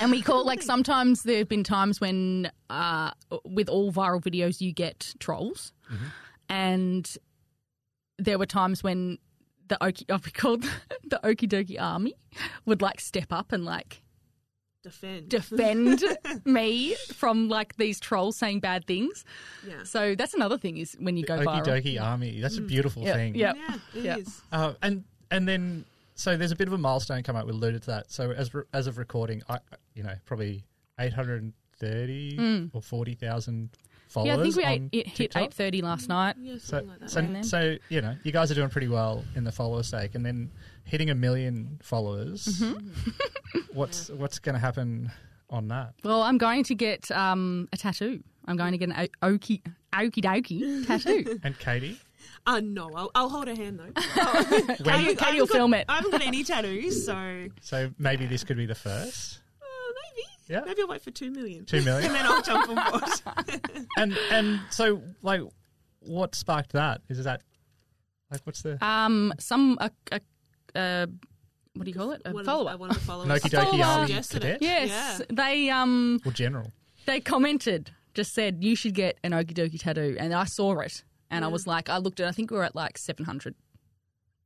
And 0.00 0.10
we 0.10 0.22
call 0.22 0.44
like 0.44 0.62
sometimes 0.62 1.22
there 1.22 1.38
have 1.38 1.48
been 1.48 1.64
times 1.64 2.00
when 2.00 2.50
uh, 2.70 3.12
with 3.44 3.68
all 3.68 3.92
viral 3.92 4.20
videos 4.22 4.60
you 4.60 4.72
get 4.72 5.14
trolls, 5.20 5.72
and 6.48 7.16
there 8.18 8.38
were 8.38 8.46
times 8.46 8.82
when 8.82 9.18
the 9.68 9.76
Okie, 9.80 10.10
I've 10.10 10.22
been 10.22 10.32
called 10.32 10.62
the 11.04 11.20
Okie 11.22 11.48
Dokie 11.48 11.80
Army 11.80 12.14
would 12.64 12.82
like 12.82 13.00
step 13.00 13.32
up 13.32 13.52
and 13.52 13.64
like 13.64 14.02
defend, 14.82 15.28
defend 15.28 16.02
me 16.44 16.94
from 17.12 17.48
like 17.48 17.76
these 17.76 18.00
trolls 18.00 18.36
saying 18.36 18.60
bad 18.60 18.86
things. 18.86 19.24
yeah, 19.66 19.82
So 19.84 20.14
that's 20.14 20.34
another 20.34 20.56
thing 20.58 20.78
is 20.78 20.96
when 20.98 21.16
you 21.16 21.24
go 21.24 21.38
okie 21.38 21.44
viral. 21.44 21.66
dokie 21.66 22.00
army? 22.02 22.40
That's 22.40 22.56
a 22.58 22.62
beautiful 22.62 23.02
Yeah, 23.04 23.14
thing. 23.14 23.34
yeah. 23.34 23.52
yeah, 23.56 23.74
it 23.94 24.18
is. 24.20 24.42
Yeah. 24.52 24.58
Uh, 24.58 24.74
and 24.82 25.04
and 25.30 25.46
then 25.46 25.84
so 26.18 26.36
there's 26.36 26.50
a 26.52 26.56
bit 26.56 26.66
of 26.68 26.74
a 26.74 26.78
milestone 26.78 27.22
come 27.22 27.36
up. 27.36 27.46
We 27.46 27.52
alluded 27.52 27.82
to 27.82 27.90
that. 27.92 28.10
So 28.10 28.32
as 28.32 28.52
re- 28.52 28.64
as 28.72 28.86
of 28.86 28.98
recording, 28.98 29.42
I 29.48 29.58
you 29.94 30.02
know 30.02 30.14
probably 30.26 30.64
eight 30.98 31.12
hundred 31.12 31.42
and 31.42 31.52
thirty 31.78 32.70
or 32.72 32.82
forty 32.82 33.14
thousand 33.14 33.70
followers. 34.08 34.28
Yeah, 34.28 34.40
I 34.40 34.42
think 34.42 34.56
we 34.92 34.98
ate, 34.98 35.06
it 35.06 35.06
hit 35.08 35.36
eight 35.36 35.54
thirty 35.54 35.80
last 35.82 36.08
night. 36.08 36.34
Yeah, 36.40 36.56
So, 36.58 36.80
like 36.80 36.98
that. 37.00 37.10
so, 37.10 37.20
And 37.20 37.36
then- 37.36 37.44
so 37.44 37.76
you 37.88 38.00
know, 38.00 38.16
you 38.24 38.32
guys 38.32 38.50
are 38.50 38.54
doing 38.54 38.68
pretty 38.70 38.88
well 38.88 39.24
in 39.36 39.44
the 39.44 39.52
follower 39.52 39.82
stake, 39.82 40.14
and 40.16 40.24
then 40.26 40.50
hitting 40.84 41.10
a 41.10 41.14
million 41.14 41.78
followers. 41.82 42.44
Mm-hmm. 42.46 43.60
What's 43.72 44.08
what's 44.10 44.38
going 44.38 44.54
to 44.54 44.58
happen 44.60 45.10
on 45.50 45.68
that? 45.68 45.94
Well, 46.04 46.22
I'm 46.22 46.38
going 46.38 46.64
to 46.64 46.74
get 46.74 47.10
um, 47.10 47.68
a 47.72 47.76
tattoo. 47.76 48.22
I'm 48.46 48.56
going 48.56 48.72
to 48.72 48.78
get 48.78 48.88
an 48.90 49.08
o- 49.22 49.28
okie 49.30 49.62
okie 49.92 50.22
dokie 50.24 50.86
tattoo. 50.86 51.38
And 51.44 51.58
Katie, 51.58 51.98
Uh, 52.48 52.60
no, 52.64 52.90
I'll, 52.94 53.10
I'll 53.14 53.28
hold 53.28 53.46
a 53.48 53.54
hand 53.54 53.78
though. 53.78 53.92
Katie, 53.92 54.82
I 54.90 55.14
Katie 55.18 55.38
will 55.40 55.46
film 55.46 55.72
got, 55.72 55.80
it. 55.80 55.86
I 55.88 55.96
haven't 55.96 56.10
got 56.12 56.22
any 56.26 56.42
tattoos, 56.44 57.04
so 57.04 57.14
uh, 57.14 57.48
so 57.60 57.90
maybe 57.98 58.24
this 58.26 58.42
could 58.42 58.56
be 58.56 58.64
the 58.66 58.74
first 58.74 59.40
maybe. 59.60 60.26
Yeah. 60.48 60.60
Maybe 60.64 60.80
I'll 60.82 60.88
wait 60.88 61.02
for 61.02 61.10
two 61.10 61.30
million. 61.30 61.64
two 61.66 61.82
million. 61.82 62.06
and 62.06 62.14
then 62.14 62.24
I'll 62.26 62.42
jump 62.42 62.68
on 62.70 62.90
board. 62.90 63.62
and 63.98 64.16
and 64.30 64.60
so 64.70 65.02
like, 65.22 65.42
what 66.00 66.34
sparked 66.34 66.72
that? 66.72 67.02
Is 67.08 67.22
that 67.24 67.42
like 68.30 68.40
what's 68.44 68.62
the 68.62 68.82
Um, 68.84 69.32
some 69.38 69.76
a, 69.80 69.90
a, 70.12 70.20
a 70.74 71.06
what 71.74 71.84
do 71.84 71.90
you 71.90 71.96
call 71.96 72.12
it? 72.12 72.22
A 72.24 72.32
One 72.32 72.40
of- 72.40 72.46
follow 72.46 72.66
uh, 72.68 72.74
up. 72.74 72.80
One 72.80 72.90
of 72.90 72.96
the 72.96 73.02
followers. 73.02 73.28
Noki 73.28 73.50
Doki. 73.50 73.84
Army 73.84 74.06
Suggested 74.06 74.44
it. 74.44 74.58
Yes, 74.62 74.88
Yeah. 75.20 75.26
they 75.30 75.70
um 75.70 76.18
or 76.24 76.32
general? 76.32 76.72
they 77.06 77.20
commented, 77.20 77.90
just 78.14 78.32
said 78.34 78.64
you 78.64 78.74
should 78.74 78.94
get 78.94 79.18
an 79.22 79.32
okie 79.32 79.52
dokie 79.52 79.78
tattoo, 79.78 80.16
and 80.18 80.32
I 80.34 80.44
saw 80.44 80.78
it, 80.80 81.04
and 81.30 81.44
I 81.44 81.48
was 81.48 81.66
like, 81.66 81.88
I 81.88 81.98
looked 81.98 82.20
at, 82.20 82.26
I 82.28 82.32
think 82.32 82.50
we 82.50 82.56
were 82.56 82.64
at 82.64 82.74
like 82.74 82.98
700, 82.98 83.54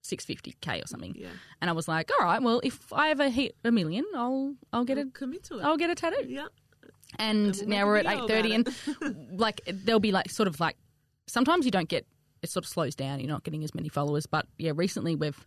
650k 0.05 0.83
or 0.83 0.87
something, 0.87 1.15
Yeah. 1.17 1.29
and 1.61 1.71
I 1.71 1.73
was 1.73 1.87
like, 1.87 2.11
all 2.19 2.27
right, 2.27 2.43
well, 2.43 2.61
if 2.65 2.93
I 2.93 3.11
ever 3.11 3.29
hit 3.29 3.55
a 3.65 3.71
million, 3.71 4.05
I'll 4.15 4.55
I'll 4.73 4.85
get 4.85 4.99
a 4.99 5.05
Commit 5.07 5.45
to 5.45 5.59
it. 5.59 5.65
I'll 5.65 5.77
get 5.77 5.91
a 5.91 5.95
tattoo. 5.95 6.27
yeah. 6.29 6.47
and 7.19 7.55
we'll 7.61 7.69
now 7.69 7.87
we're 7.87 7.99
at 7.99 8.07
eight 8.07 8.27
thirty, 8.29 8.55
and 8.55 8.69
like 9.39 9.61
there'll 9.67 10.01
be 10.01 10.11
like 10.13 10.29
sort 10.31 10.49
of 10.49 10.59
like 10.59 10.77
sometimes 11.27 11.65
you 11.65 11.71
don't 11.71 11.89
get 11.89 12.05
it 12.43 12.51
sort 12.51 12.65
of 12.65 12.69
slows 12.69 12.97
down. 12.97 13.21
You're 13.21 13.29
not 13.29 13.45
getting 13.45 13.63
as 13.63 13.75
many 13.75 13.89
followers, 13.89 14.27
but 14.27 14.47
yeah, 14.59 14.73
recently 14.75 15.15
we've 15.15 15.47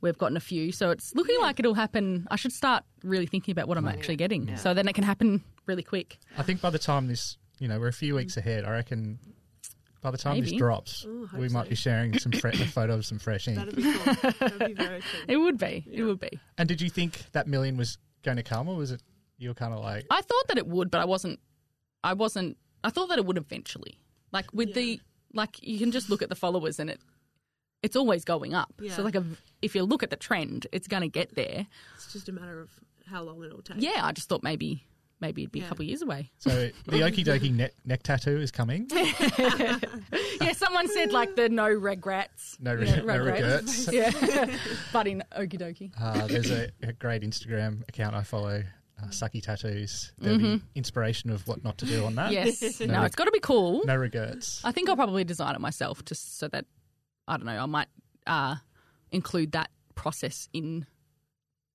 we've 0.00 0.16
gotten 0.16 0.36
a 0.38 0.40
few, 0.40 0.72
so 0.72 0.90
it's 0.90 1.14
looking 1.14 1.38
like 1.40 1.58
it'll 1.58 1.74
happen. 1.74 2.26
I 2.30 2.36
should 2.36 2.52
start 2.52 2.84
really 3.04 3.26
thinking 3.26 3.52
about 3.52 3.68
what 3.68 3.76
I'm 3.76 3.86
actually 3.86 4.16
getting, 4.16 4.56
so 4.56 4.72
then 4.72 4.88
it 4.88 4.94
can 4.94 5.04
happen 5.04 5.44
really 5.66 5.82
quick. 5.82 6.16
I 6.38 6.42
think 6.42 6.62
by 6.62 6.70
the 6.70 6.78
time 6.78 7.06
this, 7.06 7.36
you 7.58 7.68
know, 7.68 7.78
we're 7.78 7.88
a 7.88 7.92
few 7.92 8.14
weeks 8.14 8.38
ahead. 8.38 8.64
I 8.64 8.70
reckon 8.70 9.18
by 10.00 10.10
the 10.10 10.18
time 10.18 10.34
Maybe. 10.34 10.50
this 10.50 10.58
drops, 10.58 11.04
Oh, 11.08 11.24
I 11.24 11.26
hope 11.28 11.40
we 11.40 11.48
might 11.48 11.64
so. 11.64 11.70
be 11.70 11.74
sharing 11.76 12.18
some 12.18 12.32
fre- 12.32 12.48
a 12.48 12.52
photo 12.66 12.94
of 12.94 13.04
some 13.06 13.18
fresh 13.18 13.46
ink. 13.48 13.58
That'd 13.58 13.76
be 13.76 13.82
cool. 13.82 14.14
That'd 14.38 14.58
be 14.58 14.72
very 14.74 15.00
cool. 15.00 15.20
It 15.28 15.36
would 15.36 15.58
be. 15.58 15.84
It 15.90 16.02
would 16.02 16.20
be. 16.20 16.38
And 16.58 16.68
did 16.68 16.80
you 16.80 16.88
think 16.90 17.24
that 17.32 17.46
million 17.46 17.76
was 17.76 17.98
going 18.22 18.36
to 18.36 18.42
come, 18.42 18.68
or 18.68 18.76
was 18.76 18.90
it 18.92 19.02
you 19.38 19.48
were 19.48 19.54
kind 19.54 19.72
of 19.72 19.80
like, 19.80 20.04
I 20.10 20.20
thought 20.20 20.48
that 20.48 20.58
it 20.58 20.66
would, 20.66 20.90
but 20.90 21.00
I 21.00 21.04
wasn't. 21.06 21.40
I 22.04 22.12
wasn't. 22.14 22.56
I 22.84 22.90
thought 22.90 23.08
that 23.10 23.18
it 23.18 23.26
would 23.26 23.36
eventually. 23.36 23.98
Like 24.32 24.46
with 24.52 24.74
the 24.74 25.00
like, 25.32 25.56
you 25.62 25.78
can 25.78 25.90
just 25.90 26.08
look 26.10 26.22
at 26.22 26.28
the 26.28 26.34
followers 26.34 26.78
and 26.78 26.90
it. 26.90 27.00
It's 27.82 27.96
always 27.96 28.24
going 28.26 28.52
up. 28.52 28.74
Yeah. 28.80 28.92
So 28.94 29.02
like, 29.02 29.14
a, 29.14 29.24
if 29.62 29.74
you 29.74 29.82
look 29.84 30.02
at 30.02 30.10
the 30.10 30.16
trend, 30.16 30.66
it's 30.70 30.86
going 30.86 31.00
to 31.00 31.08
get 31.08 31.34
there. 31.34 31.66
It's 31.94 32.12
just 32.12 32.28
a 32.28 32.32
matter 32.32 32.60
of 32.60 32.68
how 33.06 33.22
long 33.22 33.42
it'll 33.42 33.62
take. 33.62 33.78
Yeah, 33.80 34.00
I 34.04 34.12
just 34.12 34.28
thought 34.28 34.42
maybe 34.42 34.84
maybe 35.20 35.42
it'd 35.42 35.52
be 35.52 35.60
a 35.60 35.68
couple 35.68 35.82
of 35.82 35.88
years 35.88 36.02
away. 36.02 36.30
so 36.38 36.50
the 36.50 36.70
Okie 37.00 37.24
Dokie 37.24 37.54
neck, 37.54 37.72
neck 37.84 38.02
tattoo 38.02 38.38
is 38.38 38.50
coming? 38.50 38.88
yeah, 38.94 40.52
someone 40.54 40.88
said 40.88 41.12
like 41.12 41.36
the 41.36 41.48
no 41.48 41.68
regrets. 41.68 42.56
No, 42.60 42.74
re- 42.74 42.86
Yeah, 42.88 43.00
no 43.02 43.18
regrets. 43.18 43.88
Yeah, 43.92 44.10
but 44.92 45.06
in 45.06 45.22
okie 45.36 45.58
dokie. 45.60 45.92
Uh, 46.00 46.26
there's 46.26 46.50
a, 46.50 46.70
a 46.82 46.92
great 46.92 47.22
Instagram 47.22 47.82
account 47.88 48.14
I 48.14 48.22
follow, 48.22 48.62
uh, 49.02 49.06
Sucky 49.08 49.42
Tattoos. 49.42 50.12
There'll 50.18 50.38
be 50.38 50.62
inspiration 50.74 51.30
of 51.30 51.46
what 51.48 51.62
not 51.64 51.78
to 51.78 51.86
do 51.86 52.04
on 52.04 52.14
that. 52.16 52.32
Mm-hmm. 52.32 52.64
Yes, 52.64 52.80
No 52.80 52.86
no, 52.86 52.94
reg- 53.00 53.06
it's 53.06 53.16
got 53.16 53.24
to 53.24 53.30
be 53.30 53.40
cool. 53.40 53.82
No 53.84 53.96
regrets. 53.96 54.60
I 54.64 54.72
think 54.72 54.88
I'll 54.88 54.96
probably 54.96 55.24
design 55.24 55.54
it 55.54 55.60
myself, 55.60 56.04
just 56.04 56.38
so 56.38 56.48
that 56.48 56.66
I 57.28 57.36
don't 57.36 57.46
know. 57.46 57.56
I 57.58 57.66
might 57.66 57.88
uh, 58.26 58.56
include 59.12 59.52
that 59.52 59.70
process 59.94 60.48
in 60.52 60.86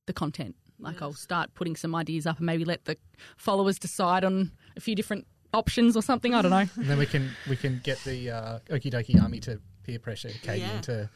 the 0.08 0.14
content. 0.14 0.56
Like 0.86 1.02
I'll 1.02 1.14
start 1.14 1.54
putting 1.54 1.76
some 1.76 1.94
ideas 1.96 2.26
up 2.26 2.38
and 2.38 2.46
maybe 2.46 2.64
let 2.66 2.86
the 2.86 2.98
followers 3.38 3.78
decide 3.80 4.24
on 4.24 4.52
a 4.78 4.80
few 4.80 4.96
different 4.96 5.28
options 5.54 5.96
or 5.98 6.02
something. 6.02 6.34
I 6.34 6.42
don't 6.42 6.52
know. 6.52 6.66
And 6.76 6.86
then 6.86 6.98
we 6.98 7.06
can 7.06 7.30
we 7.50 7.56
can 7.56 7.82
get 7.84 7.98
the 8.06 8.30
uh, 8.32 8.60
Okie 8.70 8.92
Dokie 8.92 9.22
army 9.22 9.40
to 9.42 9.60
peer 9.84 10.00
pressure 10.00 10.30
Katie 10.42 10.62
Yeah. 10.62 10.76
into 10.78 11.10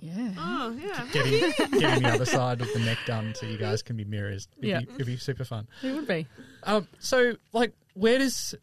Yeah. 0.00 0.34
Oh 0.38 0.76
yeah. 0.80 1.06
getting 1.12 1.32
getting 1.80 2.02
the 2.02 2.10
other 2.10 2.24
side 2.26 2.60
of 2.60 2.72
the 2.72 2.78
neck 2.80 2.98
done, 3.06 3.34
so 3.34 3.46
you 3.46 3.56
guys 3.58 3.82
can 3.82 3.96
be 3.96 4.04
mirrors. 4.04 4.48
It'd, 4.58 4.68
Yeah. 4.70 4.80
be, 4.80 4.86
it'd 4.94 5.06
be 5.06 5.16
super 5.16 5.44
fun. 5.44 5.66
It 5.82 5.94
would 5.94 6.06
be. 6.06 6.26
Um, 6.62 6.86
so, 6.98 7.34
like, 7.52 7.72
where 7.94 8.18
does 8.18 8.54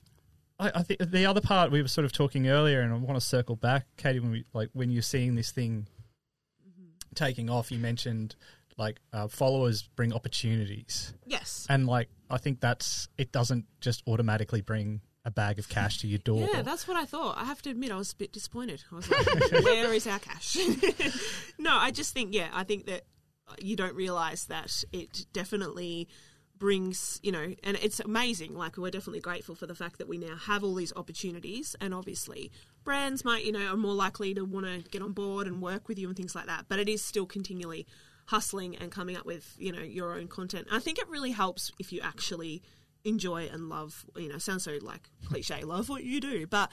I, 0.60 0.72
I 0.76 0.84
think 0.84 1.00
the 1.12 1.26
other 1.26 1.42
part 1.42 1.72
we 1.72 1.82
were 1.82 1.88
sort 1.88 2.06
of 2.06 2.12
talking 2.14 2.48
earlier, 2.48 2.82
and 2.82 2.94
I 2.94 2.98
want 2.98 3.20
to 3.20 3.26
circle 3.26 3.56
back, 3.56 3.86
Katie, 3.98 4.20
when 4.20 4.32
we 4.32 4.46
like 4.54 4.70
when 4.74 4.90
you're 4.92 5.02
seeing 5.02 5.36
this 5.36 5.52
thing 5.52 5.88
taking 7.16 7.50
off, 7.50 7.72
you 7.72 7.78
mentioned 7.80 8.36
like 8.78 9.00
uh, 9.14 9.28
followers 9.28 9.84
bring 9.96 10.14
opportunities, 10.14 11.14
Yes. 11.26 11.66
and 11.70 11.88
like 11.88 12.10
I 12.30 12.38
think 12.38 12.60
that's 12.60 13.08
it 13.18 13.32
doesn't 13.32 13.66
just 13.80 14.04
automatically 14.08 14.62
bring 14.62 15.02
a 15.24 15.30
bag 15.32 15.60
of 15.60 15.70
cash 15.70 16.00
to 16.00 16.08
your 16.08 16.18
door. 16.20 16.50
Yeah, 16.52 16.64
that's 16.64 16.88
what 16.88 16.98
I 16.98 17.06
thought. 17.06 17.38
I 17.38 17.46
have 17.46 17.62
to 17.64 17.70
admit, 17.70 17.92
I 17.92 17.96
was 17.98 18.12
a 18.12 18.16
bit 18.16 18.32
disappointed. 18.34 18.84
I 18.92 18.96
was 18.96 19.10
like, 19.12 19.52
where 19.64 19.94
is 19.94 20.08
our 20.08 20.18
cash? 20.18 20.58
no, 21.60 21.76
I 21.76 21.92
just 21.92 22.12
think, 22.14 22.34
yeah, 22.34 22.50
I 22.54 22.64
think 22.64 22.88
that 22.88 23.04
you 23.60 23.76
don't 23.76 23.94
realize 23.96 24.46
that 24.46 24.84
it 24.92 25.28
definitely 25.32 26.08
brings, 26.58 27.20
you 27.22 27.32
know, 27.32 27.54
and 27.64 27.78
it's 27.82 28.00
amazing. 28.00 28.56
Like, 28.56 28.78
we're 28.78 28.92
definitely 28.92 29.20
grateful 29.20 29.56
for 29.56 29.68
the 29.68 29.76
fact 29.76 29.98
that 30.00 30.08
we 30.08 30.18
now 30.18 30.36
have 30.36 30.64
all 30.64 30.74
these 30.76 30.94
opportunities, 30.96 31.76
and 31.82 31.94
obviously, 31.94 32.52
brands 32.84 33.24
might, 33.26 33.44
you 33.46 33.52
know, 33.52 33.74
are 33.74 33.78
more 33.78 33.94
likely 33.94 34.34
to 34.34 34.44
want 34.44 34.66
to 34.66 34.90
get 34.90 35.02
on 35.02 35.12
board 35.12 35.46
and 35.48 35.62
work 35.62 35.88
with 35.88 36.00
you 36.00 36.08
and 36.08 36.18
things 36.18 36.34
like 36.36 36.46
that. 36.48 36.66
But 36.68 36.80
it 36.80 36.90
is 36.90 37.04
still 37.04 37.26
continually 37.26 37.86
hustling 38.26 38.76
and 38.78 38.92
coming 38.92 39.16
up 39.16 39.26
with, 39.26 39.56
you 39.58 39.72
know, 39.72 39.82
your 39.82 40.14
own 40.16 40.28
content. 40.28 40.68
I 40.72 40.80
think 40.80 41.00
it 41.00 41.10
really 41.10 41.32
helps 41.32 41.72
if 41.80 41.92
you 41.92 42.02
actually 42.02 42.62
enjoy 43.04 43.50
and 43.52 43.70
love, 43.70 44.06
you 44.16 44.30
know, 44.30 44.38
sounds 44.38 44.64
so 44.64 44.78
like 44.82 45.10
cliche, 45.26 45.64
love 45.64 45.90
what 45.90 46.04
you 46.04 46.20
do, 46.20 46.48
but 46.48 46.72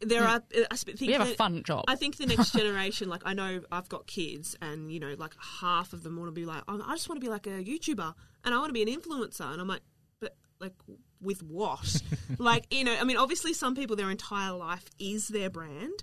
there 0.00 0.24
are, 0.24 0.42
I 0.70 0.76
think 0.76 1.00
We 1.00 1.12
have 1.12 1.28
a 1.28 1.34
fun 1.34 1.62
job. 1.62 1.84
I 1.86 1.94
think 1.94 2.16
the 2.16 2.26
next 2.26 2.52
generation, 2.56 3.08
like 3.08 3.22
I 3.24 3.34
know 3.34 3.60
I've 3.70 3.88
got 3.88 4.06
kids, 4.06 4.56
and 4.62 4.90
you 4.90 4.98
know, 4.98 5.14
like 5.18 5.34
half 5.60 5.92
of 5.92 6.02
them 6.02 6.16
want 6.16 6.28
to 6.28 6.32
be 6.32 6.46
like, 6.46 6.62
"Oh, 6.68 6.82
I 6.86 6.94
just 6.94 7.08
want 7.08 7.20
to 7.20 7.24
be 7.24 7.30
like 7.30 7.46
a 7.46 7.62
YouTuber, 7.62 8.14
and 8.44 8.54
I 8.54 8.58
want 8.58 8.70
to 8.70 8.72
be 8.72 8.82
an 8.82 8.88
influencer, 8.88 9.52
and 9.52 9.60
I'm 9.60 9.68
like, 9.68 9.82
but 10.20 10.36
like 10.58 10.72
with 11.20 11.42
what? 11.42 12.02
like 12.38 12.66
you 12.70 12.84
know, 12.84 12.96
I 12.98 13.04
mean, 13.04 13.18
obviously 13.18 13.52
some 13.52 13.74
people 13.74 13.94
their 13.96 14.10
entire 14.10 14.52
life 14.52 14.86
is 14.98 15.28
their 15.28 15.50
brand. 15.50 16.02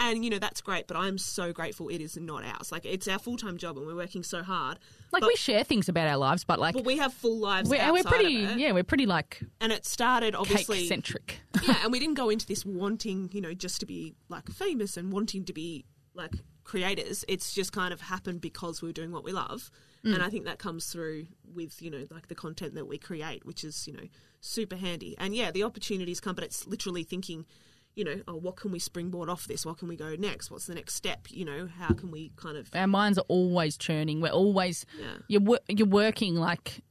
And 0.00 0.24
you 0.24 0.30
know 0.30 0.38
that's 0.38 0.60
great, 0.60 0.86
but 0.86 0.96
I'm 0.96 1.18
so 1.18 1.52
grateful 1.52 1.88
it 1.88 2.00
is 2.00 2.16
not 2.16 2.44
ours. 2.44 2.72
Like 2.72 2.84
it's 2.84 3.06
our 3.06 3.18
full 3.18 3.36
time 3.36 3.56
job, 3.56 3.78
and 3.78 3.86
we're 3.86 3.94
working 3.94 4.22
so 4.22 4.42
hard. 4.42 4.78
like 5.12 5.20
but, 5.20 5.28
we 5.28 5.36
share 5.36 5.62
things 5.62 5.88
about 5.88 6.08
our 6.08 6.16
lives, 6.16 6.44
but 6.44 6.58
like 6.58 6.74
but 6.74 6.84
we 6.84 6.98
have 6.98 7.14
full 7.14 7.38
lives. 7.38 7.70
we're, 7.70 7.92
we're 7.92 8.02
pretty, 8.02 8.32
yeah, 8.56 8.72
we're 8.72 8.82
pretty 8.82 9.06
like 9.06 9.40
And 9.60 9.72
it 9.72 9.86
started 9.86 10.34
obviously 10.34 10.88
centric. 10.88 11.40
yeah, 11.62 11.76
and 11.82 11.92
we 11.92 12.00
didn't 12.00 12.14
go 12.14 12.28
into 12.28 12.46
this 12.46 12.66
wanting, 12.66 13.30
you 13.32 13.40
know, 13.40 13.54
just 13.54 13.80
to 13.80 13.86
be 13.86 14.14
like 14.28 14.48
famous 14.50 14.96
and 14.96 15.12
wanting 15.12 15.44
to 15.44 15.52
be 15.52 15.84
like 16.14 16.32
creators. 16.64 17.24
It's 17.28 17.52
just 17.52 17.72
kind 17.72 17.92
of 17.92 18.00
happened 18.00 18.40
because 18.40 18.82
we're 18.82 18.92
doing 18.92 19.12
what 19.12 19.22
we 19.22 19.32
love. 19.32 19.70
Mm. 20.04 20.14
And 20.14 20.22
I 20.22 20.28
think 20.28 20.44
that 20.44 20.58
comes 20.58 20.86
through 20.86 21.26
with, 21.54 21.80
you 21.80 21.90
know, 21.90 22.06
like 22.10 22.28
the 22.28 22.34
content 22.34 22.74
that 22.74 22.86
we 22.86 22.98
create, 22.98 23.46
which 23.46 23.64
is, 23.64 23.86
you 23.86 23.94
know, 23.94 24.08
super 24.40 24.76
handy. 24.76 25.14
And 25.18 25.34
yeah, 25.34 25.50
the 25.50 25.62
opportunities 25.62 26.20
come, 26.20 26.34
but 26.34 26.44
it's 26.44 26.66
literally 26.66 27.04
thinking, 27.04 27.46
you 27.94 28.04
know, 28.04 28.20
oh, 28.26 28.36
what 28.36 28.56
can 28.56 28.72
we 28.72 28.78
springboard 28.78 29.28
off 29.28 29.46
this? 29.46 29.64
What 29.64 29.78
can 29.78 29.88
we 29.88 29.96
go 29.96 30.16
next? 30.16 30.50
What's 30.50 30.66
the 30.66 30.74
next 30.74 30.94
step? 30.94 31.26
You 31.30 31.44
know, 31.44 31.68
how 31.78 31.94
can 31.94 32.10
we 32.10 32.32
kind 32.36 32.56
of 32.56 32.68
Our 32.74 32.86
minds 32.86 33.18
are 33.18 33.24
always 33.28 33.76
churning. 33.76 34.20
We're 34.20 34.30
always 34.30 34.84
Yeah. 34.98 35.14
you're 35.28 35.58
you're 35.68 35.86
working 35.86 36.34
like 36.34 36.82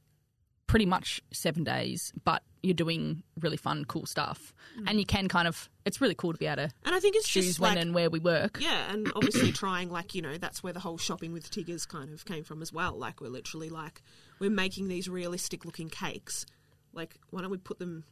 pretty 0.66 0.86
much 0.86 1.20
seven 1.32 1.62
days, 1.62 2.12
but 2.24 2.42
you're 2.62 2.74
doing 2.74 3.22
really 3.38 3.58
fun, 3.58 3.84
cool 3.84 4.06
stuff, 4.06 4.54
mm. 4.78 4.84
and 4.88 4.98
you 4.98 5.04
can 5.04 5.28
kind 5.28 5.46
of. 5.46 5.68
It's 5.84 6.00
really 6.00 6.14
cool 6.14 6.32
to 6.32 6.38
be 6.38 6.46
able 6.46 6.56
to 6.56 6.70
and 6.86 6.94
I 6.94 7.00
think 7.00 7.14
it's 7.14 7.28
choose 7.28 7.44
just 7.44 7.60
when 7.60 7.74
like 7.74 7.82
and 7.82 7.94
where 7.94 8.08
we 8.08 8.18
work. 8.18 8.58
Yeah, 8.60 8.90
and 8.90 9.12
obviously 9.16 9.52
trying 9.52 9.90
like 9.90 10.14
you 10.14 10.22
know 10.22 10.38
that's 10.38 10.62
where 10.62 10.72
the 10.72 10.80
whole 10.80 10.96
shopping 10.96 11.32
with 11.32 11.50
Tiggers 11.50 11.84
kind 11.84 12.12
of 12.12 12.24
came 12.24 12.44
from 12.44 12.62
as 12.62 12.72
well. 12.72 12.96
Like 12.96 13.20
we're 13.20 13.28
literally 13.28 13.68
like 13.68 14.02
we're 14.38 14.50
making 14.50 14.88
these 14.88 15.08
realistic 15.08 15.66
looking 15.66 15.90
cakes. 15.90 16.46
Like 16.94 17.18
why 17.28 17.42
don't 17.42 17.50
we 17.50 17.58
put 17.58 17.78
them 17.78 18.04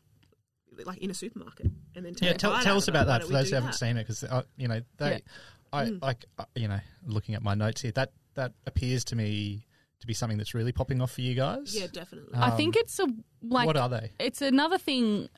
like 0.85 0.99
in 0.99 1.11
a 1.11 1.15
supermarket 1.15 1.67
and 1.95 2.05
then 2.05 2.15
take 2.15 2.29
Yeah, 2.29 2.33
tell, 2.37 2.59
tell 2.63 2.77
us 2.77 2.89
about 2.89 3.07
Why 3.07 3.19
that 3.19 3.27
for 3.27 3.33
those 3.33 3.49
who 3.51 3.55
haven't 3.57 3.71
that? 3.73 3.77
seen 3.77 3.97
it, 3.97 4.05
because 4.05 4.25
uh, 4.25 4.43
you 4.57 4.69
know 4.69 4.81
they, 4.99 5.11
Yeah. 5.11 5.19
I 5.73 5.85
like 6.03 6.25
uh, 6.39 6.45
you 6.55 6.69
know 6.69 6.81
looking 7.07 7.35
at 7.35 7.43
my 7.43 7.55
notes 7.55 7.81
here 7.83 7.93
that 7.93 8.13
that 8.35 8.53
appears 8.67 9.05
to 9.07 9.17
me 9.17 9.67
to 10.01 10.07
be 10.07 10.15
something 10.15 10.37
that's 10.39 10.55
really 10.55 10.73
popping 10.73 11.01
off 11.01 11.13
for 11.13 11.21
you 11.21 11.35
guys. 11.35 11.79
Yeah, 11.79 11.87
definitely. 11.93 12.35
I 12.35 12.51
think 12.51 12.77
it's 12.77 12.99
a 12.99 13.07
like 13.43 13.67
what 13.67 13.77
are 13.77 13.89
they? 13.89 14.11
it's 14.19 14.43
another 14.43 14.79
thing. 14.79 15.29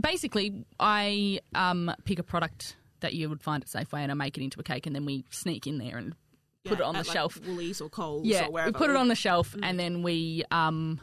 Basically, 0.00 0.64
I 0.80 1.40
um, 1.54 1.92
pick 2.04 2.18
a 2.18 2.22
product 2.24 2.76
that 3.00 3.14
you 3.14 3.28
would 3.28 3.42
find 3.42 3.62
at 3.62 3.68
Safeway 3.68 4.00
and 4.00 4.10
I 4.10 4.14
make 4.14 4.36
it 4.36 4.42
into 4.42 4.58
a 4.60 4.62
cake, 4.62 4.86
and 4.86 4.94
then 4.96 5.04
we 5.04 5.24
sneak 5.30 5.66
in 5.66 5.78
there 5.78 5.96
and 5.96 6.14
put 6.64 6.78
Yeah, 6.78 6.84
it 6.84 6.88
on 6.88 6.94
the 6.94 7.00
like, 7.00 7.06
shelf. 7.12 7.38
Woolies 7.46 7.80
or 7.80 7.88
Coles 7.88 8.26
Yeah, 8.26 8.46
or 8.46 8.50
wherever. 8.52 8.72
we 8.72 8.78
put 8.78 8.90
it 8.90 8.96
on 8.96 9.08
the 9.08 9.14
shelf, 9.14 9.54
and 9.62 9.78
then 9.78 10.02
we 10.02 10.42
um, 10.50 11.00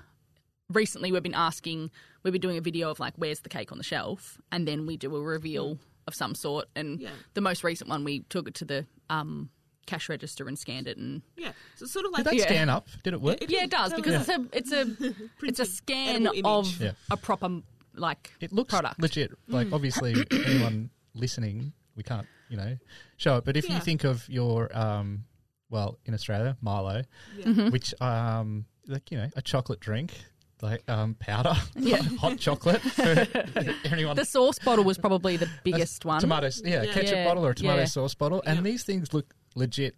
recently 0.74 1.12
we've 1.12 1.24
been 1.24 1.34
asking, 1.34 1.92
we've 2.24 2.32
been 2.34 2.42
doing 2.42 2.58
a 2.58 2.62
video 2.62 2.90
of 2.90 3.00
like 3.00 3.14
where's 3.18 3.40
the 3.42 3.50
cake 3.50 3.72
on 3.72 3.78
the 3.78 3.84
shelf, 3.84 4.40
and 4.52 4.68
then 4.68 4.86
we 4.86 4.98
do 4.98 5.16
a 5.16 5.22
reveal 5.22 5.78
of 6.08 6.14
some 6.16 6.36
sort. 6.36 6.68
And 6.76 7.00
Yeah. 7.00 7.12
the 7.34 7.42
most 7.42 7.64
recent 7.64 7.90
one, 7.90 8.04
we 8.04 8.22
took 8.30 8.48
it 8.48 8.54
to 8.56 8.66
the 8.66 8.86
um, 9.10 9.50
cash 9.86 10.10
register 10.10 10.48
and 10.48 10.58
scanned 10.58 10.88
it, 10.88 10.98
and 10.98 11.22
Yeah, 11.38 11.52
so 11.76 11.84
it's 11.84 11.94
sort 11.94 12.06
of 12.06 12.12
Did 12.12 12.18
like 12.18 12.26
that 12.26 12.36
Yeah. 12.36 12.44
scan 12.46 12.70
up? 12.70 12.88
Did 13.04 13.14
it 13.14 13.22
work? 13.22 13.42
It- 13.42 13.50
yeah, 13.50 13.64
it 13.66 13.70
does 13.70 13.94
because 13.94 14.28
Yeah. 14.28 14.38
it's 14.52 14.72
a 14.72 14.80
it's 14.80 15.12
a 15.12 15.16
it's 15.44 15.60
a 15.60 15.66
scan 15.66 16.28
of 16.44 16.82
Yeah. 16.82 16.92
a 17.12 17.18
proper 17.18 17.62
like 17.96 18.32
It 18.40 18.52
looks 18.52 18.72
product. 18.74 19.00
legit. 19.00 19.32
Like 19.48 19.68
Mm. 19.68 19.74
obviously, 19.74 20.16
anyone 20.32 20.90
listening, 21.14 21.74
we 21.96 22.04
can't 22.04 22.28
you 22.50 22.58
know 22.58 22.78
show 23.18 23.38
it. 23.38 23.46
But 23.46 23.56
if 23.58 23.68
Yeah. 23.70 23.76
you 23.76 23.82
think 23.82 24.04
of 24.04 24.28
your 24.30 24.76
um, 24.78 25.26
well 25.70 26.00
in 26.06 26.14
Australia, 26.14 26.58
Milo, 26.62 27.04
Yeah. 27.38 27.46
Mm-hmm. 27.46 27.70
which 27.70 27.94
um, 28.02 28.66
like 28.88 29.12
you 29.12 29.18
know 29.18 29.30
a 29.36 29.42
chocolate 29.42 29.80
drink. 29.80 30.14
Like 30.62 30.84
um, 30.90 31.16
powder, 31.16 31.56
Yeah. 31.76 31.98
hot 32.20 32.38
chocolate. 32.40 32.82
For 32.82 33.28
anyone 33.86 34.16
The 34.16 34.24
sauce 34.26 34.60
bottle 34.60 34.86
was 34.86 34.98
probably 34.98 35.36
the 35.38 35.50
biggest 35.64 36.06
one. 36.06 36.22
tomatoes, 36.22 36.62
yeah, 36.64 36.84
Yeah. 36.84 36.94
ketchup 36.94 37.12
Yeah, 37.16 37.26
bottle 37.26 37.46
or 37.46 37.50
a 37.52 37.56
tomato 37.56 37.80
yeah. 37.80 37.86
sauce 37.86 38.16
bottle, 38.16 38.42
and 38.46 38.58
Yeah. 38.58 38.62
these 38.64 38.84
things 38.84 39.14
look 39.14 39.34
legit 39.56 39.96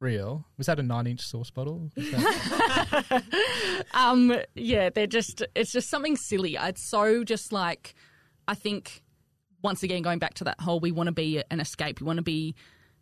real. 0.00 0.44
Was 0.58 0.66
that 0.66 0.78
a 0.78 0.82
nine-inch 0.82 1.20
sauce 1.20 1.50
bottle? 1.50 1.90
That- 1.96 3.22
Um, 3.94 4.36
yeah, 4.54 4.90
they're 4.90 5.06
just 5.06 5.42
it's 5.54 5.72
just 5.72 5.88
something 5.88 6.16
silly. 6.16 6.56
It's 6.60 6.82
so 6.82 7.24
just 7.24 7.52
like 7.52 7.94
I 8.46 8.54
think 8.54 9.02
once 9.62 9.82
again 9.82 10.02
going 10.02 10.18
back 10.18 10.34
to 10.34 10.44
that 10.44 10.60
whole 10.60 10.80
we 10.80 10.92
want 10.92 11.06
to 11.08 11.12
be 11.12 11.42
an 11.50 11.60
escape. 11.60 12.00
We 12.00 12.06
want 12.06 12.18
to 12.18 12.22
be 12.22 12.54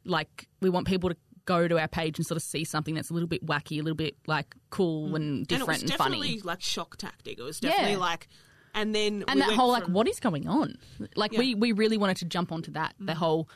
like 0.04 0.46
we 0.61 0.70
want 0.70 0.86
people 0.86 1.11
to 1.11 1.16
go 1.45 1.68
to 1.68 1.78
our 1.78 1.88
page 1.88 2.18
and 2.18 2.26
sort 2.26 2.36
of 2.36 2.42
see 2.42 2.64
something 2.64 2.95
that's 2.95 3.11
a 3.11 3.12
little 3.14 3.28
bit 3.28 3.45
wacky, 3.45 3.78
a 3.78 3.82
little 3.82 3.97
bit 3.97 4.16
like 4.26 4.55
cool 4.70 5.14
and 5.14 5.47
different 5.47 5.68
and 5.68 5.82
and, 5.82 5.82
it 5.82 5.82
was 5.84 5.99
definitely 5.99 6.28
funny. 6.28 6.40
like 6.42 6.62
shock 6.62 6.97
tactic. 6.97 7.38
It 7.38 7.42
was 7.42 7.61
definitely 7.61 7.92
Yeah. 7.92 7.99
like, 7.99 8.28
and 8.74 8.95
then 8.95 9.24
And 9.28 9.40
we 9.40 9.47
that 9.47 9.55
whole 9.55 9.68
like 9.70 9.84
what 9.84 10.09
is 10.09 10.20
going 10.20 10.49
on? 10.49 10.76
Like 11.16 11.32
Yeah. 11.32 11.40
we 11.40 11.55
we 11.55 11.72
really 11.72 11.99
wanted 11.99 12.16
to 12.18 12.24
jump 12.24 12.51
onto 12.53 12.72
that. 12.72 12.95
The 12.99 13.12
mm. 13.12 13.16
whole 13.16 13.49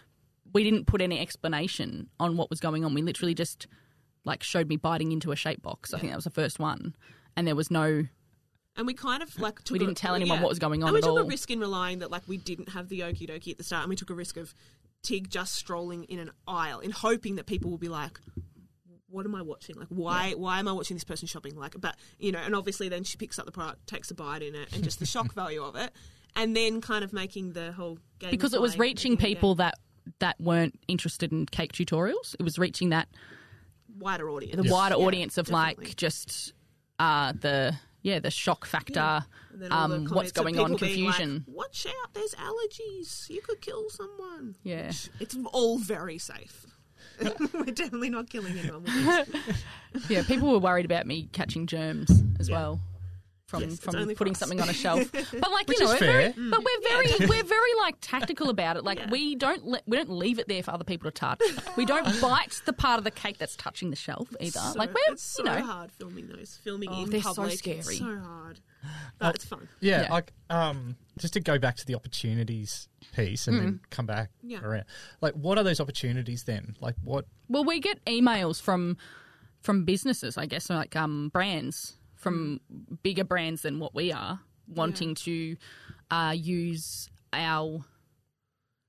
we 0.52 0.64
didn't 0.64 0.86
put 0.86 1.00
any 1.00 1.18
explanation 1.20 2.08
on 2.18 2.36
what 2.36 2.50
was 2.50 2.60
going 2.60 2.84
on. 2.84 2.94
We 2.94 3.02
literally 3.02 3.34
just 3.34 3.66
like 4.24 4.42
showed 4.42 4.68
me 4.68 4.76
biting 4.76 5.12
into 5.12 5.32
a 5.32 5.36
shape 5.36 5.62
box. 5.62 5.94
I 5.94 5.98
think 5.98 6.12
that 6.12 6.16
was 6.16 6.24
the 6.24 6.30
first 6.30 6.58
one. 6.58 6.94
And 7.36 7.46
there 7.46 7.56
was 7.56 7.70
no 7.70 8.04
And 8.76 8.86
we 8.86 8.94
kind 8.94 9.22
of 9.22 9.38
like 9.38 9.62
took 9.64 9.72
We 9.72 9.78
didn't 9.78 9.96
tell 9.96 10.14
anyone 10.14 10.40
what 10.40 10.48
was 10.48 10.58
going 10.58 10.82
on 10.82 10.88
And 10.88 10.94
we 10.94 10.98
at 10.98 11.04
took 11.04 11.12
all. 11.12 11.18
a 11.18 11.24
risk 11.24 11.50
in 11.50 11.60
relying 11.60 12.00
that 12.00 12.10
like 12.10 12.22
we 12.26 12.36
didn't 12.36 12.70
have 12.70 12.88
the 12.88 13.00
okie 13.00 13.28
dokie 13.28 13.52
at 13.52 13.58
the 13.58 13.64
start, 13.64 13.82
and 13.84 13.90
we 13.90 13.96
took 13.96 14.10
a 14.10 14.14
risk 14.14 14.36
of 14.36 14.54
Tig 15.02 15.30
just 15.30 15.54
strolling 15.54 16.04
in 16.04 16.18
an 16.18 16.30
aisle 16.46 16.80
in 16.80 16.90
hoping 16.90 17.36
that 17.36 17.46
people 17.46 17.70
will 17.70 17.78
be 17.78 17.88
like, 17.88 18.18
"What 19.08 19.24
am 19.24 19.34
I 19.34 19.42
watching? 19.42 19.76
Like, 19.76 19.88
why 19.88 20.32
why 20.32 20.58
am 20.58 20.68
I 20.68 20.72
watching 20.72 20.96
this 20.96 21.04
person 21.04 21.28
shopping?" 21.28 21.56
Like, 21.56 21.74
but 21.80 21.96
you 22.18 22.32
know, 22.32 22.40
and 22.40 22.54
obviously 22.54 22.88
then 22.88 23.04
she 23.04 23.16
picks 23.16 23.38
up 23.38 23.46
the 23.46 23.52
product, 23.52 23.86
takes 23.86 24.10
a 24.10 24.14
bite 24.14 24.42
in 24.42 24.54
it, 24.54 24.72
and 24.74 24.82
just 24.84 24.98
the 24.98 25.06
shock 25.14 25.32
value 25.34 25.62
of 25.62 25.76
it, 25.76 25.92
and 26.36 26.54
then 26.56 26.80
kind 26.80 27.04
of 27.04 27.12
making 27.12 27.52
the 27.52 27.72
whole 27.72 27.98
game 28.18 28.30
because 28.30 28.54
it 28.54 28.60
was 28.60 28.78
reaching 28.78 29.12
game 29.14 29.26
people 29.34 29.54
that 29.56 29.74
that 30.20 30.40
weren't 30.40 30.78
interested 30.88 31.32
in 31.32 31.46
cake 31.46 31.72
tutorials. 31.72 32.34
It 32.38 32.42
was 32.42 32.58
reaching 32.58 32.90
that 32.90 33.08
wider 33.98 34.28
audience, 34.30 34.56
the 34.62 34.72
wider 34.72 34.96
Yeah, 34.98 35.06
audience 35.06 35.38
of 35.38 35.46
definitely. 35.46 35.86
like 35.86 35.96
just 35.96 36.52
uh, 36.98 37.32
the 37.40 37.76
yeah 38.02 38.18
the 38.18 38.30
shock 38.30 38.64
factor, 38.66 39.24
then 39.52 39.72
all 39.72 39.88
the 39.88 39.96
um, 39.96 40.06
what's 40.06 40.32
going 40.32 40.58
on, 40.58 40.76
being 40.76 41.04
like, 41.06 41.16
confusion. 41.16 41.44
Watch 41.46 41.86
out! 41.86 42.14
There's 42.14 42.34
allergies. 42.34 43.28
You 43.30 43.40
could 43.42 43.60
kill 43.60 43.90
someone. 43.90 44.56
Yeah. 44.62 44.88
Which- 44.88 45.10
it's 45.20 45.36
all 45.52 45.78
very 45.78 46.18
safe. 46.18 46.66
We're 47.20 47.64
definitely 47.64 48.10
not 48.10 48.30
killing 48.30 48.56
anyone. 48.58 48.84
Yeah, 50.08 50.22
people 50.22 50.52
were 50.52 50.58
worried 50.58 50.84
about 50.84 51.06
me 51.06 51.28
catching 51.32 51.66
germs 51.66 52.22
as 52.38 52.50
well. 52.50 52.78
From, 53.48 53.62
Yes, 53.62 53.78
from 53.78 53.94
putting 54.14 54.34
for 54.34 54.38
something 54.40 54.60
on 54.60 54.68
a 54.68 54.74
shelf, 54.74 55.10
but 55.12 55.50
like 55.50 55.66
Which 55.68 55.80
you 55.80 55.86
know, 55.86 55.92
is 55.94 56.00
we're 56.02 56.06
very- 56.06 56.32
fair. 56.32 56.50
but 56.50 56.60
we're 56.62 56.82
very 56.86 57.06
we're 57.30 57.42
very 57.44 57.74
like 57.80 57.94
tactical 58.02 58.50
about 58.50 58.76
it. 58.76 58.84
Like 58.84 58.98
Yeah. 58.98 59.08
we 59.10 59.36
don't 59.36 59.64
let, 59.66 59.84
we 59.86 59.96
don't 59.96 60.10
leave 60.10 60.38
it 60.38 60.48
there 60.48 60.62
for 60.62 60.72
other 60.72 60.84
people 60.84 61.10
to 61.10 61.14
touch. 61.14 61.40
We 61.74 61.86
don't 61.86 62.04
bite 62.20 62.60
the 62.66 62.74
part 62.74 62.98
of 62.98 63.04
the 63.04 63.10
cake 63.10 63.38
that's 63.38 63.56
touching 63.56 63.88
the 63.88 63.96
shelf 63.96 64.28
either. 64.38 64.60
So- 64.60 64.74
like 64.78 64.90
we're 64.92 65.12
it's 65.14 65.22
so 65.22 65.42
you 65.44 65.48
know 65.48 65.56
it's 65.56 65.66
so 65.66 65.72
hard 65.72 65.92
filming 65.92 66.28
those, 66.28 66.58
filming 66.62 66.90
Oh, 66.92 67.04
in 67.04 67.10
they're 67.10 67.22
so 67.22 67.34
public. 67.36 67.58
scary. 67.58 67.78
It's 67.78 67.98
so 68.00 68.18
hard, 68.18 68.60
but 69.18 69.34
it's 69.36 69.46
fun. 69.46 69.66
Yeah, 69.80 70.02
Yeah. 70.02 70.12
like 70.12 70.32
um, 70.50 70.96
just 71.18 71.32
to 71.32 71.40
go 71.40 71.58
back 71.58 71.76
to 71.76 71.86
the 71.86 71.94
opportunities 71.94 72.88
piece 73.14 73.48
and 73.48 73.58
then 73.58 73.80
come 73.88 74.04
back 74.04 74.28
Yeah. 74.42 74.60
around. 74.62 74.84
Like, 75.22 75.32
what 75.32 75.56
are 75.56 75.64
those 75.64 75.80
opportunities 75.80 76.44
then? 76.44 76.76
Like, 76.80 76.96
what? 77.02 77.24
Well, 77.48 77.64
we 77.64 77.80
get 77.80 78.04
emails 78.04 78.60
from 78.60 78.98
from 79.62 79.84
businesses, 79.86 80.36
I 80.36 80.44
guess, 80.44 80.68
like 80.68 80.94
um, 80.96 81.30
brands 81.32 81.94
from 82.18 82.60
bigger 83.02 83.24
brands 83.24 83.62
than 83.62 83.78
what 83.78 83.94
we 83.94 84.12
are, 84.12 84.40
wanting 84.66 85.14
to 85.14 85.56
uh, 86.10 86.34
use 86.36 87.08
our 87.32 87.84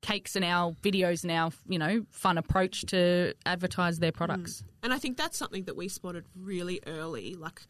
cakes 0.02 0.36
and 0.36 0.46
our 0.46 0.72
videos 0.82 1.24
and 1.24 1.32
our 1.32 1.52
you 1.68 1.78
know 1.78 2.06
fun 2.10 2.38
approach 2.38 2.82
to 2.84 3.34
advertise 3.46 4.00
their 4.00 4.12
products. 4.12 4.64
And 4.82 4.94
I 4.94 4.98
think 4.98 5.18
that's 5.18 5.38
something 5.38 5.66
that 5.66 5.76
we 5.76 5.88
spotted 5.88 6.26
really 6.36 6.80
early, 6.88 7.36
like, 7.36 7.62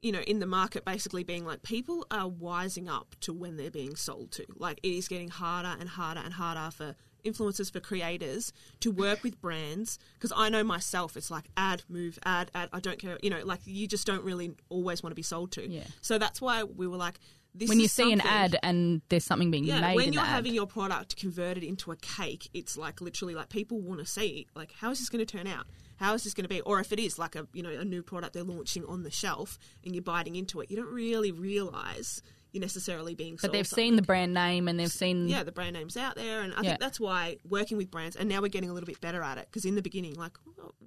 you 0.00 0.12
know, 0.12 0.20
in 0.20 0.38
the 0.38 0.46
market, 0.46 0.84
basically 0.84 1.24
being 1.24 1.44
like, 1.44 1.62
people 1.62 2.06
are 2.10 2.28
wising 2.28 2.88
up 2.88 3.16
to 3.20 3.32
when 3.32 3.56
they're 3.56 3.70
being 3.70 3.96
sold 3.96 4.30
to. 4.32 4.46
Like, 4.56 4.78
it 4.82 4.92
is 4.92 5.08
getting 5.08 5.28
harder 5.28 5.76
and 5.78 5.88
harder 5.88 6.20
and 6.20 6.34
harder 6.34 6.70
for 6.70 6.94
influencers, 7.24 7.72
for 7.72 7.80
creators 7.80 8.52
to 8.80 8.90
work 8.90 9.22
with 9.22 9.40
brands. 9.40 9.98
Because 10.14 10.32
I 10.34 10.48
know 10.48 10.64
myself, 10.64 11.16
it's 11.16 11.30
like 11.30 11.44
ad, 11.56 11.82
move, 11.88 12.18
ad, 12.24 12.50
ad. 12.54 12.68
I 12.72 12.80
don't 12.80 12.98
care. 12.98 13.18
You 13.22 13.30
know, 13.30 13.40
like, 13.44 13.60
you 13.64 13.86
just 13.86 14.06
don't 14.06 14.24
really 14.24 14.54
always 14.68 15.02
want 15.02 15.12
to 15.12 15.16
be 15.16 15.22
sold 15.22 15.52
to. 15.52 15.68
Yeah. 15.68 15.84
So 16.00 16.18
that's 16.18 16.40
why 16.40 16.64
we 16.64 16.86
were 16.86 16.96
like, 16.96 17.18
this 17.54 17.68
When 17.68 17.80
you 17.80 17.88
see 17.88 18.12
an 18.12 18.20
ad 18.20 18.56
and 18.62 19.02
there's 19.08 19.24
something 19.24 19.50
being 19.50 19.64
yeah, 19.64 19.80
made 19.80 19.96
when 19.96 20.12
you're 20.12 20.22
the 20.22 20.28
ad. 20.28 20.34
having 20.34 20.54
your 20.54 20.66
product 20.66 21.16
converted 21.16 21.64
into 21.64 21.90
a 21.90 21.96
cake, 21.96 22.48
it's 22.54 22.76
like 22.76 23.00
literally 23.00 23.34
like 23.34 23.48
people 23.48 23.80
want 23.80 24.00
to 24.00 24.06
see 24.06 24.46
like 24.54 24.72
how 24.72 24.90
is 24.90 24.98
this 24.98 25.08
going 25.08 25.24
to 25.24 25.36
turn 25.36 25.46
out? 25.46 25.66
How 25.96 26.14
is 26.14 26.22
this 26.24 26.34
going 26.34 26.44
to 26.44 26.48
be? 26.48 26.60
Or 26.60 26.78
if 26.78 26.92
it 26.92 27.00
is 27.00 27.18
like 27.18 27.34
a 27.34 27.48
you 27.52 27.62
know 27.62 27.70
a 27.70 27.84
new 27.84 28.02
product 28.02 28.34
they're 28.34 28.44
launching 28.44 28.84
on 28.84 29.02
the 29.02 29.10
shelf 29.10 29.58
and 29.84 29.94
you're 29.94 30.02
biting 30.02 30.36
into 30.36 30.60
it, 30.60 30.70
you 30.70 30.76
don't 30.76 30.92
really 30.92 31.32
realize 31.32 32.22
you're 32.52 32.60
necessarily 32.60 33.14
being. 33.14 33.38
but 33.40 33.52
they've 33.52 33.66
something. 33.66 33.84
seen 33.88 33.96
the 33.96 34.02
brand 34.02 34.32
name 34.34 34.68
and 34.68 34.78
they've 34.80 34.90
seen 34.90 35.28
yeah 35.28 35.42
the 35.42 35.52
brand 35.52 35.74
names 35.74 35.96
out 35.96 36.14
there, 36.16 36.40
and 36.42 36.52
I 36.54 36.58
Yeah. 36.62 36.62
think 36.70 36.80
that's 36.80 36.98
why 36.98 37.36
working 37.48 37.76
with 37.76 37.90
brands 37.90 38.16
and 38.16 38.28
now 38.28 38.40
we're 38.40 38.48
getting 38.48 38.70
a 38.70 38.72
little 38.74 38.86
bit 38.86 39.00
better 39.00 39.22
at 39.22 39.38
it 39.38 39.46
because 39.50 39.64
in 39.64 39.74
the 39.74 39.82
beginning 39.82 40.14
like 40.14 40.38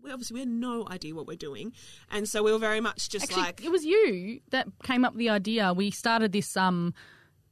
we 0.02 0.12
obviously 0.12 0.34
we 0.36 0.40
had 0.42 0.50
no 0.50 0.88
idea 0.90 1.14
what 1.14 1.28
we're 1.28 1.38
doing, 1.38 1.74
and 2.10 2.28
so 2.28 2.42
we 2.44 2.52
were 2.52 2.58
very 2.60 2.82
much 2.82 3.10
just 3.10 3.26
Actually, 3.26 3.42
like 3.44 3.64
it 3.64 3.72
was 3.72 3.86
you 3.86 4.40
that 4.50 4.68
came 4.84 5.06
up 5.06 5.14
with 5.14 5.20
the 5.20 5.30
idea. 5.30 5.74
We 5.74 5.92
started 5.92 6.32
this. 6.32 6.58
Um, 6.58 6.94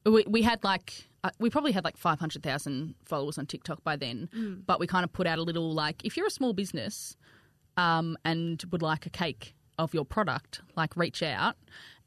we, 0.06 0.24
we 0.28 0.42
had 0.42 0.64
like 0.64 1.06
uh, 1.24 1.30
we 1.40 1.50
probably 1.50 1.72
had 1.74 1.84
like 1.84 1.98
five 1.98 2.20
hundred 2.20 2.42
thousand 2.42 2.96
followers 3.06 3.38
on 3.38 3.46
TikTok 3.46 3.84
by 3.84 3.96
then, 3.96 4.30
Mm. 4.36 4.66
but 4.66 4.80
we 4.80 4.88
kind 4.88 5.04
of 5.04 5.12
put 5.14 5.28
out 5.28 5.38
a 5.38 5.44
little 5.44 5.72
like 5.74 6.04
if 6.04 6.18
you're 6.18 6.26
a 6.28 6.32
small 6.32 6.54
business, 6.54 7.16
um, 7.78 8.18
and 8.26 8.64
would 8.72 8.82
like 8.82 9.06
a 9.06 9.10
cake 9.10 9.54
of 9.78 9.94
your 9.94 10.06
product, 10.06 10.62
like 10.76 10.96
reach 10.98 11.22
out, 11.22 11.56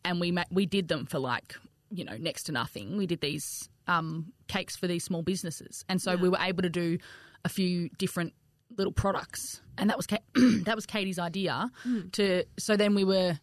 and 0.04 0.20
we 0.20 0.32
ma- 0.32 0.44
we 0.50 0.66
did 0.66 0.88
them 0.88 1.06
for 1.06 1.18
like 1.18 1.54
you 1.92 2.04
know 2.04 2.16
next 2.18 2.44
to 2.44 2.52
nothing. 2.52 2.96
We 2.96 3.06
did 3.06 3.20
these 3.20 3.68
um, 3.86 4.32
cakes 4.48 4.76
for 4.76 4.86
these 4.86 5.04
small 5.04 5.22
businesses, 5.22 5.84
and 5.88 6.00
so 6.00 6.16
we 6.16 6.28
were 6.28 6.38
able 6.40 6.62
to 6.62 6.70
do 6.70 6.98
a 7.44 7.48
few 7.48 7.88
different 7.98 8.32
little 8.76 8.92
products, 8.92 9.60
and 9.76 9.90
that 9.90 9.96
was 9.96 10.06
Ka- 10.06 10.18
that 10.34 10.74
was 10.74 10.86
Katie's 10.86 11.18
idea. 11.18 11.70
To 12.12 12.44
so 12.58 12.76
then 12.76 12.94
we 12.94 13.04
were 13.04 13.38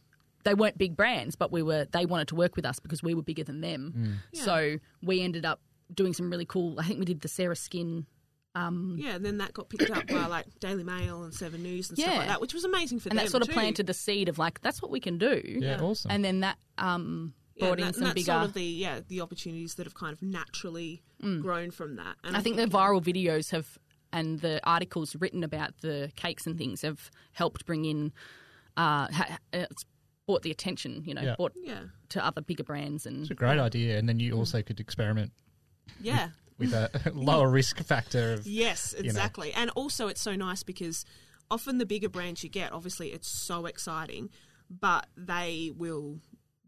they 0.45 0.53
weren't 0.53 0.77
big 0.77 0.95
brands, 0.95 1.35
but 1.35 1.51
we 1.51 1.61
were 1.61 1.85
they 1.91 2.05
wanted 2.05 2.29
to 2.29 2.35
work 2.35 2.55
with 2.55 2.65
us 2.65 2.79
because 2.79 3.03
we 3.03 3.13
were 3.13 3.21
bigger 3.23 3.43
than 3.43 3.61
them. 3.61 4.19
So 4.33 4.77
we 5.03 5.21
ended 5.21 5.45
up 5.45 5.61
doing 5.93 6.13
some 6.13 6.29
really 6.29 6.45
cool. 6.45 6.79
I 6.79 6.83
think 6.85 6.99
we 6.99 7.05
did 7.05 7.21
the 7.21 7.27
Sarah 7.27 7.55
Skin. 7.55 8.05
yeah, 8.55 9.15
and 9.15 9.23
then 9.25 9.37
that 9.37 9.53
got 9.53 9.69
picked 9.69 9.89
up 9.91 10.07
by 10.07 10.25
like 10.25 10.45
Daily 10.59 10.83
Mail 10.83 11.23
and 11.23 11.33
Seven 11.33 11.61
News 11.63 11.89
and 11.89 11.97
stuff 11.99 12.15
like 12.17 12.27
that, 12.27 12.41
which 12.41 12.53
was 12.53 12.63
amazing 12.65 12.99
for 12.99 13.09
And 13.09 13.17
them. 13.17 13.19
And 13.19 13.27
that 13.27 13.31
sort 13.31 13.43
of 13.43 13.47
too. 13.49 13.53
planted 13.53 13.87
the 13.87 13.93
seed 13.93 14.27
of 14.29 14.37
like 14.39 14.61
that's 14.61 14.81
what 14.81 14.91
we 14.91 14.99
can 14.99 15.17
do. 15.17 15.41
Yeah, 15.45 15.79
awesome. 15.81 16.09
And 16.11 16.23
then 16.25 16.39
that 16.41 16.57
um, 16.77 17.33
Yeah, 17.37 17.38
brought 17.59 17.71
and 17.73 17.79
in 17.81 17.85
that- 17.87 17.95
some 17.95 18.03
that's 18.05 18.13
bigger. 18.15 18.25
sort 18.25 18.43
of 18.43 18.53
the 18.53 18.63
yeah 18.63 18.99
the 19.07 19.21
opportunities 19.21 19.75
that 19.75 19.85
have 19.85 19.93
kind 19.93 20.13
of 20.13 20.21
naturally 20.21 21.01
mm. 21.23 21.41
grown 21.41 21.71
from 21.71 21.95
that. 21.97 22.15
And 22.23 22.35
I 22.35 22.41
think 22.41 22.55
the 22.57 22.65
viral 22.65 23.03
videos 23.03 23.51
have 23.51 23.77
and 24.11 24.39
the 24.39 24.59
articles 24.63 25.15
written 25.15 25.43
about 25.43 25.81
the 25.81 26.11
cakes 26.15 26.47
and 26.47 26.57
things 26.57 26.81
have 26.81 27.11
helped 27.33 27.65
bring 27.67 27.85
in, 27.85 28.11
uh, 28.75 29.07
ha, 29.11 29.37
uh, 29.53 29.57
it's 29.69 29.85
brought 30.25 30.41
the 30.41 30.51
attention, 30.51 31.03
you 31.05 31.13
know, 31.13 31.21
Yeah. 31.21 31.35
brought 31.35 31.53
yeah 31.55 31.81
to 32.09 32.25
other 32.25 32.41
bigger 32.41 32.63
brands 32.63 33.05
and 33.05 33.21
It's 33.21 33.31
a 33.31 33.35
great 33.35 33.59
idea, 33.59 33.97
and 33.99 34.09
then 34.09 34.19
you 34.19 34.33
also 34.33 34.59
mm. 34.59 34.65
could 34.65 34.79
experiment 34.79 35.31
yeah 36.01 36.29
with 36.57 36.73
a 36.73 36.89
lower 37.13 37.49
risk 37.49 37.77
factor 37.83 38.33
of 38.33 38.45
yes 38.47 38.93
know. 38.93 38.99
exactly. 38.99 39.53
And 39.53 39.69
also 39.71 40.07
it's 40.07 40.21
so 40.21 40.35
nice 40.35 40.63
because 40.63 41.05
often 41.51 41.77
the 41.77 41.85
bigger 41.85 42.09
brands 42.09 42.43
you 42.43 42.49
get, 42.49 42.71
obviously 42.73 43.09
it's 43.09 43.27
so 43.27 43.65
exciting, 43.65 44.29
but 44.69 45.07
they 45.17 45.71
will 45.75 46.19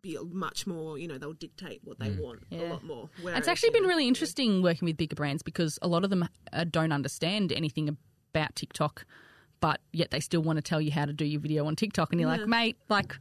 be 0.02 0.18
much 0.32 0.66
more. 0.68 0.98
You 0.98 1.08
know, 1.08 1.18
they'll 1.18 1.34
dictate 1.34 1.82
what 1.84 2.00
they 2.00 2.12
want 2.12 2.42
a 2.52 2.56
lot 2.68 2.84
more. 2.84 3.10
It's 3.24 3.48
actually 3.48 3.72
been 3.72 3.84
really 3.84 4.08
interesting 4.08 4.62
working 4.62 4.86
with 4.86 4.98
bigger 4.98 5.16
brands 5.16 5.44
because 5.44 5.78
a 5.82 5.88
lot 5.88 6.04
of 6.04 6.10
them 6.10 6.28
uh, 6.54 6.66
don't 6.70 6.92
understand 6.92 7.52
anything 7.52 7.96
about 8.34 8.56
TikTok, 8.56 9.06
but 9.60 9.80
yet 9.94 10.12
they 10.12 10.20
still 10.20 10.42
want 10.42 10.58
to 10.58 10.62
tell 10.62 10.82
you 10.82 10.92
how 10.92 11.06
to 11.06 11.14
do 11.14 11.26
your 11.26 11.40
video 11.42 11.66
on 11.66 11.76
TikTok. 11.76 12.12
And 12.12 12.20
you're 12.20 12.30
like, 12.30 12.48
mate, 12.48 12.78
like, 12.90 13.18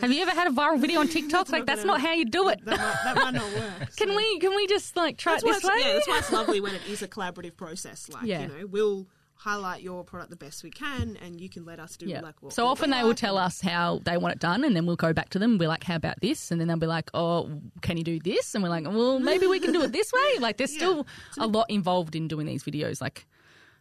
have 0.00 0.10
you 0.12 0.22
ever 0.22 0.30
had 0.32 0.46
a 0.46 0.50
viral 0.50 0.80
video 0.80 1.00
on 1.00 1.08
TikTok? 1.16 1.50
like, 1.50 1.66
that's 1.66 1.84
not 1.84 2.00
how 2.00 2.12
you 2.14 2.24
do 2.24 2.48
it. 2.48 2.64
That 2.64 2.78
might, 2.78 2.96
that 3.04 3.16
might 3.16 3.34
not 3.34 3.52
work. 3.54 3.94
Can 3.96 4.14
we 4.16 4.38
can 4.38 4.54
we 4.56 4.66
just 4.66 4.96
like 4.96 5.18
try 5.18 5.32
That's 5.34 5.44
it 5.44 5.46
this 5.46 5.64
way? 5.64 5.74
yeah, 5.80 5.92
that's 5.94 6.08
why 6.08 6.18
it's 6.18 6.32
lovely 6.32 6.60
when 6.62 6.74
it 6.74 6.82
is 6.88 7.02
a 7.02 7.08
collaborative 7.08 7.56
process. 7.56 8.08
Like, 8.08 8.24
Yeah. 8.24 8.42
you 8.42 8.48
know, 8.48 8.66
we'll 8.66 9.06
highlight 9.44 9.82
your 9.82 10.02
product 10.04 10.30
the 10.30 10.36
best 10.36 10.62
we 10.64 10.70
can, 10.70 11.18
and 11.22 11.38
you 11.40 11.48
can 11.50 11.64
let 11.66 11.78
us 11.78 11.96
do 11.96 12.06
Yeah. 12.06 12.20
like 12.22 12.42
what 12.42 12.52
so 12.54 12.64
what 12.64 12.70
often 12.72 12.90
we 12.90 12.96
they 12.96 13.04
will 13.04 13.14
tell 13.14 13.36
us 13.36 13.60
how 13.60 14.00
they 14.04 14.16
want 14.16 14.34
it 14.34 14.40
done, 14.40 14.64
and 14.64 14.74
then 14.74 14.86
we'll 14.86 14.96
go 14.96 15.12
back 15.12 15.28
to 15.30 15.38
them. 15.38 15.58
We're 15.58 15.68
like, 15.68 15.84
"How 15.84 15.96
about 15.96 16.20
this?" 16.20 16.50
And 16.50 16.58
then 16.60 16.68
they'll 16.68 16.78
be 16.78 16.86
like, 16.86 17.10
"Oh, 17.14 17.60
can 17.82 17.96
you 17.98 18.04
do 18.04 18.18
this?" 18.20 18.54
And 18.54 18.64
we're 18.64 18.70
like, 18.70 18.84
"Well, 18.84 19.18
maybe 19.18 19.46
we 19.46 19.60
can 19.60 19.72
do 19.72 19.82
it 19.82 19.92
this 19.92 20.10
way." 20.12 20.30
Like, 20.40 20.56
there's 20.56 20.74
still 20.74 21.06
a 21.38 21.46
lot 21.46 21.66
involved 21.70 22.16
in 22.16 22.26
doing 22.28 22.46
these 22.46 22.64
videos. 22.64 23.00
Like, 23.00 23.26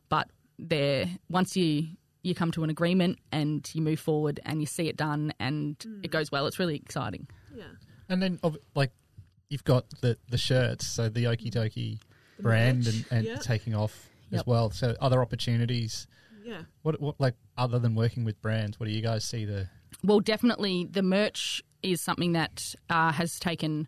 but 0.10 0.30
there, 0.60 1.08
once 1.30 1.56
you 1.58 1.88
you 2.24 2.34
come 2.36 2.52
to 2.52 2.64
an 2.64 2.70
agreement 2.70 3.20
and 3.34 3.70
you 3.74 3.82
move 3.82 4.00
forward 4.00 4.40
and 4.46 4.62
you 4.62 4.66
see 4.66 4.88
it 4.88 4.96
done 4.96 5.34
and 5.40 5.78
Mm. 5.80 6.06
it 6.06 6.12
goes 6.12 6.32
well, 6.32 6.48
it's 6.48 6.58
really 6.58 6.76
exciting. 6.78 7.28
Yeah. 7.54 7.64
And 8.08 8.22
then, 8.22 8.40
ob- 8.46 8.60
like, 8.76 8.92
you've 9.50 9.64
got 9.66 9.86
the 10.02 10.18
the 10.30 10.38
shirts, 10.38 10.86
so 10.88 11.10
the 11.10 11.26
Okie 11.26 11.52
Dokie 11.52 12.00
brand 12.40 12.88
and, 12.88 13.06
and 13.12 13.26
yeah. 13.26 13.36
taking 13.38 13.76
off 13.76 14.10
as 14.32 14.46
well. 14.46 14.72
So 14.72 14.96
other 15.00 15.22
opportunities. 15.22 16.08
Yeah. 16.44 16.64
What, 16.82 17.00
what, 17.00 17.16
like, 17.20 17.36
other 17.58 17.80
than 17.80 17.96
working 17.96 18.26
with 18.26 18.42
brands, 18.42 18.80
what 18.80 18.88
do 18.88 18.92
you 18.92 19.02
guys 19.02 19.24
see 19.24 19.46
the? 19.46 19.70
Well, 20.04 20.20
definitely 20.20 20.88
the 20.90 21.02
merch 21.02 21.64
is 21.82 22.02
something 22.02 22.34
that 22.34 22.76
uh, 22.90 23.12
has 23.12 23.40
taken 23.40 23.88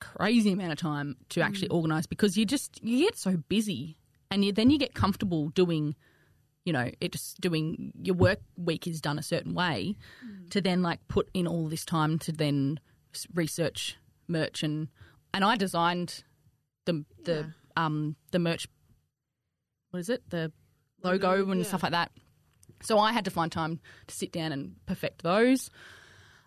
crazy 0.00 0.52
amount 0.52 0.72
of 0.72 0.78
time 0.78 1.16
to 1.30 1.40
actually 1.40 1.68
organise 1.68 2.06
because 2.06 2.36
you 2.36 2.44
just 2.44 2.82
you 2.82 3.04
get 3.04 3.16
so 3.16 3.36
busy 3.48 3.96
and 4.30 4.44
you, 4.44 4.52
then 4.52 4.70
you 4.70 4.78
get 4.78 4.94
comfortable 4.94 5.48
doing, 5.48 5.94
you 6.64 6.72
know, 6.72 6.90
it 7.00 7.12
just 7.12 7.40
doing 7.40 7.92
your 8.02 8.14
work 8.14 8.40
week 8.56 8.86
is 8.86 9.00
done 9.00 9.18
a 9.18 9.22
certain 9.22 9.54
way 9.54 9.96
to 10.50 10.60
then 10.60 10.82
like 10.82 11.06
put 11.08 11.28
in 11.34 11.46
all 11.46 11.68
this 11.68 11.84
time 11.84 12.18
to 12.20 12.32
then 12.32 12.78
research 13.34 13.96
merch 14.28 14.62
and 14.62 14.88
and 15.32 15.44
I 15.44 15.56
designed 15.56 16.24
the 16.84 17.04
the 17.24 17.52
um 17.76 18.16
the 18.32 18.38
merch. 18.38 18.68
What 19.96 20.00
is 20.00 20.10
it? 20.10 20.28
The 20.28 20.52
logo 21.02 21.30
Logo, 21.30 21.50
and 21.52 21.62
yeah. 21.62 21.66
stuff 21.66 21.82
like 21.82 21.92
that. 21.92 22.12
So 22.82 22.98
I 22.98 23.12
had 23.12 23.24
to 23.24 23.30
find 23.30 23.50
time 23.50 23.80
to 24.08 24.14
sit 24.14 24.30
down 24.30 24.52
and 24.52 24.74
perfect 24.84 25.22
those. 25.22 25.70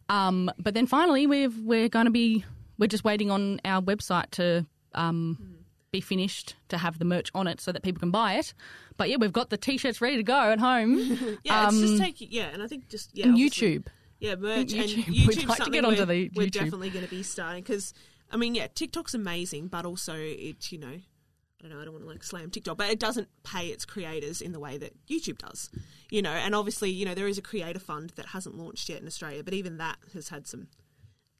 Um, 0.08 0.52
but 0.60 0.76
then 0.76 0.86
finally, 0.86 1.26
we've 1.26 1.58
we're 1.58 1.90
going 1.90 2.06
to 2.06 2.12
be 2.12 2.46
we're 2.78 2.86
just 2.86 3.04
waiting 3.04 3.32
on 3.32 3.60
our 3.66 3.82
website 3.82 4.30
to 4.34 4.68
um, 4.94 5.56
be 5.90 6.00
finished 6.00 6.58
to 6.68 6.78
have 6.78 7.00
the 7.00 7.06
merch 7.06 7.32
on 7.34 7.48
it 7.48 7.60
so 7.60 7.72
that 7.72 7.82
people 7.82 8.00
can 8.00 8.12
buy 8.12 8.36
it. 8.36 8.54
But 8.98 9.10
yeah, 9.10 9.16
we've 9.20 9.34
got 9.34 9.50
the 9.50 9.58
t-shirts 9.58 10.00
ready 10.00 10.18
to 10.18 10.24
go 10.24 10.52
at 10.52 10.60
home. 10.60 11.00
Yeah, 11.44 11.70
it's 11.70 11.80
just 11.80 11.94
Um, 11.94 12.00
taking 12.00 12.28
yeah, 12.30 12.50
and 12.54 12.62
I 12.62 12.68
think 12.68 12.88
just 12.88 13.10
yeah, 13.18 13.26
and 13.26 13.36
YouTube. 13.36 13.88
Yeah, 14.20 14.36
merch 14.36 14.68
YouTube. 14.68 15.08
and 15.08 15.08
We'd 15.28 15.38
YouTube's 15.40 15.48
like 15.48 15.64
to 15.64 15.72
get 15.72 15.86
onto 15.86 16.02
we're, 16.02 16.06
the 16.06 16.32
we're 16.36 16.50
definitely 16.50 16.92
going 16.92 17.06
to 17.06 17.10
be 17.10 17.24
starting 17.24 17.64
because 17.64 17.96
I 18.32 18.38
mean, 18.38 18.54
yeah, 18.54 18.68
TikTok's 18.68 19.16
amazing, 19.16 19.70
but 19.70 19.88
also 19.88 20.14
it's 20.16 20.72
you 20.72 20.78
know, 20.78 21.00
I 21.60 21.68
don't 21.68 21.76
know, 21.76 21.82
I 21.82 21.84
don't 21.84 21.94
want 21.94 22.06
to 22.06 22.10
like 22.10 22.24
slam 22.24 22.50
TikTok, 22.50 22.78
but 22.78 22.90
it 22.90 23.00
doesn't 23.00 23.28
pay 23.44 23.68
its 23.68 23.84
creators 23.86 24.42
in 24.42 24.54
the 24.54 24.60
way 24.60 24.78
that 24.78 24.94
YouTube 25.08 25.40
does, 25.40 25.70
you 26.10 26.22
know. 26.22 26.32
And 26.32 26.56
obviously, 26.56 26.90
you 26.90 27.06
know, 27.06 27.14
there 27.14 27.28
is 27.28 27.38
a 27.38 27.42
creator 27.42 27.80
fund 27.80 28.12
that 28.12 28.28
hasn't 28.28 28.58
launched 28.58 28.88
yet 28.88 29.02
in 29.02 29.08
Australia, 29.08 29.44
but 29.44 29.54
even 29.54 29.78
that 29.78 29.98
has 30.14 30.30
had 30.30 30.48
some 30.48 30.68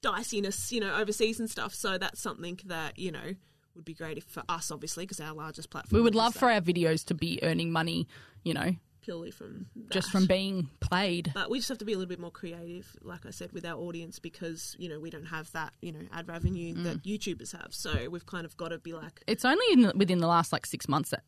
diciness, 0.02 0.72
you 0.72 0.82
know, 0.82 0.94
overseas 0.96 1.40
and 1.40 1.50
stuff. 1.50 1.74
So 1.74 1.98
that's 1.98 2.20
something 2.20 2.60
that 2.66 3.00
you 3.00 3.12
know 3.12 3.34
would 3.76 3.86
be 3.86 3.94
great 3.94 4.18
if 4.18 4.26
for 4.26 4.44
us, 4.50 4.72
obviously, 4.72 5.06
because 5.06 5.22
our 5.22 5.34
largest 5.34 5.70
platform. 5.70 5.98
We 5.98 6.04
would 6.04 6.16
love 6.16 6.34
that 6.34 6.40
for 6.40 6.52
our 6.52 6.62
videos 6.62 7.06
to 7.06 7.14
be 7.14 7.40
earning 7.42 7.72
money, 7.72 8.08
you 8.44 8.54
know, 8.54 8.76
purely 9.10 9.32
from 9.32 9.66
just 9.90 10.12
from 10.12 10.26
being 10.28 10.70
played. 10.80 11.32
But 11.34 11.50
we 11.50 11.58
just 11.58 11.70
have 11.70 11.80
to 11.80 11.86
be 11.86 11.94
a 11.94 11.98
little 11.98 12.10
bit 12.10 12.20
more 12.20 12.32
creative, 12.32 12.96
like 13.02 13.26
I 13.26 13.32
said, 13.32 13.52
with 13.54 13.66
our 13.66 13.78
audience 13.78 14.20
because 14.20 14.76
you 14.78 14.88
know 14.90 15.00
we 15.00 15.10
don't 15.10 15.26
have 15.38 15.52
that 15.54 15.74
you 15.82 15.92
know 15.92 16.02
ad 16.12 16.28
revenue 16.28 16.76
Mm. 16.76 16.84
that 16.84 17.04
YouTubers 17.04 17.52
have. 17.60 17.74
So 17.74 18.10
we've 18.10 18.26
kind 18.26 18.46
of 18.46 18.56
got 18.56 18.70
to 18.70 18.78
be 18.78 18.94
like, 18.94 19.24
It's 19.28 19.44
only 19.46 19.66
in 19.72 19.82
the, 19.82 19.94
within 19.96 20.20
the 20.20 20.28
last 20.28 20.54
like 20.54 20.66
six 20.66 20.88
months 20.88 21.10
that 21.10 21.24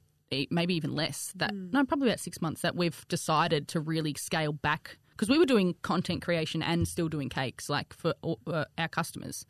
maybe 0.50 0.74
even 0.76 0.94
less 0.96 1.34
that 1.36 1.54
no 1.54 1.84
probably 1.84 2.08
about 2.08 2.20
six 2.20 2.42
months 2.42 2.62
that 2.62 2.76
we've 2.76 3.06
decided 3.10 3.68
to 3.68 3.80
really 3.82 4.14
scale 4.18 4.54
back 4.54 4.98
because 5.10 5.28
we 5.28 5.38
were 5.38 5.46
doing 5.46 5.76
content 5.82 6.22
creation 6.22 6.62
and 6.64 6.88
still 6.88 7.10
doing 7.10 7.28
cakes 7.28 7.68
like 7.70 7.94
for 7.94 8.14
uh, 8.48 8.64
our 8.78 8.88
customers 8.88 9.46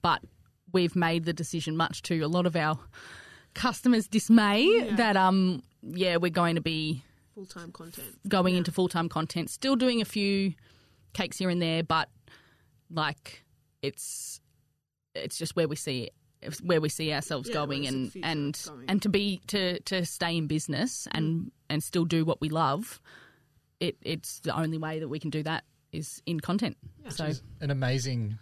but 0.00 0.22
we've 0.72 0.96
made 0.96 1.24
the 1.26 1.34
decision 1.34 1.76
much 1.76 2.00
to 2.00 2.20
a 2.22 2.28
lot 2.28 2.46
of 2.46 2.56
our 2.56 2.78
customers 3.52 4.08
dismay 4.08 4.88
that 4.96 5.16
um 5.18 5.62
yeah 5.82 6.16
we're 6.16 6.30
going 6.30 6.54
to 6.54 6.62
be 6.62 7.02
full 7.36 7.44
time 7.44 7.70
content. 7.70 8.16
going 8.26 8.56
into 8.56 8.72
full-time 8.72 9.10
content 9.10 9.50
still 9.50 9.76
doing 9.76 10.00
a 10.00 10.06
few 10.06 10.54
cakes 11.12 11.36
here 11.36 11.50
and 11.50 11.60
there 11.60 11.82
but 11.82 12.08
like 12.90 13.44
it's 13.82 14.40
it's 15.14 15.36
just 15.36 15.54
where 15.54 15.68
we 15.68 15.76
see 15.76 16.08
it's 16.40 16.62
where 16.62 16.80
we 16.80 16.88
see 16.88 17.12
ourselves 17.12 17.48
Yeah, 17.48 17.54
going 17.54 17.86
and 17.86 18.10
and 18.22 18.58
going? 18.66 18.84
and 18.88 19.02
to 19.02 19.10
be 19.10 19.42
to 19.48 19.78
to 19.80 20.06
stay 20.06 20.34
in 20.38 20.46
business 20.46 21.06
and 21.12 21.52
and 21.68 21.82
still 21.82 22.06
do 22.06 22.24
what 22.24 22.40
we 22.40 22.48
love 22.48 23.02
it 23.80 23.96
it's 24.00 24.40
the 24.40 24.58
only 24.58 24.78
way 24.78 24.98
that 25.00 25.08
we 25.08 25.18
can 25.18 25.28
do 25.28 25.42
that 25.42 25.64
is 25.92 26.22
in 26.24 26.40
content 26.40 26.78
so 27.10 27.32
An 27.60 27.70
amazing 27.70 28.38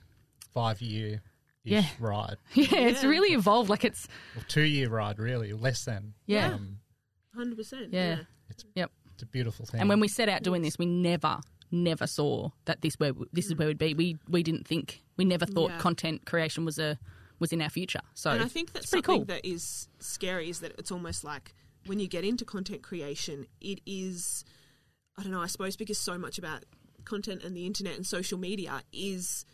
five 0.52 0.80
year 0.80 1.20
Yeah. 1.64 1.84
ride. 1.98 2.36
yeah 2.54 2.78
it's 2.90 3.02
really 3.02 3.34
evolved 3.34 3.68
like 3.70 3.84
it's 3.84 4.06
Well, 4.36 4.44
two 4.46 4.62
year 4.62 4.88
ride, 4.88 5.18
really, 5.18 5.52
less 5.52 5.84
than. 5.84 6.14
yeah 6.26 6.54
Um, 6.54 6.78
Hundred 7.34 7.56
percent. 7.56 7.92
yeah 7.92 8.18
it's, 8.54 8.64
yep 8.74 8.90
it's 9.14 9.22
a 9.22 9.26
beautiful 9.26 9.64
thing. 9.64 9.80
And 9.80 9.88
when 9.88 10.00
we 10.00 10.08
set 10.08 10.28
out 10.28 10.42
doing 10.42 10.62
this, 10.62 10.76
we 10.78 10.86
never, 10.86 11.38
never 11.70 12.06
saw 12.06 12.50
that 12.64 12.82
this 12.82 12.94
where 12.94 13.12
this 13.32 13.46
is 13.46 13.54
where 13.56 13.68
we'd 13.68 13.78
be. 13.78 13.94
We 13.94 14.16
we 14.28 14.42
didn't 14.42 14.66
think 14.66 15.02
we 15.16 15.24
never 15.24 15.46
thought 15.46 15.70
Yeah. 15.70 15.78
content 15.78 16.26
creation 16.26 16.64
was 16.64 16.78
a 16.78 16.98
was 17.38 17.52
in 17.52 17.60
our 17.62 17.70
future. 17.70 18.00
So 18.14 18.30
And 18.30 18.42
I 18.42 18.48
think 18.48 18.72
that's 18.72 18.90
pretty 18.90 19.04
something 19.04 19.20
cool. 19.20 19.24
that 19.26 19.44
is 19.46 19.88
scary 20.00 20.50
is 20.50 20.60
that 20.60 20.72
it's 20.78 20.90
almost 20.90 21.24
like 21.24 21.54
when 21.86 21.98
you 22.00 22.08
get 22.08 22.24
into 22.24 22.44
content 22.44 22.82
creation, 22.82 23.46
it 23.60 23.80
is, 23.86 24.44
I 25.18 25.22
don't 25.22 25.32
know, 25.32 25.42
I 25.42 25.46
suppose 25.46 25.76
because 25.76 25.98
so 25.98 26.16
much 26.16 26.38
about 26.38 26.64
content 27.04 27.42
and 27.42 27.56
the 27.56 27.66
internet 27.66 27.96
and 27.96 28.06
social 28.06 28.38
media 28.38 28.82
is 28.92 29.44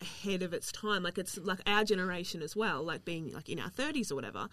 ahead 0.00 0.42
of 0.42 0.52
its 0.54 0.72
time. 0.72 1.02
Like 1.02 1.18
it's 1.18 1.36
like 1.38 1.60
our 1.66 1.84
generation 1.84 2.40
as 2.42 2.56
well, 2.56 2.82
like 2.82 3.04
being 3.04 3.32
like 3.32 3.48
in 3.48 3.58
our 3.60 3.70
30s 3.70 4.10
or 4.10 4.14
whatever. 4.14 4.48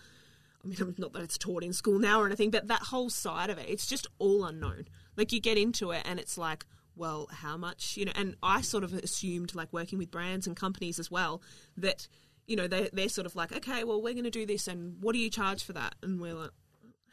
I 0.63 0.67
mean, 0.67 0.95
not 0.97 1.13
that 1.13 1.21
it's 1.21 1.37
taught 1.37 1.63
in 1.63 1.73
school 1.73 1.99
now 1.99 2.21
or 2.21 2.25
anything, 2.25 2.51
but 2.51 2.67
that 2.67 2.81
whole 2.81 3.09
side 3.09 3.49
of 3.49 3.57
it, 3.57 3.69
it's 3.69 3.87
just 3.87 4.07
all 4.19 4.45
unknown. 4.45 4.85
Like 5.17 5.31
you 5.31 5.39
get 5.39 5.57
into 5.57 5.91
it 5.91 6.03
and 6.05 6.19
it's 6.19 6.37
like, 6.37 6.65
well, 6.95 7.27
how 7.31 7.57
much, 7.57 7.97
you 7.97 8.05
know, 8.05 8.11
and 8.15 8.35
I 8.43 8.61
sort 8.61 8.83
of 8.83 8.93
assumed, 8.93 9.55
like 9.55 9.71
working 9.71 9.97
with 9.97 10.11
brands 10.11 10.45
and 10.45 10.55
companies 10.55 10.99
as 10.99 11.09
well, 11.09 11.41
that, 11.77 12.07
you 12.47 12.55
know, 12.55 12.67
they, 12.67 12.89
they're 12.91 13.09
sort 13.09 13.25
of 13.25 13.35
like, 13.35 13.51
okay, 13.55 13.83
well, 13.83 14.01
we're 14.01 14.13
going 14.13 14.25
to 14.25 14.29
do 14.29 14.45
this 14.45 14.67
and 14.67 15.01
what 15.01 15.13
do 15.13 15.19
you 15.19 15.29
charge 15.29 15.63
for 15.63 15.73
that? 15.73 15.95
And 16.03 16.19
we're 16.19 16.33
like, 16.33 16.51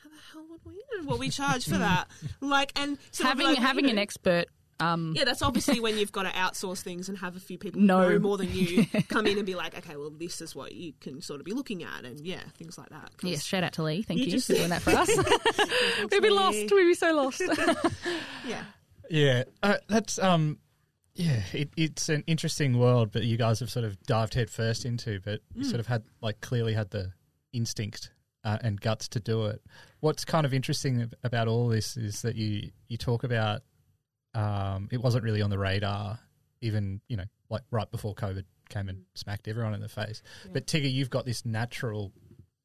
how 0.02 0.10
the 0.10 0.16
hell 0.32 0.46
would 0.50 0.60
we 0.64 0.82
know 0.94 1.04
what 1.04 1.18
we 1.18 1.30
charge 1.30 1.64
for 1.64 1.78
that? 1.78 2.08
Like, 2.40 2.72
and 2.78 2.98
having 3.20 3.46
like, 3.46 3.58
you 3.58 3.62
having 3.62 3.86
know, 3.86 3.92
an 3.92 3.98
expert. 3.98 4.46
Um, 4.80 5.12
yeah, 5.16 5.24
that's 5.24 5.42
obviously 5.42 5.80
when 5.80 5.98
you've 5.98 6.12
got 6.12 6.22
to 6.22 6.30
outsource 6.30 6.82
things 6.82 7.08
and 7.08 7.18
have 7.18 7.34
a 7.36 7.40
few 7.40 7.58
people 7.58 7.80
No. 7.80 8.08
know 8.08 8.18
more 8.20 8.38
than 8.38 8.52
you 8.54 8.86
come 9.08 9.26
in 9.26 9.36
and 9.36 9.44
be 9.46 9.54
like, 9.56 9.76
okay, 9.76 9.96
well, 9.96 10.10
this 10.10 10.40
is 10.40 10.54
what 10.54 10.72
you 10.72 10.92
can 11.00 11.20
sort 11.20 11.40
of 11.40 11.46
be 11.46 11.52
looking 11.52 11.82
at, 11.82 12.04
and 12.04 12.20
yeah, 12.20 12.40
things 12.56 12.78
like 12.78 12.88
that. 12.90 13.10
yes, 13.22 13.42
shout 13.44 13.64
out 13.64 13.72
to 13.74 13.82
Lee. 13.82 14.02
Thank 14.02 14.20
You 14.20 14.26
you, 14.26 14.30
just- 14.32 14.46
for 14.46 14.54
doing 14.54 14.68
that 14.68 14.82
for 14.82 14.90
us. 14.90 15.08
We'd 16.12 16.22
be 16.22 16.30
lost. 16.30 16.56
We'd 16.58 16.70
be 16.70 16.94
so 16.94 17.12
lost. 17.14 17.42
yeah, 18.46 18.64
yeah, 19.10 19.44
uh, 19.62 19.76
that's 19.88 20.18
um, 20.18 20.58
yeah, 21.14 21.40
it, 21.52 21.70
it's 21.76 22.08
an 22.08 22.22
interesting 22.26 22.78
world, 22.78 23.10
but 23.12 23.24
you 23.24 23.36
guys 23.36 23.60
have 23.60 23.70
sort 23.70 23.84
of 23.84 24.00
dived 24.04 24.34
head 24.34 24.50
first 24.50 24.84
into, 24.84 25.20
but 25.24 25.40
you 25.54 25.64
Mm. 25.64 25.68
sort 25.68 25.80
of 25.80 25.86
had 25.88 26.04
like 26.20 26.40
clearly 26.40 26.74
had 26.74 26.90
the 26.90 27.12
instinct 27.52 28.12
uh, 28.44 28.58
and 28.62 28.80
guts 28.80 29.08
to 29.08 29.20
do 29.20 29.46
it. 29.46 29.60
What's 30.00 30.24
kind 30.24 30.46
of 30.46 30.54
interesting 30.54 31.10
about 31.24 31.48
all 31.48 31.68
this 31.68 31.96
is 31.96 32.22
that 32.22 32.36
you 32.36 32.70
you 32.88 32.96
talk 32.96 33.24
about 33.24 33.62
um, 34.38 34.88
it 34.92 35.02
wasn't 35.02 35.24
really 35.24 35.42
on 35.42 35.50
the 35.50 35.58
radar, 35.58 36.18
even 36.60 37.00
you 37.08 37.16
know, 37.16 37.24
like 37.50 37.62
right 37.70 37.90
before 37.90 38.14
COVID 38.14 38.44
came 38.68 38.88
and 38.88 39.04
smacked 39.14 39.48
everyone 39.48 39.74
in 39.74 39.80
the 39.80 39.88
face. 39.88 40.22
But 40.52 40.66
Tigger, 40.66 40.90
you've 40.90 41.10
got 41.10 41.24
this 41.24 41.44
natural 41.44 42.12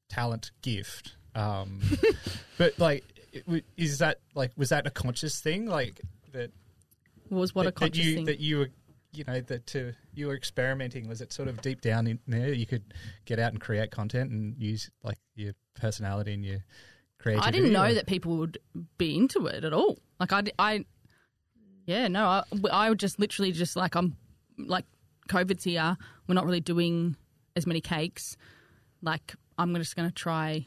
talent 0.09 0.51
gift. 0.61 1.15
Um, 1.33 1.79
but 2.59 2.77
like, 2.77 3.03
is 3.75 3.97
that 3.99 4.19
like 4.35 4.51
was 4.55 4.69
that 4.69 4.85
a 4.85 4.91
conscious 4.91 5.39
thing? 5.39 5.65
Like 5.65 6.01
that 6.31 6.51
was 7.29 7.55
what 7.55 7.63
a 7.63 7.65
that, 7.65 7.75
that 7.75 7.79
conscious 7.79 8.05
you 8.05 8.15
thing. 8.15 8.25
that 8.25 8.39
you 8.39 8.59
were 8.59 8.69
you 9.13 9.23
know 9.25 9.41
that 9.41 9.65
to 9.67 9.93
you 10.13 10.27
were 10.27 10.35
experimenting 10.35 11.07
was 11.07 11.21
it 11.21 11.31
sort 11.31 11.47
of 11.47 11.61
deep 11.61 11.81
down 11.81 12.07
in 12.07 12.19
there 12.27 12.51
you 12.51 12.65
could 12.65 12.81
get 13.25 13.37
out 13.37 13.51
and 13.51 13.61
create 13.61 13.91
content 13.91 14.31
and 14.31 14.55
use 14.57 14.89
like 15.03 15.19
your 15.35 15.53
personality 15.75 16.33
and 16.33 16.43
your 16.43 16.57
creativity 17.19 17.47
I 17.47 17.51
didn't 17.51 17.73
know 17.73 17.85
or- 17.85 17.93
that 17.93 18.07
people 18.07 18.37
would 18.37 18.57
be 18.97 19.15
into 19.15 19.45
it 19.47 19.63
at 19.63 19.71
all. 19.73 19.97
Like 20.19 20.33
I, 20.33 20.43
I- 20.57 20.85
yeah, 21.85 22.07
no, 22.07 22.25
I, 22.25 22.43
I 22.71 22.89
would 22.89 22.99
just 22.99 23.19
literally 23.19 23.51
just 23.51 23.75
like 23.75 23.95
I'm 23.95 24.15
like 24.57 24.85
COVID's 25.29 25.63
here. 25.63 25.97
We're 26.27 26.35
not 26.35 26.45
really 26.45 26.61
doing 26.61 27.15
as 27.55 27.67
many 27.67 27.81
cakes. 27.81 28.37
Like 29.01 29.35
I'm 29.57 29.73
just 29.75 29.95
going 29.95 30.07
to 30.07 30.13
try. 30.15 30.65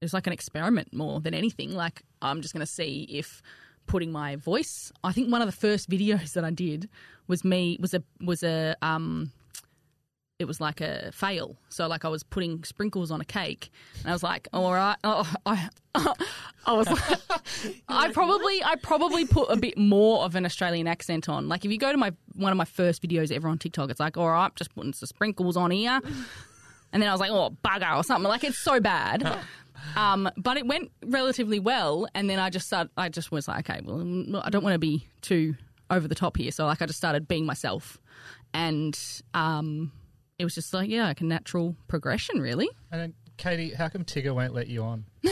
It's 0.00 0.12
like 0.14 0.26
an 0.26 0.32
experiment 0.32 0.92
more 0.92 1.20
than 1.20 1.34
anything. 1.34 1.74
Like 1.74 2.02
I'm 2.22 2.40
just 2.40 2.54
going 2.54 2.64
to 2.64 2.72
see 2.72 3.06
if 3.10 3.42
putting 3.86 4.12
my 4.12 4.36
voice. 4.36 4.92
I 5.04 5.12
think 5.12 5.30
one 5.30 5.42
of 5.42 5.46
the 5.46 5.52
first 5.56 5.90
videos 5.94 6.32
that 6.34 6.44
I 6.44 6.50
did 6.50 6.88
was 7.26 7.44
me 7.44 7.76
was 7.80 7.94
a 7.94 8.02
was 8.20 8.42
a 8.42 8.76
um 8.82 9.32
it 10.40 10.46
was 10.46 10.58
like 10.60 10.80
a 10.80 11.12
fail. 11.12 11.54
So 11.68 11.86
like 11.86 12.04
I 12.04 12.08
was 12.08 12.22
putting 12.22 12.64
sprinkles 12.64 13.10
on 13.10 13.20
a 13.20 13.24
cake, 13.24 13.70
and 14.00 14.08
I 14.08 14.12
was 14.12 14.22
like, 14.22 14.48
all 14.54 14.72
right, 14.72 14.96
oh, 15.04 15.30
I, 15.44 15.68
I 15.94 16.72
was 16.72 16.88
like, 16.88 17.20
I 17.88 18.10
probably 18.10 18.64
I 18.64 18.76
probably 18.76 19.26
put 19.26 19.50
a 19.50 19.56
bit 19.56 19.76
more 19.76 20.24
of 20.24 20.34
an 20.34 20.46
Australian 20.46 20.86
accent 20.88 21.28
on. 21.28 21.48
Like 21.48 21.64
if 21.64 21.70
you 21.70 21.78
go 21.78 21.92
to 21.92 21.98
my 21.98 22.12
one 22.34 22.50
of 22.50 22.56
my 22.56 22.64
first 22.64 23.02
videos 23.02 23.30
ever 23.30 23.48
on 23.48 23.58
TikTok, 23.58 23.90
it's 23.90 24.00
like, 24.00 24.16
all 24.16 24.30
right, 24.30 24.50
just 24.56 24.74
putting 24.74 24.94
some 24.94 25.06
sprinkles 25.06 25.58
on 25.58 25.70
here, 25.70 26.00
and 26.92 27.02
then 27.02 27.08
I 27.08 27.12
was 27.12 27.20
like, 27.20 27.30
oh 27.30 27.54
bugger 27.62 27.96
or 27.96 28.02
something. 28.02 28.28
Like 28.28 28.42
it's 28.42 28.58
so 28.58 28.80
bad. 28.80 29.38
Um, 29.96 30.28
but 30.36 30.58
it 30.58 30.66
went 30.66 30.90
relatively 31.06 31.58
well, 31.58 32.06
and 32.14 32.28
then 32.28 32.38
I 32.38 32.50
just 32.50 32.66
started. 32.66 32.90
I 32.98 33.08
just 33.08 33.32
was 33.32 33.48
like, 33.48 33.70
okay, 33.70 33.80
well, 33.82 34.42
I 34.44 34.50
don't 34.50 34.62
want 34.62 34.74
to 34.74 34.78
be 34.78 35.08
too 35.22 35.54
over 35.88 36.06
the 36.06 36.14
top 36.14 36.36
here, 36.36 36.50
so 36.50 36.66
like 36.66 36.82
I 36.82 36.86
just 36.86 36.98
started 36.98 37.26
being 37.26 37.46
myself, 37.46 37.98
and 38.52 38.98
um, 39.32 39.90
it 40.40 40.44
was 40.44 40.54
just 40.54 40.72
like, 40.74 40.88
yeah, 40.88 41.04
like 41.06 41.20
a 41.20 41.24
natural 41.24 41.76
progression, 41.88 42.40
really. 42.40 42.68
and 42.90 43.00
then 43.00 43.14
Katie 43.36 43.72
how 43.74 43.88
come 43.88 44.04
Tigger 44.04 44.34
won't 44.34 44.52
let 44.54 44.66
you 44.68 44.82
on 44.82 45.04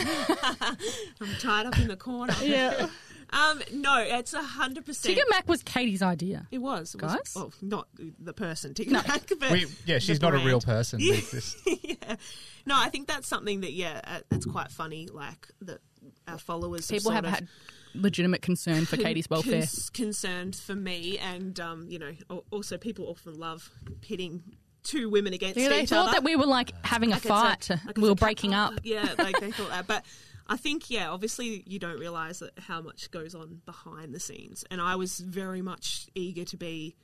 I'm 1.20 1.28
tied 1.40 1.66
up 1.66 1.78
in 1.78 1.88
the 1.88 1.96
corner. 1.96 2.34
Yeah, 2.42 2.88
Um, 3.30 3.60
no, 3.74 3.98
it's 3.98 4.32
a 4.32 4.42
hundred 4.42 4.86
percent. 4.86 5.14
Tigger 5.14 5.28
Mac 5.28 5.46
was 5.46 5.62
Katie's 5.62 6.00
idea. 6.00 6.46
It 6.50 6.58
was, 6.58 6.94
it 6.94 7.02
was 7.02 7.12
Guys? 7.12 7.32
well, 7.36 7.52
not 7.60 7.86
the 8.18 8.32
person 8.32 8.72
Tigger 8.72 8.92
Mac, 8.92 9.30
but 9.38 9.50
we, 9.50 9.66
yeah 9.84 9.96
the 9.96 10.00
she's 10.00 10.22
not 10.22 10.34
a 10.34 10.38
real 10.38 10.62
person 10.62 10.98
Yeah. 11.00 11.12
It's 11.16 11.30
just- 11.32 11.58
yeah. 11.84 12.16
No, 12.64 12.74
I 12.78 12.88
think 12.88 13.06
that's 13.06 13.28
something 13.28 13.60
that 13.60 13.72
yeah, 13.74 14.00
uh, 14.04 14.20
it's 14.30 14.46
quite 14.46 14.70
funny. 14.70 15.08
Like 15.12 15.46
that, 15.60 15.80
our 16.26 16.38
followers 16.38 16.86
People 16.86 17.12
sort 17.12 17.16
have 17.16 17.24
of 17.26 17.30
had 17.32 17.48
legitimate 17.94 18.40
concern 18.40 18.86
for 18.86 18.96
Katie's 19.04 19.28
welfare. 19.28 19.60
cons- 19.60 19.90
concerned 19.90 20.56
for 20.56 20.74
me, 20.74 21.18
and 21.18 21.60
um, 21.60 21.86
you 21.90 21.98
know, 21.98 22.12
also 22.50 22.78
people 22.78 23.08
often 23.10 23.38
love 23.38 23.70
pitting 24.00 24.42
two 24.88 25.08
women 25.10 25.32
against 25.32 25.56
Yeah, 25.56 25.68
they 25.68 25.82
each 25.82 25.90
thought 25.90 26.04
other. 26.08 26.12
that 26.12 26.24
we 26.24 26.34
were 26.36 26.46
like 26.46 26.72
having 26.84 27.10
a 27.10 27.14
Like 27.14 27.22
fight. 27.22 27.68
like 27.86 27.96
we 27.98 28.08
were 28.08 28.14
breaking 28.14 28.54
up. 28.54 28.74
Yeah, 28.82 29.14
like 29.18 29.38
they 29.40 29.50
thought 29.52 29.70
that. 29.70 29.86
But 29.86 30.04
I 30.46 30.56
think, 30.56 30.90
yeah, 30.90 31.10
obviously 31.10 31.62
you 31.66 31.78
don't 31.78 31.98
realise 31.98 32.38
that 32.38 32.52
how 32.58 32.80
much 32.80 33.10
goes 33.10 33.34
on 33.34 33.60
behind 33.66 34.14
the 34.14 34.20
scenes. 34.20 34.64
And 34.70 34.80
I 34.80 34.96
was 34.96 35.18
very 35.18 35.60
much 35.62 36.08
eager 36.14 36.44
to 36.46 36.56
be 36.56 36.96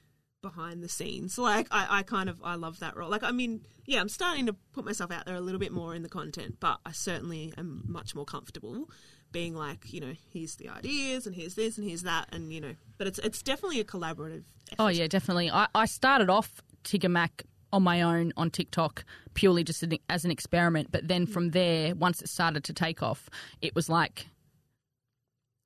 behind 0.43 0.83
the 0.83 0.89
scenes. 0.89 1.39
Like 1.39 1.69
I, 1.71 1.87
I 1.99 2.03
kind 2.03 2.29
of 2.29 2.41
I 2.43 2.55
love 2.55 2.79
that 2.81 2.97
role. 2.97 3.11
Like 3.11 3.23
I 3.23 3.33
mean, 3.33 3.61
yeah, 3.87 4.01
I'm 4.01 4.09
starting 4.09 4.47
to 4.47 4.55
put 4.73 4.85
myself 4.85 5.11
out 5.11 5.27
there 5.27 5.37
a 5.37 5.41
little 5.41 5.61
bit 5.61 5.73
more 5.73 5.95
in 5.95 6.03
the 6.03 6.09
content, 6.09 6.57
but 6.61 6.79
I 6.87 6.93
certainly 6.93 7.53
am 7.59 7.83
much 7.87 8.15
more 8.15 8.25
comfortable 8.25 8.89
being 9.33 9.55
like, 9.55 9.93
you 9.93 10.01
know, 10.01 10.13
here's 10.33 10.55
the 10.57 10.69
ideas 10.69 11.27
and 11.27 11.35
here's 11.35 11.55
this 11.55 11.77
and 11.77 11.87
here's 11.89 12.03
that 12.03 12.29
and 12.33 12.53
you 12.53 12.61
know, 12.61 12.75
but 12.99 13.07
it's 13.07 13.19
it's 13.21 13.43
definitely 13.43 13.81
a 13.81 13.85
collaborative. 13.85 14.45
Oh, 14.45 14.73
effort. 14.73 14.77
Oh 14.79 14.89
yeah, 14.89 15.07
definitely. 15.07 15.51
I, 15.51 15.67
I 15.75 15.87
started 15.87 16.31
off 16.31 16.63
Tigger 16.85 17.11
Mac 17.11 17.43
on 17.75 17.83
my 17.83 18.01
own 18.03 18.33
on 18.37 18.51
TikTok 18.51 19.05
purely 19.35 19.65
just 19.65 19.85
as 20.09 20.25
an 20.25 20.31
experiment, 20.31 20.89
but 20.93 21.09
then 21.09 21.27
from 21.27 21.51
there, 21.51 21.95
once 21.95 22.23
it 22.23 22.29
started 22.29 22.63
to 22.65 22.73
take 22.73 23.03
off, 23.03 23.29
it 23.61 23.75
was 23.75 23.89
like 23.89 24.27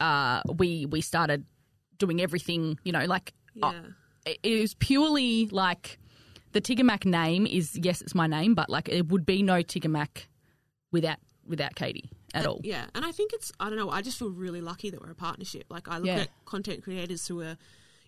uh, 0.01 0.41
we 0.57 0.87
we 0.87 1.01
started 1.01 1.45
doing 1.99 2.21
everything. 2.21 2.79
You 2.85 2.93
know, 2.93 3.05
like 3.05 3.33
uh, 3.63 3.73
Yeah. 3.75 3.83
it 4.33 4.39
it 4.43 4.61
was 4.61 4.75
purely 4.75 5.47
like 5.47 5.99
the 6.53 6.61
Tigger 6.61 6.85
Mac 6.85 7.05
name 7.05 7.47
is 7.47 7.79
yes, 7.83 8.01
it's 8.01 8.15
my 8.15 8.27
name, 8.27 8.55
but 8.55 8.71
like 8.71 8.89
it 8.89 9.09
would 9.09 9.27
be 9.27 9.43
no 9.43 9.63
Tigger 9.63 9.91
Mac 9.91 10.29
without 10.93 11.19
without 11.47 11.75
Katie 11.75 12.11
at 12.35 12.47
all. 12.47 12.61
Yeah, 12.63 12.87
and 12.95 13.05
I 13.05 13.13
think 13.13 13.33
it's 13.33 13.53
I 13.61 13.69
don't 13.69 13.79
know. 13.79 13.91
I 13.91 14.03
just 14.03 14.19
feel 14.19 14.31
really 14.31 14.61
lucky 14.61 14.91
that 14.91 15.01
we're 15.01 15.11
a 15.11 15.15
partnership. 15.15 15.65
Like 15.69 15.89
I 15.89 15.99
look 15.99 16.07
Yeah. 16.07 16.21
at 16.21 16.45
content 16.45 16.83
creators 16.83 17.27
who 17.27 17.41
are, 17.43 17.57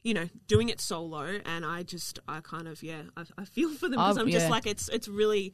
you 0.02 0.14
know, 0.14 0.28
doing 0.48 0.68
it 0.68 0.80
solo, 0.80 1.40
and 1.44 1.64
I 1.64 1.82
just 1.82 2.18
I 2.28 2.40
kind 2.40 2.68
of 2.68 2.82
yeah 2.82 3.02
I, 3.16 3.24
I 3.38 3.44
feel 3.44 3.70
for 3.70 3.82
them 3.88 3.92
because 3.92 4.18
Oh, 4.18 4.20
I'm 4.22 4.30
just 4.30 4.48
like 4.50 4.66
it's 4.66 4.88
it's 4.88 5.08
really, 5.08 5.52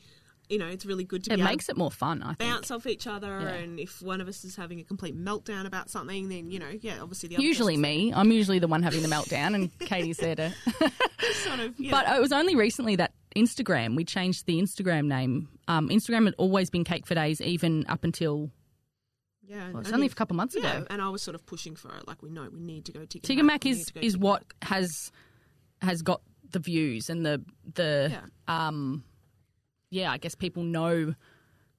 you 0.49 0.59
know, 0.59 0.67
it's 0.69 0.87
really 0.87 1.03
good 1.05 1.25
to 1.25 1.33
It 1.33 1.37
be 1.39 1.43
makes 1.43 1.69
it 1.69 1.77
more 1.77 1.91
fun. 1.91 2.23
I 2.23 2.35
think. 2.35 2.39
bounce 2.39 2.71
off 2.71 2.87
each 2.87 3.07
other, 3.07 3.41
Yeah. 3.41 3.49
and 3.55 3.81
if 3.81 4.01
one 4.03 4.21
of 4.21 4.29
us 4.29 4.45
is 4.45 4.55
having 4.57 4.79
a 4.81 4.85
complete 4.85 5.17
meltdown 5.17 5.67
about 5.67 5.91
something, 5.91 6.29
then 6.29 6.51
you 6.51 6.59
know, 6.59 6.71
yeah, 6.81 7.01
obviously 7.03 7.29
the 7.29 7.37
other 7.37 7.45
Usually 7.45 7.77
me. 7.77 8.13
I'm 8.15 8.31
usually 8.31 8.59
the 8.61 8.69
one 8.69 8.83
having 8.83 9.03
the 9.03 9.09
meltdown, 9.09 9.55
and 9.55 9.77
Katie's 9.81 10.19
there 10.19 10.37
to. 10.37 10.53
sort 11.45 11.61
of 11.61 11.75
yeah. 11.79 11.91
But 11.91 12.17
it 12.17 12.21
was 12.21 12.33
only 12.33 12.55
recently 12.55 12.97
that 12.97 13.13
Instagram, 13.35 13.97
we 13.97 14.05
changed 14.05 14.47
the 14.47 14.61
Instagram 14.63 15.07
name. 15.07 15.49
Um, 15.69 15.89
Instagram 15.89 16.25
had 16.27 16.35
always 16.39 16.71
been 16.71 16.85
Cake 16.85 17.07
for 17.07 17.15
Days, 17.15 17.41
even 17.41 17.85
up 17.89 18.05
until 18.05 18.51
yeah, 19.49 19.71
well, 19.73 19.81
it's 19.81 19.93
only 19.93 20.07
a 20.07 20.11
couple 20.11 20.37
months 20.37 20.57
yeah, 20.59 20.79
ago. 20.79 20.87
and 20.91 21.01
I 21.03 21.09
was 21.09 21.23
sort 21.23 21.35
of 21.35 21.45
pushing 21.47 21.77
for 21.77 21.95
it. 21.97 22.07
Like 22.07 22.23
we 22.23 22.31
know 22.31 22.49
we 22.53 22.61
need 22.61 22.85
to 22.87 22.93
go 22.93 23.01
Tigger 23.01 23.23
Tigger 23.23 23.45
Mac 23.45 23.65
is 23.67 23.87
to 23.87 24.05
is 24.05 24.17
what 24.19 24.45
has 24.63 25.11
has 25.83 26.03
got 26.03 26.23
the 26.51 26.59
views 26.59 27.11
and 27.11 27.25
the 27.25 27.43
the 27.75 28.09
Yeah. 28.13 28.67
um 28.69 29.05
yeah, 29.91 30.11
I 30.11 30.19
guess 30.19 30.35
people 30.35 30.63
know 30.65 31.15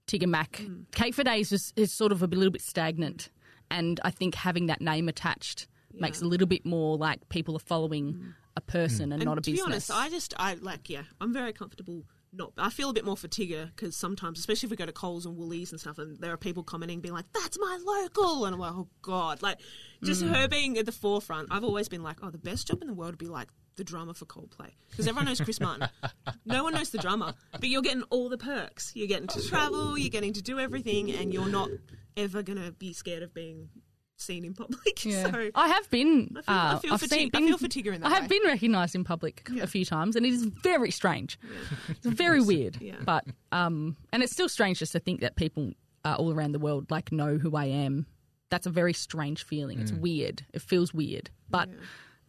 Tigger 0.07 0.27
Mac. 0.27 0.53
Mm. 0.53 0.85
Cake 0.93 1.13
for 1.13 1.23
Days 1.23 1.51
is, 1.51 1.73
is 1.75 1.91
sort 1.91 2.11
of 2.13 2.23
a 2.23 2.27
little 2.27 2.51
bit 2.51 2.61
stagnant, 2.61 3.29
and 3.69 3.99
I 4.03 4.11
think 4.11 4.35
having 4.35 4.67
that 4.67 4.79
name 4.81 5.09
attached 5.09 5.67
makes 5.93 6.21
a 6.21 6.25
little 6.25 6.47
bit 6.47 6.65
more 6.65 6.95
like 6.97 7.27
people 7.29 7.55
are 7.55 7.59
following 7.59 8.33
a 8.55 8.61
person 8.61 9.11
and, 9.11 9.21
Mm. 9.21 9.23
And 9.23 9.25
not 9.25 9.37
a 9.39 9.41
to 9.41 9.51
business. 9.51 9.65
be 9.65 9.71
honest, 9.71 9.91
I 9.91 10.09
just 10.09 10.33
I 10.37 10.53
like 10.55 10.89
yeah, 10.89 11.03
I'm 11.19 11.33
very 11.33 11.51
comfortable. 11.53 12.03
Not, 12.37 12.53
I 12.57 12.69
feel 12.69 12.89
a 12.89 12.93
bit 12.93 13.03
more 13.03 13.17
for 13.17 13.27
Tigger 13.27 13.67
because 13.75 13.95
sometimes, 13.95 14.37
especially 14.39 14.67
if 14.67 14.71
we 14.71 14.77
go 14.77 14.85
to 14.85 14.91
Coles 14.91 15.25
and 15.25 15.35
Woolies 15.35 15.71
and 15.71 15.79
stuff, 15.81 15.97
and 15.97 16.17
there 16.19 16.31
are 16.31 16.37
people 16.37 16.61
commenting, 16.63 17.01
being 17.01 17.13
like, 17.13 17.25
"That's 17.33 17.57
my 17.59 17.79
local," 17.83 18.45
and 18.45 18.53
I'm 18.53 18.59
like, 18.59 18.73
"Oh 18.73 18.87
God!" 19.01 19.41
Like 19.41 19.59
just 20.03 20.23
Mm. 20.23 20.35
her 20.35 20.47
being 20.47 20.77
at 20.77 20.85
the 20.85 20.91
forefront. 20.91 21.47
I've 21.51 21.63
always 21.63 21.89
been 21.89 22.03
like, 22.03 22.17
"Oh, 22.21 22.29
the 22.29 22.37
best 22.37 22.67
job 22.67 22.81
in 22.81 22.87
the 22.87 22.93
world 22.93 23.13
would 23.13 23.17
be 23.19 23.25
like 23.27 23.49
the 23.75 23.83
drummer 23.83 24.13
for 24.13 24.25
Coldplay," 24.25 24.71
because 24.91 25.07
everyone 25.07 25.25
knows 25.25 25.41
Chris 25.41 25.59
Martin. 25.59 25.89
no 26.45 26.63
one 26.63 26.73
knows 26.73 26.91
the 26.91 26.97
drummer, 26.99 27.33
but 27.53 27.69
you're 27.69 27.81
getting 27.81 28.03
all 28.11 28.29
the 28.29 28.37
perks. 28.37 28.91
You're 28.95 29.07
getting 29.07 29.27
to 29.29 29.41
travel, 29.41 29.97
you're 29.97 30.09
getting 30.09 30.33
to 30.33 30.41
do 30.43 30.59
everything, 30.59 31.11
and 31.11 31.33
you're 31.33 31.49
not 31.49 31.69
ever 32.15 32.43
gonna 32.43 32.71
be 32.71 32.93
scared 32.93 33.23
of 33.23 33.33
being 33.33 33.69
seen 34.17 34.43
in 34.45 34.53
public. 34.53 34.79
Yeah. 35.05 35.31
So 35.31 35.49
I 35.55 35.67
have 35.69 35.89
been. 35.89 36.35
I 36.37 36.41
feel- 36.41 36.43
I 36.47 36.71
uh, 36.73 36.79
feel 36.79 36.93
I've 36.93 36.99
for 36.99 37.07
seen, 37.07 37.19
Tig- 37.31 37.35
I 37.35 37.39
been- 37.39 37.47
feel 37.49 37.57
for 37.57 37.67
Tigger 37.67 37.93
in 37.93 38.01
that 38.01 38.07
I 38.11 38.15
have 38.15 38.23
way. 38.23 38.39
been 38.39 38.43
recognised 38.47 38.95
in 38.95 39.03
public 39.03 39.47
a 39.61 39.67
few 39.67 39.85
times, 39.85 40.15
and 40.15 40.25
it 40.25 40.33
is 40.33 40.43
very 40.45 40.91
strange. 40.91 41.39
It's 41.87 42.05
very 42.05 42.41
weird, 42.41 42.77
Yeah. 42.81 42.95
but 43.05 43.25
um, 43.51 43.95
and 44.11 44.23
it's 44.23 44.31
still 44.33 44.49
strange 44.49 44.79
just 44.79 44.91
to 44.93 44.99
think 44.99 45.21
that 45.21 45.35
people 45.35 45.73
uh, 46.03 46.15
all 46.17 46.33
around 46.33 46.51
the 46.53 46.59
world 46.59 46.89
like 46.91 47.11
know 47.11 47.37
who 47.37 47.55
I 47.55 47.65
am. 47.65 48.05
That's 48.49 48.65
a 48.65 48.69
very 48.69 48.93
strange 48.93 49.43
feeling. 49.43 49.79
It's 49.79 49.91
weird. 49.91 50.43
It 50.53 50.61
feels 50.61 50.93
weird, 50.93 51.29
but 51.49 51.69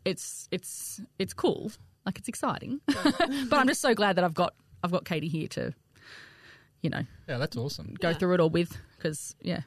it's 0.04 0.48
it's 0.50 1.00
it's 1.18 1.32
cool. 1.32 1.70
Like 2.04 2.18
it's 2.18 2.28
exciting. 2.28 2.80
but 2.86 3.52
I'm 3.58 3.68
just 3.68 3.80
so 3.80 3.94
glad 3.94 4.16
that 4.16 4.24
I've 4.24 4.34
got 4.34 4.54
I've 4.82 4.90
got 4.90 5.04
Katie 5.04 5.28
here 5.28 5.48
to, 5.48 5.72
you 6.82 6.90
know, 6.90 7.02
Yeah, 7.28 7.38
that's 7.38 7.56
awesome. 7.56 7.94
go 8.00 8.14
through 8.14 8.34
it 8.34 8.40
all 8.40 8.50
with 8.50 8.76
because 8.96 9.34
yeah, 9.40 9.60
Well, 9.60 9.64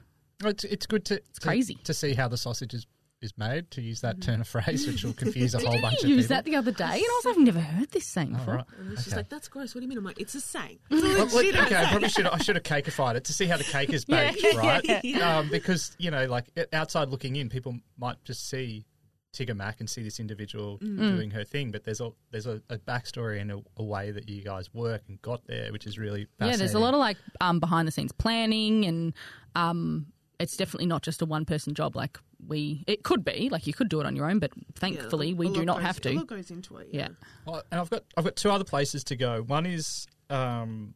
It's, 0.50 0.64
it's 0.64 0.86
good 0.86 1.06
to 1.06 1.16
it's 1.16 1.40
crazy. 1.40 1.76
to 1.84 1.94
see 1.94 2.14
how 2.14 2.28
the 2.28 2.38
sausage 2.38 2.74
is, 2.74 2.86
is 3.22 3.34
made. 3.38 3.70
To 3.72 3.82
use 3.82 4.02
that 4.02 4.22
turn 4.22 4.42
of 4.42 4.48
phrase, 4.48 4.88
which 4.88 5.04
will 5.04 5.14
confuse 5.24 5.54
a 5.54 5.60
whole 5.60 5.80
bunch 5.82 6.02
of 6.04 6.10
used 6.10 6.28
people. 6.30 6.36
that 6.38 6.46
the 6.46 6.56
other 6.56 6.72
day, 6.72 6.84
and 6.86 6.94
I 6.96 7.20
was 7.24 7.26
like, 7.26 7.36
I've 7.38 7.44
never 7.44 7.60
heard 7.60 7.92
this 7.92 8.06
saying 8.08 8.34
All 8.34 8.40
before. 8.40 8.56
right. 8.56 8.66
And 8.80 8.98
she's 8.98 9.08
Okay. 9.10 9.18
like, 9.18 9.30
"That's 9.30 9.48
gross. 9.48 9.76
What 9.76 9.82
do 9.82 9.84
you 9.86 9.90
mean?" 9.90 9.98
I'm 10.00 10.04
like, 10.04 10.20
"It's 10.20 10.34
a 10.36 10.42
saying." 10.42 10.80
Well, 10.90 11.02
look, 11.02 11.34
Legit, 11.34 11.56
okay, 11.56 11.76
I 11.76 11.86
probably 11.92 12.10
should 12.10 12.26
I 12.28 12.38
should 12.40 12.56
have 12.56 12.64
cakeified 12.64 13.16
it 13.16 13.24
to 13.26 13.34
see 13.34 13.46
how 13.46 13.58
the 13.58 13.64
cake 13.64 13.92
is 13.94 14.06
Yeah. 14.08 14.32
baked, 14.32 14.56
right? 14.58 15.04
Yeah. 15.04 15.38
Um, 15.40 15.50
because 15.50 15.96
you 16.00 16.10
know, 16.12 16.26
like 16.26 16.46
it- 16.56 16.70
outside 16.74 17.10
looking 17.10 17.36
in, 17.36 17.50
people 17.50 17.78
might 17.98 18.24
just 18.24 18.50
see 18.50 18.86
Tigger 19.34 19.56
Mac 19.56 19.80
and 19.80 19.90
see 19.90 20.04
this 20.04 20.20
individual 20.20 20.78
Mm. 20.80 20.98
doing 21.16 21.32
her 21.32 21.44
thing, 21.46 21.72
but 21.72 21.84
there's 21.86 22.02
a 22.02 22.10
there's 22.32 22.48
a, 22.48 22.62
a 22.70 22.78
backstory 22.80 23.40
and 23.40 23.52
a, 23.52 23.62
a 23.78 23.84
way 23.84 24.12
that 24.12 24.28
you 24.28 24.44
guys 24.44 24.74
work 24.74 25.04
and 25.08 25.22
got 25.22 25.46
there, 25.48 25.72
which 25.72 25.86
is 25.88 25.98
really 26.00 26.28
Yeah, 26.42 26.58
there's 26.58 26.74
a 26.74 26.80
lot 26.80 26.94
of 26.94 27.00
like 27.00 27.18
um, 27.40 27.60
behind 27.60 27.88
the 27.88 27.92
scenes 27.92 28.12
planning, 28.12 28.84
and 28.86 29.14
um, 29.56 30.08
it's 30.42 30.58
definitely 30.58 30.88
not 30.88 31.02
just 31.04 31.22
a 31.22 31.26
one 31.26 31.46
person 31.46 31.74
job. 31.74 31.96
Like 31.96 32.18
we, 32.48 32.84
it 32.88 33.04
could 33.04 33.24
be 33.24 33.50
like 33.50 33.68
you 33.68 33.74
could 33.74 33.88
do 33.90 34.00
it 34.02 34.06
on 34.06 34.16
your 34.16 34.30
own, 34.30 34.40
but 34.40 34.52
thankfully 34.76 35.30
Yeah, 35.30 35.36
we 35.36 35.50
do 35.54 35.64
not 35.64 35.78
goes- 35.78 35.86
have 35.86 35.98
A 35.98 36.02
to. 36.02 36.12
lot 36.14 36.28
goes 36.28 36.52
into 36.52 36.78
it. 36.78 36.90
Yeah. 36.92 37.10
Well, 37.46 37.64
and 37.72 37.80
I've 37.80 37.90
got 37.90 38.04
I've 38.18 38.24
got 38.26 38.36
two 38.36 38.50
other 38.52 38.64
places 38.66 39.04
to 39.06 39.16
go. 39.16 39.42
One 39.44 39.66
is, 39.66 40.08
um, 40.30 40.96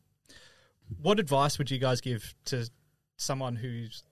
what 1.02 1.20
advice 1.20 1.58
would 1.58 1.72
you 1.72 1.78
guys 1.80 2.02
give 2.02 2.34
to 2.46 2.70
someone 3.18 3.56
who's 3.56 4.04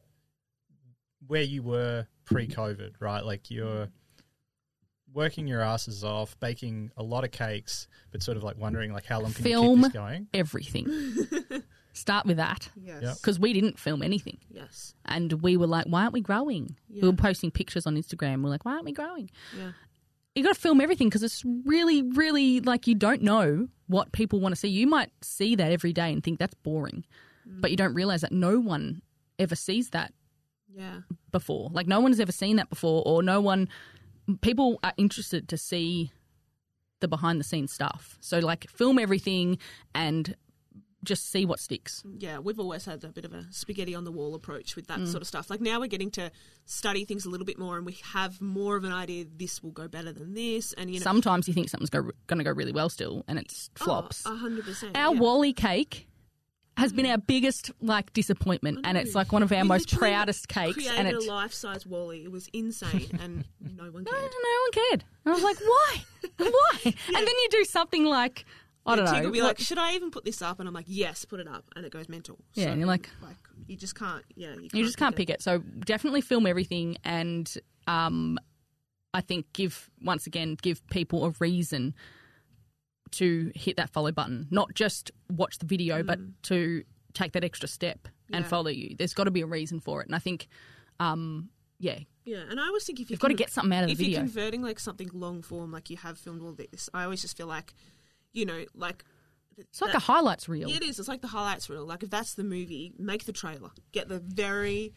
where 1.27 1.41
you 1.43 1.61
were 1.63 2.07
pre-COVID, 2.25 2.93
right? 2.99 3.23
Like 3.25 3.49
you're 3.51 3.87
working 5.13 5.47
your 5.47 5.61
asses 5.61 6.03
off, 6.03 6.37
baking 6.39 6.91
a 6.97 7.03
lot 7.03 7.23
of 7.23 7.31
cakes, 7.31 7.87
but 8.11 8.21
sort 8.23 8.35
of 8.37 8.43
like 8.43 8.57
wondering 8.57 8.91
like 8.91 9.05
how 9.05 9.21
long 9.21 9.31
can 9.31 9.45
you 9.45 9.51
Film. 9.51 9.75
keep 9.75 9.83
this 9.85 9.93
going? 9.93 10.27
Everything. 10.33 10.87
Start 11.93 12.25
with 12.25 12.37
that 12.37 12.69
Yes. 12.75 13.03
Yep. 13.03 13.15
because 13.21 13.39
we 13.39 13.53
didn't 13.53 13.77
film 13.79 14.01
anything, 14.01 14.39
Yes. 14.49 14.95
and 15.05 15.31
we 15.43 15.55
were 15.57 15.67
like, 15.67 15.85
"Why 15.85 16.01
aren't 16.01 16.13
we 16.13 16.21
growing?" 16.21 16.75
We 16.89 17.01
were 17.07 17.13
posting 17.13 17.51
pictures 17.51 17.85
on 17.85 17.95
Instagram. 17.95 18.41
We're 18.43 18.49
like, 18.49 18.65
"Why 18.65 18.73
aren't 18.73 18.85
we 18.85 18.91
growing?" 18.93 19.29
Yeah. 19.57 19.73
you 20.35 20.41
got 20.43 20.55
to 20.55 20.59
film 20.59 20.81
everything 20.81 21.07
because 21.09 21.21
it's 21.21 21.43
really, 21.45 22.01
really 22.01 22.59
like 22.59 22.87
you 22.87 22.95
don't 22.95 23.21
know 23.21 23.67
what 23.85 24.11
people 24.11 24.39
want 24.39 24.53
to 24.53 24.59
see. 24.59 24.67
You 24.67 24.87
might 24.87 25.11
see 25.21 25.53
that 25.55 25.71
every 25.71 25.93
day 25.93 26.11
and 26.11 26.23
think 26.23 26.39
that's 26.39 26.55
boring, 26.55 27.05
mm. 27.47 27.61
but 27.61 27.69
you 27.69 27.77
don't 27.77 27.93
realize 27.93 28.21
that 28.21 28.31
no 28.31 28.59
one 28.59 29.03
ever 29.37 29.55
sees 29.55 29.91
that 29.91 30.11
Yeah. 30.75 31.01
before. 31.31 31.69
Like 31.71 31.85
no 31.85 31.99
one 31.99 32.11
has 32.11 32.19
ever 32.19 32.31
seen 32.31 32.55
that 32.55 32.69
before, 32.71 33.03
or 33.05 33.21
no 33.21 33.39
one. 33.41 33.69
People 34.41 34.79
are 34.83 34.93
interested 34.97 35.47
to 35.49 35.57
see 35.57 36.11
the 37.01 37.07
behind 37.07 37.39
the 37.39 37.43
scenes 37.43 37.71
stuff. 37.71 38.17
So 38.21 38.39
like 38.39 38.67
film 38.69 38.97
everything 38.97 39.59
and 39.93 40.35
just 41.03 41.29
see 41.29 41.45
what 41.45 41.59
sticks. 41.59 42.03
Yeah, 42.17 42.39
we've 42.39 42.59
always 42.59 42.85
had 42.85 43.03
a 43.03 43.09
bit 43.09 43.25
of 43.25 43.33
a 43.33 43.45
spaghetti 43.51 43.93
on 43.93 44.03
the 44.05 44.11
wall 44.11 44.35
approach 44.35 44.75
with 44.75 44.87
that 44.87 44.99
Mm. 44.99 45.07
sort 45.07 45.21
of 45.21 45.27
stuff. 45.27 45.49
Like 45.49 45.59
now 45.61 45.79
we're 45.79 45.87
getting 45.87 46.11
to 46.11 46.31
study 46.65 47.03
things 47.05 47.25
a 47.25 47.29
little 47.29 47.45
bit 47.45 47.59
more 47.59 47.77
and 47.77 47.85
we 47.85 47.97
have 48.13 48.39
more 48.41 48.75
of 48.77 48.83
an 48.85 48.91
idea 48.93 49.25
this 49.35 49.61
will 49.61 49.71
go 49.71 49.87
better 49.87 50.13
than 50.13 50.33
this 50.33 50.73
and 50.73 50.89
you 50.89 50.99
know 50.99 51.03
Sometimes 51.03 51.47
you 51.47 51.53
think 51.53 51.69
something's 51.69 51.89
go, 51.89 52.09
going 52.27 52.37
to 52.39 52.43
go 52.43 52.51
really 52.51 52.71
well 52.71 52.89
still, 52.89 53.23
and 53.27 53.37
it 53.37 53.51
Oh, 53.81 53.83
flops. 53.85 54.25
a 54.25 54.29
100%. 54.29 54.95
Our 54.95 55.13
yeah. 55.13 55.19
Wally 55.19 55.53
cake 55.53 56.07
has 56.75 56.91
been 56.91 57.05
our 57.05 57.19
biggest 57.19 57.69
like 57.81 58.11
disappointment, 58.13 58.79
and 58.83 58.97
it's 58.97 59.13
like 59.13 59.31
one 59.31 59.43
of 59.43 59.51
our 59.51 59.61
We 59.61 59.67
most 59.67 59.95
proudest 59.95 60.47
cakes. 60.47 60.73
Created 60.73 60.95
And 60.97 61.07
a 61.09 61.19
life-size 61.21 61.85
Wally. 61.85 62.23
It 62.23 62.31
was 62.31 62.47
insane 62.51 63.09
and 63.21 63.45
no 63.77 63.91
one 63.91 64.03
no, 64.05 64.11
cared. 64.11 64.31
no 64.31 64.59
one 64.63 64.71
cared. 64.71 65.03
And 65.25 65.31
I 65.31 65.35
was 65.35 65.43
like, 65.43 65.59
why, 65.59 66.03
why? 66.37 66.79
And 66.85 67.15
then 67.15 67.27
you 67.27 67.47
do 67.51 67.63
something 67.65 68.05
like 68.05 68.45
I 68.85 68.95
don't 68.97 69.05
Tig 69.05 69.13
know, 69.15 69.23
will 69.25 69.31
be 69.31 69.41
like- 69.41 69.59
"Should 69.59 69.77
I 69.77 69.95
even 69.95 70.11
put 70.11 70.25
this 70.25 70.41
up?" 70.41 70.59
And 70.59 70.67
I'm 70.67 70.73
like, 70.73 70.85
"Yes, 70.87 71.23
put 71.25 71.39
it 71.39 71.47
up," 71.47 71.65
and 71.75 71.85
it 71.85 71.91
goes 71.91 72.09
mental. 72.09 72.37
Yeah, 72.53 72.69
and 72.69 72.79
you're 72.79 72.87
like- 72.87 73.09
like 73.21 73.37
you 73.67 73.77
just 73.77 73.95
can't. 73.95 74.23
Yeah, 74.35 74.55
you, 74.55 74.69
you 74.73 74.83
just 74.83 74.97
can't 74.97 75.15
pick 75.15 75.29
it. 75.29 75.41
So 75.41 75.59
definitely 75.59 76.21
film 76.21 76.45
everything, 76.45 76.97
and 77.05 77.51
um, 77.87 78.37
I 79.13 79.21
think 79.21 79.51
give 79.53 79.89
once 80.01 80.27
again 80.27 80.57
give 80.61 80.85
people 80.87 81.25
a 81.25 81.29
reason 81.39 81.93
to 83.11 83.51
hit 83.55 83.77
that 83.77 83.89
follow 83.91 84.11
button, 84.11 84.47
not 84.49 84.73
just 84.73 85.11
watch 85.29 85.59
the 85.59 85.65
video, 85.65 86.01
but 86.03 86.19
to 86.43 86.83
take 87.13 87.31
that 87.33 87.43
extra 87.43 87.69
step 87.69 88.07
and 88.31 88.43
Yeah. 88.43 88.49
follow 88.49 88.69
you. 88.69 88.95
There's 88.97 89.13
got 89.13 89.25
to 89.25 89.31
be 89.31 89.41
a 89.41 89.45
reason 89.45 89.79
for 89.79 90.01
it, 90.01 90.07
and 90.07 90.15
I 90.15 90.19
think, 90.19 90.47
um, 90.99 91.49
yeah, 91.79 91.99
Yeah, 92.25 92.37
and 92.49 92.59
I 92.59 92.67
always 92.67 92.85
think 92.85 92.99
if 92.99 93.09
you 93.09 93.13
you've 93.15 93.19
got 93.19 93.27
to 93.27 93.33
get 93.33 93.51
something 93.51 93.77
out 93.77 93.83
of 93.83 93.87
the 93.87 93.91
if 93.91 93.97
video. 93.99 94.11
you're 94.19 94.27
converting 94.27 94.61
like 94.63 94.79
something 94.79 95.09
long 95.13 95.41
form, 95.41 95.71
like 95.71 95.89
you 95.89 95.97
have 95.97 96.17
filmed 96.17 96.41
all 96.41 96.53
this, 96.53 96.89
I 96.93 97.03
always 97.03 97.21
just 97.21 97.35
feel 97.37 97.47
like, 97.47 97.73
you 98.33 98.45
know, 98.45 98.65
like 98.75 99.03
It's 99.57 99.81
like 99.81 99.93
a 99.93 99.99
highlights 99.99 100.49
reel. 100.49 100.69
Yeah, 100.69 100.77
it 100.77 100.83
is. 100.83 100.99
It's 100.99 101.07
like 101.07 101.21
the 101.21 101.27
highlights 101.27 101.69
reel. 101.69 101.85
Like 101.85 102.03
if 102.03 102.09
that's 102.09 102.33
the 102.33 102.43
movie, 102.43 102.91
make 102.97 103.25
the 103.25 103.31
trailer. 103.33 103.69
Get 103.91 104.09
the 104.09 104.19
very 104.19 104.93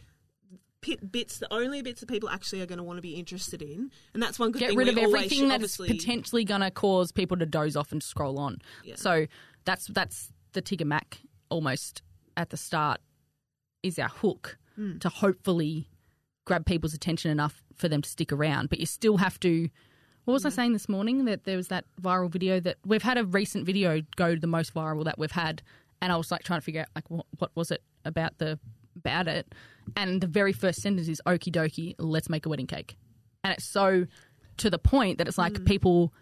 pit 0.83 1.11
bits, 1.11 1.39
the 1.39 1.53
only 1.53 1.83
bits 1.83 2.01
that 2.01 2.09
people 2.09 2.29
actually 2.29 2.61
are 2.63 2.67
going 2.67 2.79
to 2.79 2.85
want 2.85 2.97
to 2.99 3.03
be 3.03 3.15
interested 3.15 3.61
in, 3.63 3.91
and 4.15 4.23
that's 4.23 4.39
one 4.39 4.53
good 4.53 4.61
Get 4.61 4.69
thing. 4.71 4.79
rid 4.79 4.89
of 4.89 4.99
everything 4.99 5.39
should 5.41 5.51
that 5.51 5.55
obviously- 5.57 5.89
potentially 5.89 6.45
going 6.45 6.61
to 6.61 6.71
cause 6.71 7.13
people 7.13 7.37
to 7.39 7.47
doze 7.47 7.77
off 7.77 7.93
and 7.93 8.03
scroll 8.03 8.39
on. 8.39 8.59
Yeah. 8.85 8.95
So 8.97 9.27
that's 9.65 9.87
that's 9.89 10.33
the 10.53 10.63
Tigger 10.63 10.87
Mac 10.87 11.21
almost 11.51 12.03
at 12.37 12.51
the 12.51 12.57
start 12.57 13.01
is 13.83 13.99
our 13.99 14.09
hook 14.09 14.59
Hmm. 14.77 14.99
to 14.99 15.09
hopefully 15.09 15.89
grab 16.45 16.67
people's 16.67 16.93
attention 16.95 17.31
enough 17.31 17.63
for 17.75 17.89
them 17.89 18.03
to 18.03 18.09
stick 18.09 18.31
around. 18.33 18.69
But 18.69 18.79
you 18.79 18.87
still 18.87 19.17
have 19.17 19.41
to. 19.41 19.69
What 20.27 20.33
was 20.35 20.45
I 20.45 20.49
saying 20.49 20.73
this 20.73 20.89
morning? 20.89 21.25
That 21.27 21.45
there 21.45 21.57
was 21.57 21.69
that 21.69 21.85
viral 22.03 22.29
video 22.29 22.59
that 22.59 22.79
we've 22.85 23.03
had 23.03 23.17
a 23.17 23.25
recent 23.25 23.65
video 23.65 24.03
go 24.17 24.35
the 24.35 24.49
most 24.49 24.75
viral 24.75 25.05
that 25.05 25.21
we've 25.21 25.31
had, 25.31 25.63
and 26.03 26.13
I 26.13 26.17
was 26.17 26.33
like 26.33 26.43
trying 26.43 26.59
to 26.59 26.65
figure 26.65 26.81
out 26.81 26.89
like 26.97 27.09
what, 27.09 27.27
what 27.39 27.51
was 27.55 27.71
it 27.71 27.81
about 28.05 28.37
the 28.39 28.59
about 28.97 29.29
it, 29.29 29.55
and 29.97 30.21
the 30.21 30.27
very 30.27 30.53
first 30.53 30.83
sentence 30.83 31.07
is 31.07 31.23
"Okie 31.27 31.53
dokie, 31.53 31.95
let's 32.01 32.29
make 32.29 32.45
a 32.45 32.49
wedding 32.49 32.67
cake," 32.67 32.97
and 33.45 33.53
it's 33.53 33.65
so 33.65 34.07
to 34.57 34.69
the 34.69 34.81
point 34.81 35.19
that 35.19 35.29
it's 35.29 35.39
like 35.39 35.65
people 35.65 36.13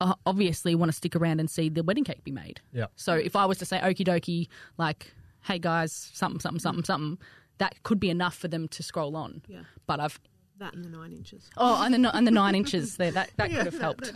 uh, 0.00 0.14
obviously 0.24 0.74
want 0.74 0.90
to 0.90 0.96
stick 0.96 1.14
around 1.14 1.40
and 1.40 1.50
see 1.50 1.68
the 1.68 1.82
wedding 1.82 2.04
cake 2.04 2.24
be 2.24 2.32
made. 2.32 2.62
Yeah. 2.72 2.86
So 2.96 3.12
if 3.12 3.36
I 3.36 3.44
was 3.44 3.58
to 3.58 3.66
say 3.66 3.80
okie 3.80 4.06
dokie, 4.06 4.48
like, 4.78 5.12
hey 5.42 5.58
guys, 5.58 5.92
something, 6.14 6.40
something, 6.40 6.60
something, 6.60 6.84
something, 6.84 7.18
that 7.58 7.82
could 7.82 8.00
be 8.00 8.08
enough 8.08 8.34
for 8.34 8.48
them 8.48 8.66
to 8.68 8.82
scroll 8.82 9.14
on. 9.14 9.42
Yeah. 9.46 9.64
But 9.86 10.00
I've 10.00 10.18
that 10.60 10.72
in 10.74 10.82
the 10.82 10.88
nine 10.88 11.12
inches. 11.12 11.50
oh, 11.56 11.82
and 11.82 11.92
the 12.04 12.16
and 12.16 12.26
the 12.26 12.30
nine 12.30 12.54
inches 12.54 12.96
there 12.96 13.10
that 13.10 13.30
that 13.36 13.50
could 13.50 13.66
have 13.66 13.78
helped. 13.80 14.10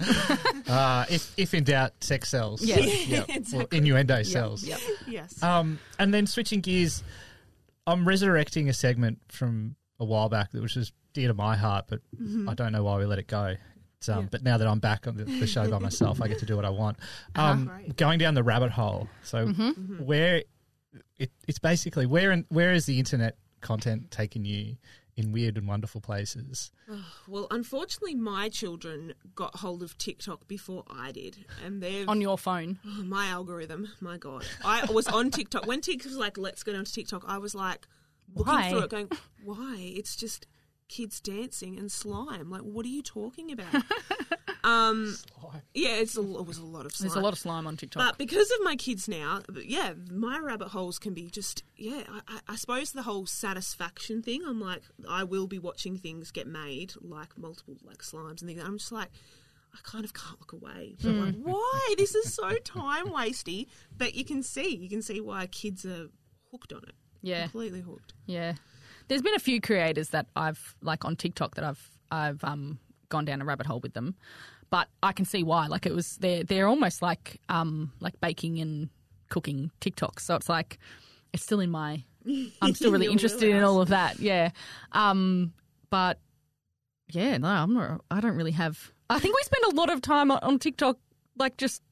Uh, 0.68 1.04
if, 1.10 1.32
if 1.36 1.52
in 1.54 1.64
doubt, 1.64 1.92
sex 2.02 2.28
sells. 2.30 2.62
Yes. 2.62 3.06
Yeah. 3.06 3.24
Or 3.54 3.66
innuendo 3.72 4.22
sells. 4.22 4.62
Yep. 4.64 4.80
Yes. 5.06 5.42
Um, 5.42 5.78
and 5.98 6.14
then 6.14 6.26
switching 6.26 6.60
gears, 6.60 7.02
I'm 7.86 8.06
resurrecting 8.08 8.68
a 8.68 8.72
segment 8.72 9.18
from 9.28 9.76
a 10.00 10.04
while 10.04 10.28
back 10.28 10.52
that 10.52 10.62
was 10.62 10.72
just 10.74 10.92
dear 11.12 11.28
to 11.28 11.34
my 11.34 11.56
heart, 11.56 11.86
but 11.88 12.00
I 12.48 12.54
don't 12.54 12.72
know 12.72 12.82
why 12.84 12.96
we 12.98 13.04
let 13.04 13.18
it 13.18 13.26
go. 13.28 13.54
Um, 14.08 14.20
Yeah. 14.22 14.22
But 14.30 14.42
now 14.42 14.58
that 14.58 14.66
I'm 14.66 14.80
back 14.80 15.06
on 15.06 15.16
the, 15.16 15.24
the 15.24 15.46
show 15.46 15.70
by 15.70 15.78
myself, 15.78 16.20
I 16.20 16.28
get 16.28 16.38
to 16.40 16.46
do 16.46 16.56
what 16.56 16.64
I 16.64 16.70
want. 16.70 16.98
Um, 17.36 17.66
Great. 17.66 17.96
Going 17.96 18.18
down 18.18 18.34
the 18.34 18.42
rabbit 18.42 18.70
hole. 18.70 19.08
So 19.22 19.46
where 19.48 20.42
it, 21.18 21.30
it's 21.48 21.58
basically 21.58 22.06
where 22.06 22.30
in, 22.32 22.44
where 22.48 22.72
is 22.72 22.86
the 22.86 22.98
internet 22.98 23.36
content 23.60 24.10
taking 24.10 24.44
you 24.44 24.76
in 25.16 25.32
weird 25.32 25.56
and 25.56 25.66
wonderful 25.68 26.00
places? 26.00 26.70
Well, 27.28 27.46
unfortunately, 27.50 28.14
my 28.14 28.48
children 28.48 29.14
got 29.34 29.56
hold 29.56 29.82
of 29.82 29.96
TikTok 29.98 30.46
before 30.48 30.84
I 30.88 31.12
did, 31.12 31.44
and 31.64 31.82
they're 31.82 32.04
On 32.08 32.20
your 32.20 32.38
phone. 32.38 32.78
Oh, 32.86 33.02
my 33.02 33.26
algorithm. 33.26 33.88
My 34.00 34.16
God, 34.16 34.44
I 34.64 34.90
was 34.90 35.06
on 35.06 35.30
TikTok 35.30 35.66
when 35.66 35.80
TikTok 35.80 36.10
was 36.10 36.18
like, 36.18 36.38
"Let's 36.38 36.62
go 36.62 36.72
down 36.72 36.84
to 36.84 36.92
TikTok." 36.92 37.24
I 37.26 37.38
was 37.38 37.54
like, 37.54 37.86
looking 38.34 38.52
Why? 38.52 38.70
through 38.70 38.78
it, 38.80 38.90
going, 38.90 39.10
"Why? 39.44 39.76
It's 39.78 40.16
just 40.16 40.46
kids 40.88 41.20
dancing 41.20 41.78
and 41.78 41.90
slime. 41.90 42.50
Like, 42.50 42.62
what 42.62 42.84
are 42.86 42.90
you 42.90 43.02
talking 43.02 43.52
about?" 43.52 43.82
um, 44.64 45.16
yeah, 45.74 45.96
it's 45.96 46.16
a, 46.16 46.20
it 46.20 46.46
was 46.46 46.58
a 46.58 46.64
lot 46.64 46.86
of 46.86 46.92
slime. 46.92 47.08
There's 47.08 47.16
a 47.16 47.20
lot 47.20 47.32
of 47.32 47.38
slime 47.38 47.66
on 47.66 47.76
TikTok. 47.76 48.02
But 48.02 48.18
because 48.18 48.50
of 48.50 48.58
my 48.62 48.76
kids 48.76 49.08
now, 49.08 49.42
yeah, 49.64 49.94
my 50.10 50.38
rabbit 50.38 50.68
holes 50.68 50.98
can 50.98 51.14
be 51.14 51.28
just 51.30 51.62
yeah. 51.76 52.02
I, 52.08 52.20
I, 52.28 52.40
I 52.48 52.56
suppose 52.56 52.92
the 52.92 53.02
whole 53.02 53.26
satisfaction 53.26 54.22
thing. 54.22 54.42
I'm 54.46 54.60
like, 54.60 54.82
I 55.08 55.24
will 55.24 55.46
be 55.46 55.58
watching 55.58 55.96
things 55.96 56.30
get 56.30 56.46
made, 56.46 56.92
like 57.00 57.36
multiple 57.36 57.76
like 57.84 57.98
slimes 57.98 58.40
and 58.40 58.48
things. 58.48 58.62
I'm 58.62 58.78
just 58.78 58.92
like, 58.92 59.08
I 59.74 59.78
kind 59.82 60.04
of 60.04 60.14
can't 60.14 60.38
look 60.40 60.52
away. 60.52 60.96
But 61.02 61.08
I'm 61.08 61.20
like, 61.24 61.34
why? 61.42 61.94
This 61.98 62.14
is 62.14 62.32
so 62.32 62.50
time 62.64 63.06
wasty. 63.08 63.66
But 63.96 64.14
you 64.14 64.24
can 64.24 64.42
see, 64.42 64.74
you 64.76 64.88
can 64.88 65.02
see 65.02 65.20
why 65.20 65.46
kids 65.46 65.84
are 65.84 66.08
hooked 66.50 66.72
on 66.72 66.82
it. 66.84 66.94
yeah. 67.22 67.42
completely 67.42 67.80
hooked. 67.80 68.14
Yeah, 68.26 68.54
there's 69.08 69.22
been 69.22 69.34
a 69.34 69.40
few 69.40 69.60
creators 69.60 70.10
that 70.10 70.26
I've 70.36 70.74
like 70.82 71.04
on 71.04 71.16
TikTok 71.16 71.54
that 71.56 71.64
I've 71.64 71.90
I've 72.10 72.42
um 72.44 72.78
gone 73.08 73.24
down 73.24 73.40
a 73.42 73.44
rabbit 73.44 73.66
hole 73.66 73.80
with 73.80 73.94
them, 73.94 74.14
but 74.70 74.88
I 75.02 75.12
can 75.12 75.24
see 75.24 75.42
why. 75.42 75.66
Like 75.66 75.86
it 75.86 75.94
was 75.94 76.16
they're 76.16 76.44
they're 76.44 76.68
almost 76.68 77.02
like 77.02 77.40
um 77.48 77.92
like 78.00 78.20
baking 78.20 78.60
and 78.60 78.88
cooking 79.28 79.70
TikToks. 79.80 80.20
So 80.20 80.34
it's 80.36 80.48
like 80.48 80.78
it's 81.32 81.42
still 81.42 81.60
in 81.60 81.70
my 81.70 82.04
I'm 82.62 82.74
still 82.74 82.90
really 82.96 83.06
interested 83.06 83.48
in 83.50 83.62
all 83.62 83.80
of 83.80 83.88
that. 83.88 84.18
Yeah, 84.18 84.50
um, 84.92 85.52
but 85.90 86.18
yeah, 87.10 87.36
no, 87.38 87.48
I'm 87.48 87.74
not. 87.74 88.00
I 88.10 88.20
don't 88.20 88.36
really 88.36 88.52
have. 88.52 88.92
I 89.10 89.18
think 89.18 89.36
we 89.36 89.42
spend 89.42 89.72
a 89.72 89.76
lot 89.76 89.92
of 89.92 90.00
time 90.00 90.30
on, 90.30 90.38
on 90.42 90.58
TikTok, 90.58 90.96
like 91.38 91.56
just 91.58 91.82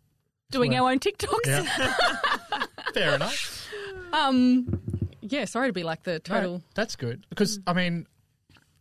doing 0.50 0.72
Well, 0.72 0.84
our 0.86 0.92
own 0.92 0.98
TikToks. 0.98 1.46
Yeah. 1.46 2.64
Fair 2.94 3.14
enough. 3.14 3.68
Um, 4.12 4.80
yeah. 5.33 5.45
Sorry 5.47 5.68
to 5.68 5.72
be 5.72 5.83
like 5.83 6.03
the 6.05 6.14
No, 6.14 6.18
total. 6.18 6.62
that's 6.74 6.97
good 6.97 7.24
because 7.28 7.59
mm. 7.59 7.62
I 7.66 7.72
mean, 7.72 8.07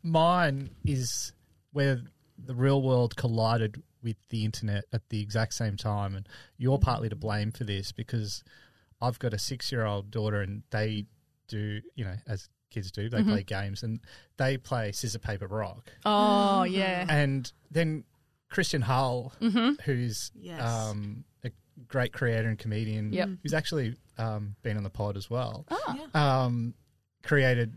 mine 0.04 0.72
is 0.86 1.34
where 1.72 2.02
the 2.38 2.56
real 2.56 2.82
world 2.82 3.16
collided 3.16 3.82
with 4.04 4.18
the 4.30 4.46
internet 4.46 4.84
at 4.92 5.08
the 5.10 5.22
exact 5.22 5.54
same 5.54 5.78
time, 5.78 6.16
and 6.16 6.28
you're 6.58 6.78
mm. 6.78 6.82
partly 6.82 7.10
to 7.10 7.16
blame 7.16 7.52
for 7.52 7.64
this 7.64 7.92
because 7.92 8.44
I've 9.02 9.20
got 9.20 9.34
a 9.34 9.40
six-year-old 9.40 10.12
daughter, 10.12 10.42
and 10.42 10.64
they 10.72 11.06
do, 11.48 11.82
you 11.96 12.06
know, 12.06 12.16
as 12.28 12.50
kids 12.70 12.92
do, 12.92 13.10
they 13.10 13.20
mm-hmm. 13.20 13.30
play 13.32 13.44
games, 13.44 13.84
and 13.84 14.00
they 14.38 14.58
play 14.58 14.92
scissor 14.92 15.20
paper 15.20 15.48
rock, 15.48 15.92
Oh 16.06 16.64
mm-hmm. 16.66 16.74
yeah. 16.74 17.06
and 17.10 17.52
then 17.70 18.04
Christian 18.50 18.82
Hull, 18.82 19.34
mm-hmm. 19.42 19.74
who's 19.84 20.32
Yes. 20.36 20.62
um, 20.62 21.24
a 21.44 21.52
great 21.88 22.14
creator 22.14 22.48
and 22.48 22.58
comedian, 22.58 23.12
Yep. 23.14 23.30
who's 23.44 23.54
actually 23.54 23.96
um, 24.22 24.56
been 24.64 24.78
on 24.78 24.84
the 24.84 24.90
pod 24.90 25.18
as 25.18 25.30
well 25.30 25.66
Oh. 25.72 26.08
um, 26.14 26.74
created 27.24 27.74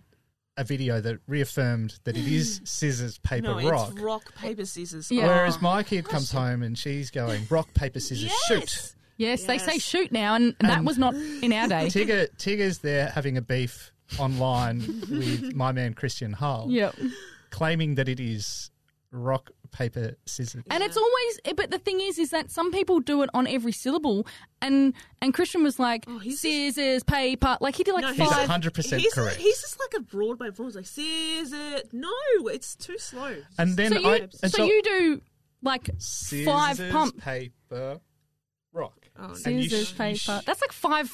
a 0.57 0.63
video 0.65 1.01
that 1.01 1.19
reaffirmed 1.27 1.99
that 2.05 2.17
it 2.17 2.27
is 2.29 2.61
scissors, 2.65 3.19
paper, 3.19 3.49
no, 3.61 3.69
rock. 3.71 3.91
it's 3.91 4.01
rock 4.01 4.35
paper 4.37 4.65
scissors. 4.65 5.11
Yeah. 5.11 5.27
Whereas 5.27 5.61
my 5.61 5.83
kid 5.83 6.05
comes 6.05 6.31
home 6.31 6.63
and 6.63 6.79
she's 6.79 7.11
going 7.11 7.45
rock, 7.51 7.73
paper, 7.75 7.99
scissors, 7.99 8.31
shoot. 8.47 8.61
Yes. 8.61 8.97
Yes, 9.17 9.45
they 9.45 9.59
say 9.59 9.79
shoot 9.79 10.11
now, 10.11 10.35
and, 10.35 10.57
and 10.59 10.69
that 10.71 10.83
was 10.85 10.99
not 10.99 11.15
in 11.15 11.53
our 11.53 11.69
day. 11.69 11.87
Tigger, 11.87 12.29
Tigger's 12.37 12.79
there 12.79 13.09
having 13.11 13.37
a 13.37 13.43
beef 13.43 13.93
online 14.19 14.79
with 15.09 15.55
my 15.55 15.71
man 15.73 15.95
Christian 15.95 16.33
Hull, 16.33 16.67
Yep. 16.69 16.97
claiming 17.51 17.95
that 17.97 18.09
it 18.09 18.19
is 18.19 18.71
rock, 19.15 19.51
paper, 19.71 20.17
scissors. 20.27 20.65
And 20.71 20.83
it's 20.83 20.97
always, 20.97 21.41
eh, 21.45 21.53
but 21.57 21.71
the 21.71 21.79
thing 21.79 22.01
is, 22.01 22.19
is 22.19 22.31
that 22.31 22.51
some 22.51 22.73
people 22.73 22.99
do 23.01 23.23
it 23.23 23.31
on 23.33 23.47
every 23.47 23.73
syllable, 23.73 24.27
and 24.61 24.93
and 25.23 25.33
Christian 25.33 25.63
was 25.63 25.79
like 25.79 26.05
Oh, 26.09 26.19
he's 26.19 26.41
scissors, 26.41 27.03
paper, 27.05 27.57
like 27.61 27.77
he 27.77 27.85
did 27.85 27.95
like 27.95 28.03
No, 28.03 28.13
He's 28.13 28.19
he's 28.37 28.49
100% 28.49 28.99
he's, 28.99 29.15
correct. 29.15 29.37
he's 29.37 29.61
just 29.61 29.79
like 29.81 29.95
a 29.97 30.01
Broadway 30.05 30.49
performance, 30.51 30.75
like 30.77 30.87
scissor. 30.87 31.83
No, 31.93 32.11
it's 32.47 32.75
too 32.77 32.99
slow. 32.99 33.37
and 33.59 33.77
then 33.77 33.93
so 33.93 33.99
you, 34.01 34.09
I. 34.09 34.29
And 34.43 34.53
so, 34.53 34.65
you 34.65 34.83
do 34.83 35.21
like 35.63 35.89
scissors, 35.99 36.45
five 36.47 36.81
pump 36.91 37.19
paper, 37.19 38.01
rock. 38.73 38.99
Oh, 39.19 39.35
And 39.47 39.63
you 39.63 39.69
scissors, 39.71 39.89
sh- 39.89 39.97
paper. 39.97 40.41
sh- 40.43 40.45
That's 40.45 40.61
like 40.61 40.73
five. 40.73 41.11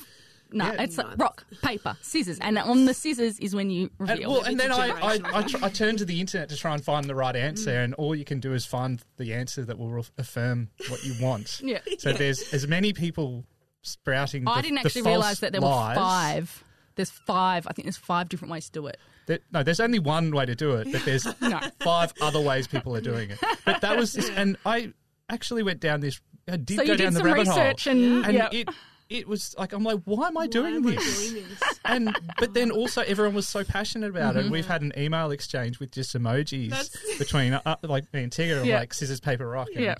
No, 0.52 0.66
Yeah. 0.72 0.82
it's 0.82 0.96
No. 0.96 1.04
like 1.04 1.18
rock, 1.18 1.44
paper, 1.62 1.96
scissors, 2.02 2.38
and 2.40 2.58
on 2.58 2.84
the 2.86 2.94
scissors 2.94 3.38
is 3.38 3.54
when 3.54 3.70
you 3.70 3.90
And, 3.98 4.08
reveal. 4.10 4.30
well, 4.32 4.42
and 4.44 4.58
then 4.58 4.70
It's 4.70 4.78
a 4.78 4.82
I, 4.82 4.84
I, 4.86 5.18
generational 5.18 5.34
I, 5.34 5.42
tr- 5.42 5.64
I 5.64 5.68
turn 5.68 5.96
to 5.98 6.04
the 6.04 6.20
internet 6.20 6.48
to 6.50 6.56
try 6.56 6.74
and 6.74 6.84
find 6.84 7.06
the 7.06 7.14
right 7.14 7.36
answer, 7.36 7.80
and 7.80 7.94
all 7.94 8.14
you 8.14 8.24
can 8.24 8.40
do 8.40 8.52
is 8.54 8.64
find 8.66 9.02
the 9.16 9.32
answer 9.34 9.64
that 9.64 9.78
will 9.78 9.90
re- 9.90 10.02
affirm 10.18 10.68
what 10.88 11.04
you 11.04 11.14
want. 11.20 11.60
yeah. 11.64 11.78
So 11.98 12.12
there's 12.12 12.52
as 12.52 12.66
many 12.66 12.92
people 12.92 13.44
sprouting. 13.82 14.46
I 14.46 14.60
didn't 14.62 14.78
actually 14.78 15.02
realize 15.02 15.40
that 15.40 15.52
there 15.52 15.60
lies. 15.60 15.96
were 15.96 16.02
five. 16.02 16.64
There's 16.96 17.10
five. 17.10 17.66
I 17.66 17.72
think 17.72 17.86
there's 17.86 17.96
five 17.96 18.28
different 18.28 18.52
ways 18.52 18.66
to 18.66 18.72
do 18.72 18.86
it. 18.88 18.98
That- 19.26 19.42
no, 19.52 19.62
there's 19.62 19.80
only 19.80 19.98
one 19.98 20.32
way 20.32 20.44
to 20.46 20.54
do 20.54 20.72
it, 20.76 20.88
but 20.92 21.04
there's 21.04 21.24
No. 21.40 21.60
five 21.80 22.12
other 22.20 22.40
ways 22.40 22.66
people 22.66 22.94
are 22.96 23.00
doing 23.00 23.30
it. 23.30 23.38
But 23.64 23.80
that 23.80 23.96
was, 23.96 24.12
this, 24.14 24.28
and 24.30 24.56
I 24.66 24.92
actually 25.28 25.62
went 25.62 25.80
down 25.80 26.00
this. 26.00 26.20
I 26.48 26.56
did 26.56 26.78
So 26.78 26.84
go 26.86 26.92
you 26.92 26.98
down 26.98 27.12
did 27.12 27.14
the 27.14 27.18
some 27.18 27.26
rabbit 27.26 27.40
research 27.48 27.84
hole, 27.84 27.92
and, 27.92 28.24
and 28.26 28.34
yep. 28.34 28.52
it 28.52 28.68
it 29.10 29.28
was 29.28 29.54
like 29.58 29.72
I'm 29.72 29.82
like, 29.84 30.00
why 30.04 30.28
am 30.28 30.36
I 30.38 30.42
Why 30.42 30.46
doing 30.46 30.76
am 30.76 30.86
I 30.86 30.90
this? 30.92 31.30
doing 31.30 31.44
this? 31.48 31.80
and 31.84 32.16
but 32.38 32.54
then 32.54 32.70
also 32.70 33.02
everyone 33.02 33.34
was 33.34 33.46
so 33.48 33.64
passionate 33.64 34.08
about 34.10 34.36
it. 34.36 34.40
And 34.44 34.50
we've 34.50 34.66
had 34.66 34.80
an 34.82 34.92
email 34.96 35.30
exchange 35.32 35.78
with 35.80 35.90
just 35.90 36.16
emojis 36.16 36.70
That's- 36.70 36.96
between 37.18 37.52
uh, 37.54 37.76
like 37.82 38.10
me 38.14 38.22
and 38.22 38.32
Tigger, 38.32 38.60
of 38.60 38.66
Yeah. 38.66 38.78
like 38.78 38.94
scissors, 38.94 39.20
paper, 39.20 39.46
rock. 39.46 39.68
And, 39.74 39.84
Yeah. 39.84 39.94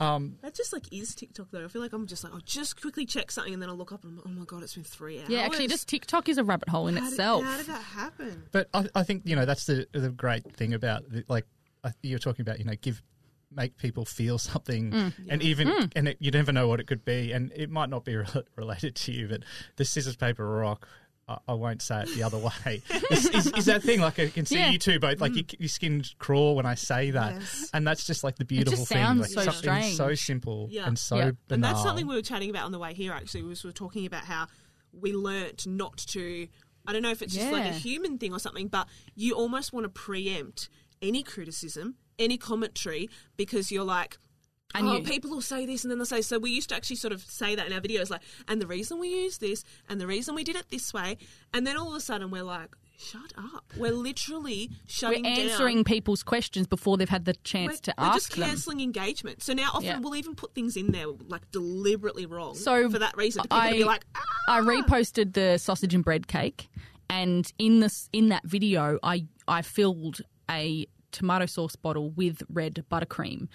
Um, 0.00 0.38
That 0.42 0.54
just 0.54 0.72
like 0.72 0.92
is 0.92 1.14
TikTok 1.14 1.48
though. 1.52 1.64
I 1.64 1.68
feel 1.68 1.80
like 1.80 1.92
I'm 1.92 2.06
just 2.06 2.24
like 2.24 2.32
I'll 2.32 2.40
just 2.40 2.80
quickly 2.80 3.06
check 3.06 3.30
something 3.30 3.52
and 3.54 3.62
then 3.62 3.68
I'll 3.68 3.76
look 3.76 3.92
up 3.92 4.02
and 4.02 4.10
I'm 4.12 4.16
like, 4.16 4.26
oh 4.26 4.30
my 4.40 4.44
god, 4.44 4.62
it's 4.64 4.74
been 4.74 4.82
three 4.82 5.20
hours. 5.20 5.28
Yeah, 5.28 5.40
actually, 5.42 5.68
just 5.68 5.86
TikTok 5.86 6.28
is 6.28 6.36
a 6.38 6.42
rabbit 6.44 6.68
hole 6.68 6.88
in 6.88 6.96
how 6.96 7.06
itself. 7.06 7.42
Did, 7.44 7.50
how 7.50 7.56
did 7.58 7.66
that 7.66 7.82
happen? 7.82 8.42
but 8.50 8.68
I, 8.74 8.86
I 8.94 9.02
think 9.04 9.22
you 9.24 9.36
know 9.36 9.44
that's 9.44 9.66
the 9.66 9.86
the 9.92 10.08
great 10.10 10.44
thing 10.56 10.74
about 10.74 11.08
the, 11.10 11.24
like 11.28 11.46
I, 11.84 11.92
you're 12.02 12.18
talking 12.18 12.40
about. 12.42 12.58
You 12.58 12.64
know, 12.64 12.74
give 12.80 13.02
make 13.54 13.76
people 13.76 14.04
feel 14.04 14.38
something, 14.38 14.90
Mm. 14.90 15.12
and 15.28 15.42
even 15.42 15.90
and 15.96 16.08
it, 16.08 16.16
you 16.20 16.30
never 16.30 16.52
know 16.52 16.68
what 16.68 16.80
it 16.80 16.86
could 16.86 17.04
be, 17.04 17.32
and 17.32 17.52
it 17.54 17.70
might 17.70 17.88
not 17.90 18.04
be 18.04 18.16
re- 18.22 18.26
related 18.56 18.94
to 18.96 19.12
you. 19.12 19.28
But 19.28 19.42
the 19.76 19.84
scissors, 19.84 20.16
paper, 20.16 20.46
rock. 20.46 20.88
I, 21.26 21.38
I 21.48 21.52
won't 21.54 21.80
say 21.80 22.02
it 22.02 22.14
the 22.14 22.22
other 22.22 22.36
way. 22.66 22.82
is, 23.10 23.26
is, 23.30 23.46
is 23.56 23.64
that 23.64 23.82
thing 23.82 24.00
like 24.00 24.18
I 24.18 24.28
can 24.28 24.44
see 24.44 24.56
Yeah. 24.58 24.70
you 24.70 24.78
two 24.78 24.98
both 25.00 25.22
like 25.22 25.34
your, 25.34 25.44
your 25.58 25.70
skin 25.70 26.04
crawl 26.18 26.54
when 26.54 26.66
I 26.66 26.74
say 26.74 27.12
that, 27.12 27.36
Yes. 27.36 27.70
and 27.72 27.86
that's 27.86 28.04
just 28.04 28.22
like 28.24 28.36
the 28.36 28.44
beautiful 28.44 28.80
just 28.80 28.90
thing. 28.90 28.98
sounds 28.98 29.34
Like 29.34 29.46
so 29.46 29.50
something 29.52 29.92
so 29.94 30.14
simple 30.14 30.68
Yeah. 30.70 30.86
and 30.86 30.98
so 30.98 31.16
Yeah. 31.16 31.30
banal. 31.48 31.54
And 31.54 31.64
that's 31.64 31.82
something 31.82 32.06
we 32.06 32.14
were 32.14 32.20
chatting 32.20 32.50
about 32.50 32.64
on 32.66 32.72
the 32.72 32.78
way 32.78 32.92
here. 32.92 33.12
Actually, 33.12 33.42
was 33.44 33.64
we 33.64 33.68
were 33.68 33.72
talking 33.72 34.04
about 34.04 34.24
how 34.24 34.48
we 34.92 35.14
learnt 35.14 35.66
not 35.66 35.96
to 36.08 36.46
I 36.86 36.92
don't 36.92 37.00
know 37.00 37.10
if 37.10 37.22
it's 37.22 37.32
just 37.32 37.50
like 37.50 37.64
a 37.64 37.72
human 37.72 38.18
thing 38.18 38.34
or 38.34 38.38
something, 38.38 38.68
but 38.68 38.86
you 39.14 39.32
almost 39.34 39.72
want 39.72 39.84
to 39.84 39.88
preempt 39.88 40.68
any 41.00 41.22
criticism, 41.22 41.94
any 42.18 42.36
commentary, 42.38 43.08
because 43.36 43.70
you're 43.72 43.84
like, 43.84 44.18
And 44.74 44.88
oh, 44.88 44.96
you- 44.96 45.02
people 45.04 45.30
will 45.30 45.40
say 45.40 45.66
this 45.66 45.84
and 45.84 45.90
then 45.90 45.98
they'll 45.98 46.06
say. 46.06 46.20
So 46.22 46.38
we 46.38 46.50
used 46.50 46.68
to 46.70 46.74
actually 46.74 46.96
sort 46.96 47.12
of 47.12 47.22
say 47.22 47.54
that 47.54 47.66
in 47.66 47.72
our 47.72 47.80
videos, 47.80 48.10
like, 48.10 48.22
and 48.48 48.60
the 48.60 48.66
reason 48.66 48.98
we 48.98 49.08
use 49.08 49.38
this, 49.38 49.62
and 49.88 50.00
the 50.00 50.06
reason 50.06 50.34
we 50.34 50.42
did 50.42 50.56
it 50.56 50.66
this 50.70 50.92
way, 50.92 51.16
and 51.52 51.64
then 51.66 51.76
all 51.76 51.90
of 51.90 51.94
a 51.94 52.00
sudden 52.00 52.30
we're 52.30 52.42
like, 52.42 52.74
shut 52.96 53.32
up. 53.36 53.64
We're 53.76 53.92
literally 53.92 54.70
We're 55.02 55.20
answering 55.24 55.78
down. 55.78 55.84
people's 55.84 56.22
questions 56.22 56.66
before 56.66 56.96
they've 56.96 57.08
had 57.08 57.24
the 57.24 57.32
We're, 57.32 57.42
chance 57.44 57.80
to 57.80 57.90
ask. 57.92 57.98
we're 58.00 58.06
ask 58.14 58.16
just 58.30 58.36
them. 58.38 58.48
cancelling 58.48 58.80
engagement. 58.80 59.42
So 59.42 59.52
now 59.52 59.70
often 59.74 59.84
Yeah. 59.84 59.98
we'll 60.00 60.16
even 60.16 60.34
put 60.34 60.54
things 60.54 60.76
in 60.76 60.90
there 60.92 61.06
like 61.28 61.48
deliberately 61.52 62.26
wrong. 62.26 62.54
So 62.54 62.88
for 62.90 62.98
that 63.00 63.16
reason, 63.16 63.42
people 63.42 63.58
I, 63.58 63.70
to 63.70 63.76
be 63.76 63.84
like, 63.84 64.04
ah! 64.16 64.22
I 64.48 64.60
reposted 64.60 65.34
the 65.34 65.58
sausage 65.58 65.94
and 65.94 66.02
bread 66.04 66.26
cake, 66.28 66.68
and 67.10 67.52
in 67.58 67.80
this 67.80 68.08
in 68.12 68.28
that 68.30 68.44
video, 68.44 68.98
I 69.02 69.26
I 69.46 69.62
filled 69.62 70.20
a 70.50 70.86
tomato 71.14 71.46
sauce 71.46 71.76
bottle 71.76 72.10
with 72.10 72.42
red 72.48 72.84
buttercream, 72.90 73.48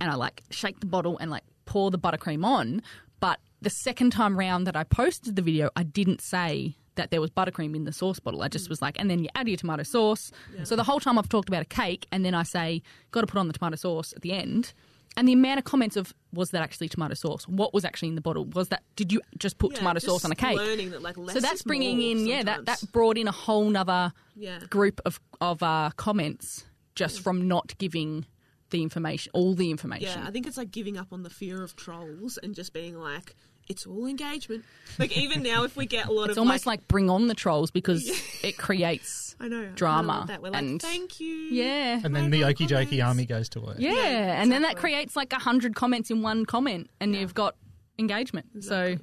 and 0.00 0.10
I 0.10 0.14
like 0.14 0.42
shake 0.50 0.80
the 0.80 0.86
bottle 0.86 1.16
and 1.18 1.30
like 1.30 1.44
pour 1.64 1.90
the 1.90 1.98
buttercream 1.98 2.44
on. 2.44 2.82
But 3.20 3.40
the 3.62 3.70
second 3.70 4.10
time 4.10 4.38
round 4.38 4.66
that 4.66 4.76
I 4.76 4.84
posted 4.84 5.36
the 5.36 5.42
video, 5.42 5.70
I 5.76 5.82
didn't 5.84 6.20
say 6.20 6.76
that 6.96 7.10
there 7.10 7.20
was 7.20 7.30
buttercream 7.30 7.74
in 7.74 7.84
the 7.84 7.92
sauce 7.92 8.20
bottle. 8.20 8.42
I 8.42 8.48
just 8.48 8.68
was 8.68 8.80
like, 8.82 9.00
and 9.00 9.10
then 9.10 9.18
you 9.20 9.28
add 9.34 9.48
your 9.48 9.56
tomato 9.56 9.82
sauce. 9.82 10.30
So 10.64 10.76
the 10.76 10.84
whole 10.84 11.00
time 11.00 11.18
I've 11.18 11.28
talked 11.28 11.48
about 11.48 11.62
a 11.62 11.64
cake, 11.64 12.06
and 12.12 12.24
then 12.24 12.34
I 12.34 12.42
say, 12.44 12.82
got 13.10 13.22
to 13.22 13.26
put 13.26 13.38
on 13.38 13.46
the 13.48 13.52
tomato 13.54 13.76
sauce 13.76 14.12
at 14.14 14.22
the 14.22 14.32
end. 14.32 14.74
And 15.16 15.28
the 15.28 15.32
amount 15.32 15.58
of 15.60 15.64
comments 15.64 15.96
of 15.96 16.12
was 16.32 16.50
that 16.50 16.62
actually 16.62 16.88
tomato 16.88 17.14
sauce? 17.14 17.46
What 17.46 17.72
was 17.72 17.84
actually 17.84 18.08
in 18.08 18.14
the 18.16 18.20
bottle? 18.20 18.44
Was 18.46 18.68
that 18.68 18.82
did 18.96 19.12
you 19.12 19.20
just 19.38 19.58
put 19.58 19.70
Yeah, 19.72 19.78
tomato 19.78 20.00
just 20.00 20.06
sauce 20.06 20.24
on 20.24 20.32
a 20.32 20.34
cake? 20.34 20.58
That 20.58 21.02
like 21.02 21.14
so 21.30 21.38
that's 21.40 21.62
bringing 21.62 22.00
in 22.02 22.26
yeah 22.26 22.42
that 22.42 22.66
that 22.66 22.82
brought 22.92 23.16
in 23.16 23.28
a 23.28 23.32
whole 23.32 23.70
nother 23.70 24.12
Yeah. 24.34 24.58
group 24.70 25.00
of 25.04 25.20
of 25.40 25.62
uh, 25.62 25.90
comments 25.96 26.64
just 26.94 27.20
from 27.20 27.48
not 27.48 27.76
giving 27.78 28.26
the 28.70 28.82
information 28.82 29.30
all 29.34 29.54
the 29.54 29.70
information. 29.70 30.20
Yeah, 30.20 30.26
I 30.26 30.30
think 30.30 30.46
it's 30.46 30.56
like 30.56 30.70
giving 30.70 30.96
up 30.96 31.08
on 31.12 31.22
the 31.22 31.30
fear 31.30 31.62
of 31.62 31.76
trolls 31.76 32.38
and 32.42 32.54
just 32.54 32.72
being 32.72 32.96
like, 32.98 33.34
it's 33.68 33.86
all 33.86 34.06
engagement. 34.06 34.64
Like 34.98 35.16
even 35.16 35.42
now, 35.42 35.64
if 35.64 35.76
we 35.76 35.86
get 35.86 36.06
a 36.06 36.12
lot 36.12 36.24
it's 36.24 36.24
of 36.24 36.30
it's 36.30 36.38
almost 36.38 36.66
like, 36.66 36.80
like, 36.80 36.88
bring 36.88 37.08
on 37.08 37.28
the 37.28 37.34
trolls 37.34 37.70
because 37.70 38.06
it 38.42 38.56
creates 38.58 39.36
I 39.40 39.48
know 39.48 39.66
drama 39.74 40.08
love 40.18 40.26
that 40.28 40.42
we're 40.42 40.50
like, 40.50 40.62
and- 40.62 40.82
thank 40.82 41.18
you. 41.20 41.28
yeah 41.34 42.00
And 42.04 42.14
then 42.14 42.30
the 42.30 42.40
more 42.42 42.50
Okie 42.50 42.68
Dokie 42.68 43.04
army 43.04 43.24
goes 43.26 43.48
to 43.50 43.60
work. 43.60 43.76
yeah, 43.78 44.40
and 44.42 44.50
then 44.52 44.62
that 44.62 44.76
creates 44.76 45.16
like 45.16 45.32
a 45.32 45.38
hundred 45.38 45.74
comments 45.74 46.10
in 46.10 46.20
one 46.22 46.44
comment, 46.44 46.90
and 47.00 47.14
you've 47.14 47.34
got 47.34 47.56
engagement. 47.98 48.62
So 48.64 48.96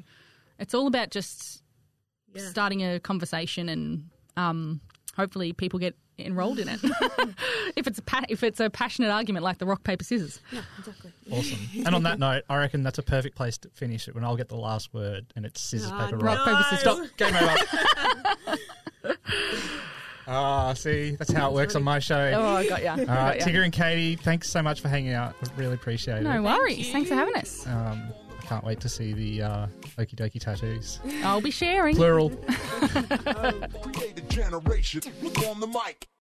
it's 0.60 0.74
all 0.74 0.86
about 0.88 1.10
just 1.12 1.64
Yeah. 2.36 2.48
starting 2.50 2.84
a 2.84 3.00
conversation 3.00 3.68
and 3.70 4.10
um, 4.38 4.82
hopefully 5.18 5.54
people 5.54 5.80
get 5.80 5.96
enrolled 6.26 6.60
in 6.60 6.68
it. 6.70 6.80
if 7.76 7.88
it's 7.88 8.00
a 8.00 8.02
pa- 8.02 8.24
if 8.30 8.44
it's 8.44 8.60
a 8.60 8.70
passionate 8.70 9.10
argument 9.12 9.44
like 9.44 9.58
the 9.58 9.66
rock 9.66 9.84
paper 9.84 10.04
scissors. 10.04 10.40
Yeah, 10.52 10.62
exactly. 10.80 11.12
Awesome. 11.32 11.60
And 11.86 11.96
on 11.96 12.04
that 12.04 12.20
note, 12.20 12.44
I 12.50 12.58
reckon 12.58 12.84
that's 12.84 12.98
a 13.00 13.04
perfect 13.04 13.36
place 13.36 13.58
to 13.60 13.70
finish 13.70 14.08
it 14.08 14.16
when 14.16 14.24
I'll 14.24 14.36
get 14.38 14.50
the 14.50 14.56
last 14.58 14.94
word 14.94 15.26
and 15.36 15.46
it's 15.46 15.60
scissors, 15.62 15.90
Ah, 15.92 16.06
paper, 16.06 16.18
rock. 16.18 16.46
Rock 16.46 16.48
paper 16.48 16.64
scissors. 16.70 17.10
Stop. 17.10 17.18
Game 17.18 17.36
over. 17.36 18.58
Ah, 20.28 20.74
see, 20.74 21.16
that's 21.18 21.32
how 21.32 21.50
it 21.50 21.54
works 21.54 21.76
on 21.76 21.84
my 21.84 22.00
show. 22.00 22.32
Oh, 22.36 22.56
I 22.56 22.68
got 22.70 22.84
ya. 22.84 22.94
I 22.96 23.00
All 23.00 23.06
got 23.06 23.40
ya. 23.40 23.46
Tigger 23.46 23.64
and 23.64 23.74
Katie, 23.74 24.16
thanks 24.16 24.50
so 24.50 24.62
much 24.62 24.80
for 24.80 24.88
hanging 24.88 25.14
out. 25.14 25.36
Really 25.58 25.74
appreciate 25.74 26.18
it. 26.18 26.24
No 26.24 26.42
worries. 26.44 26.78
you. 26.88 26.92
Thanks 26.94 27.10
for 27.10 27.16
having 27.16 27.36
us. 27.36 27.66
Um, 27.68 27.74
I 27.74 28.21
can't 28.52 28.66
wait 28.66 28.82
to 28.82 28.90
see 28.90 29.14
the 29.14 29.42
uh, 29.42 29.68
Okie 29.98 30.16
Dokie 30.16 30.38
tattoos. 30.38 31.00
I'll 31.24 31.40
be 31.40 31.52
sharing. 31.52 31.96
Plural. 31.96 32.30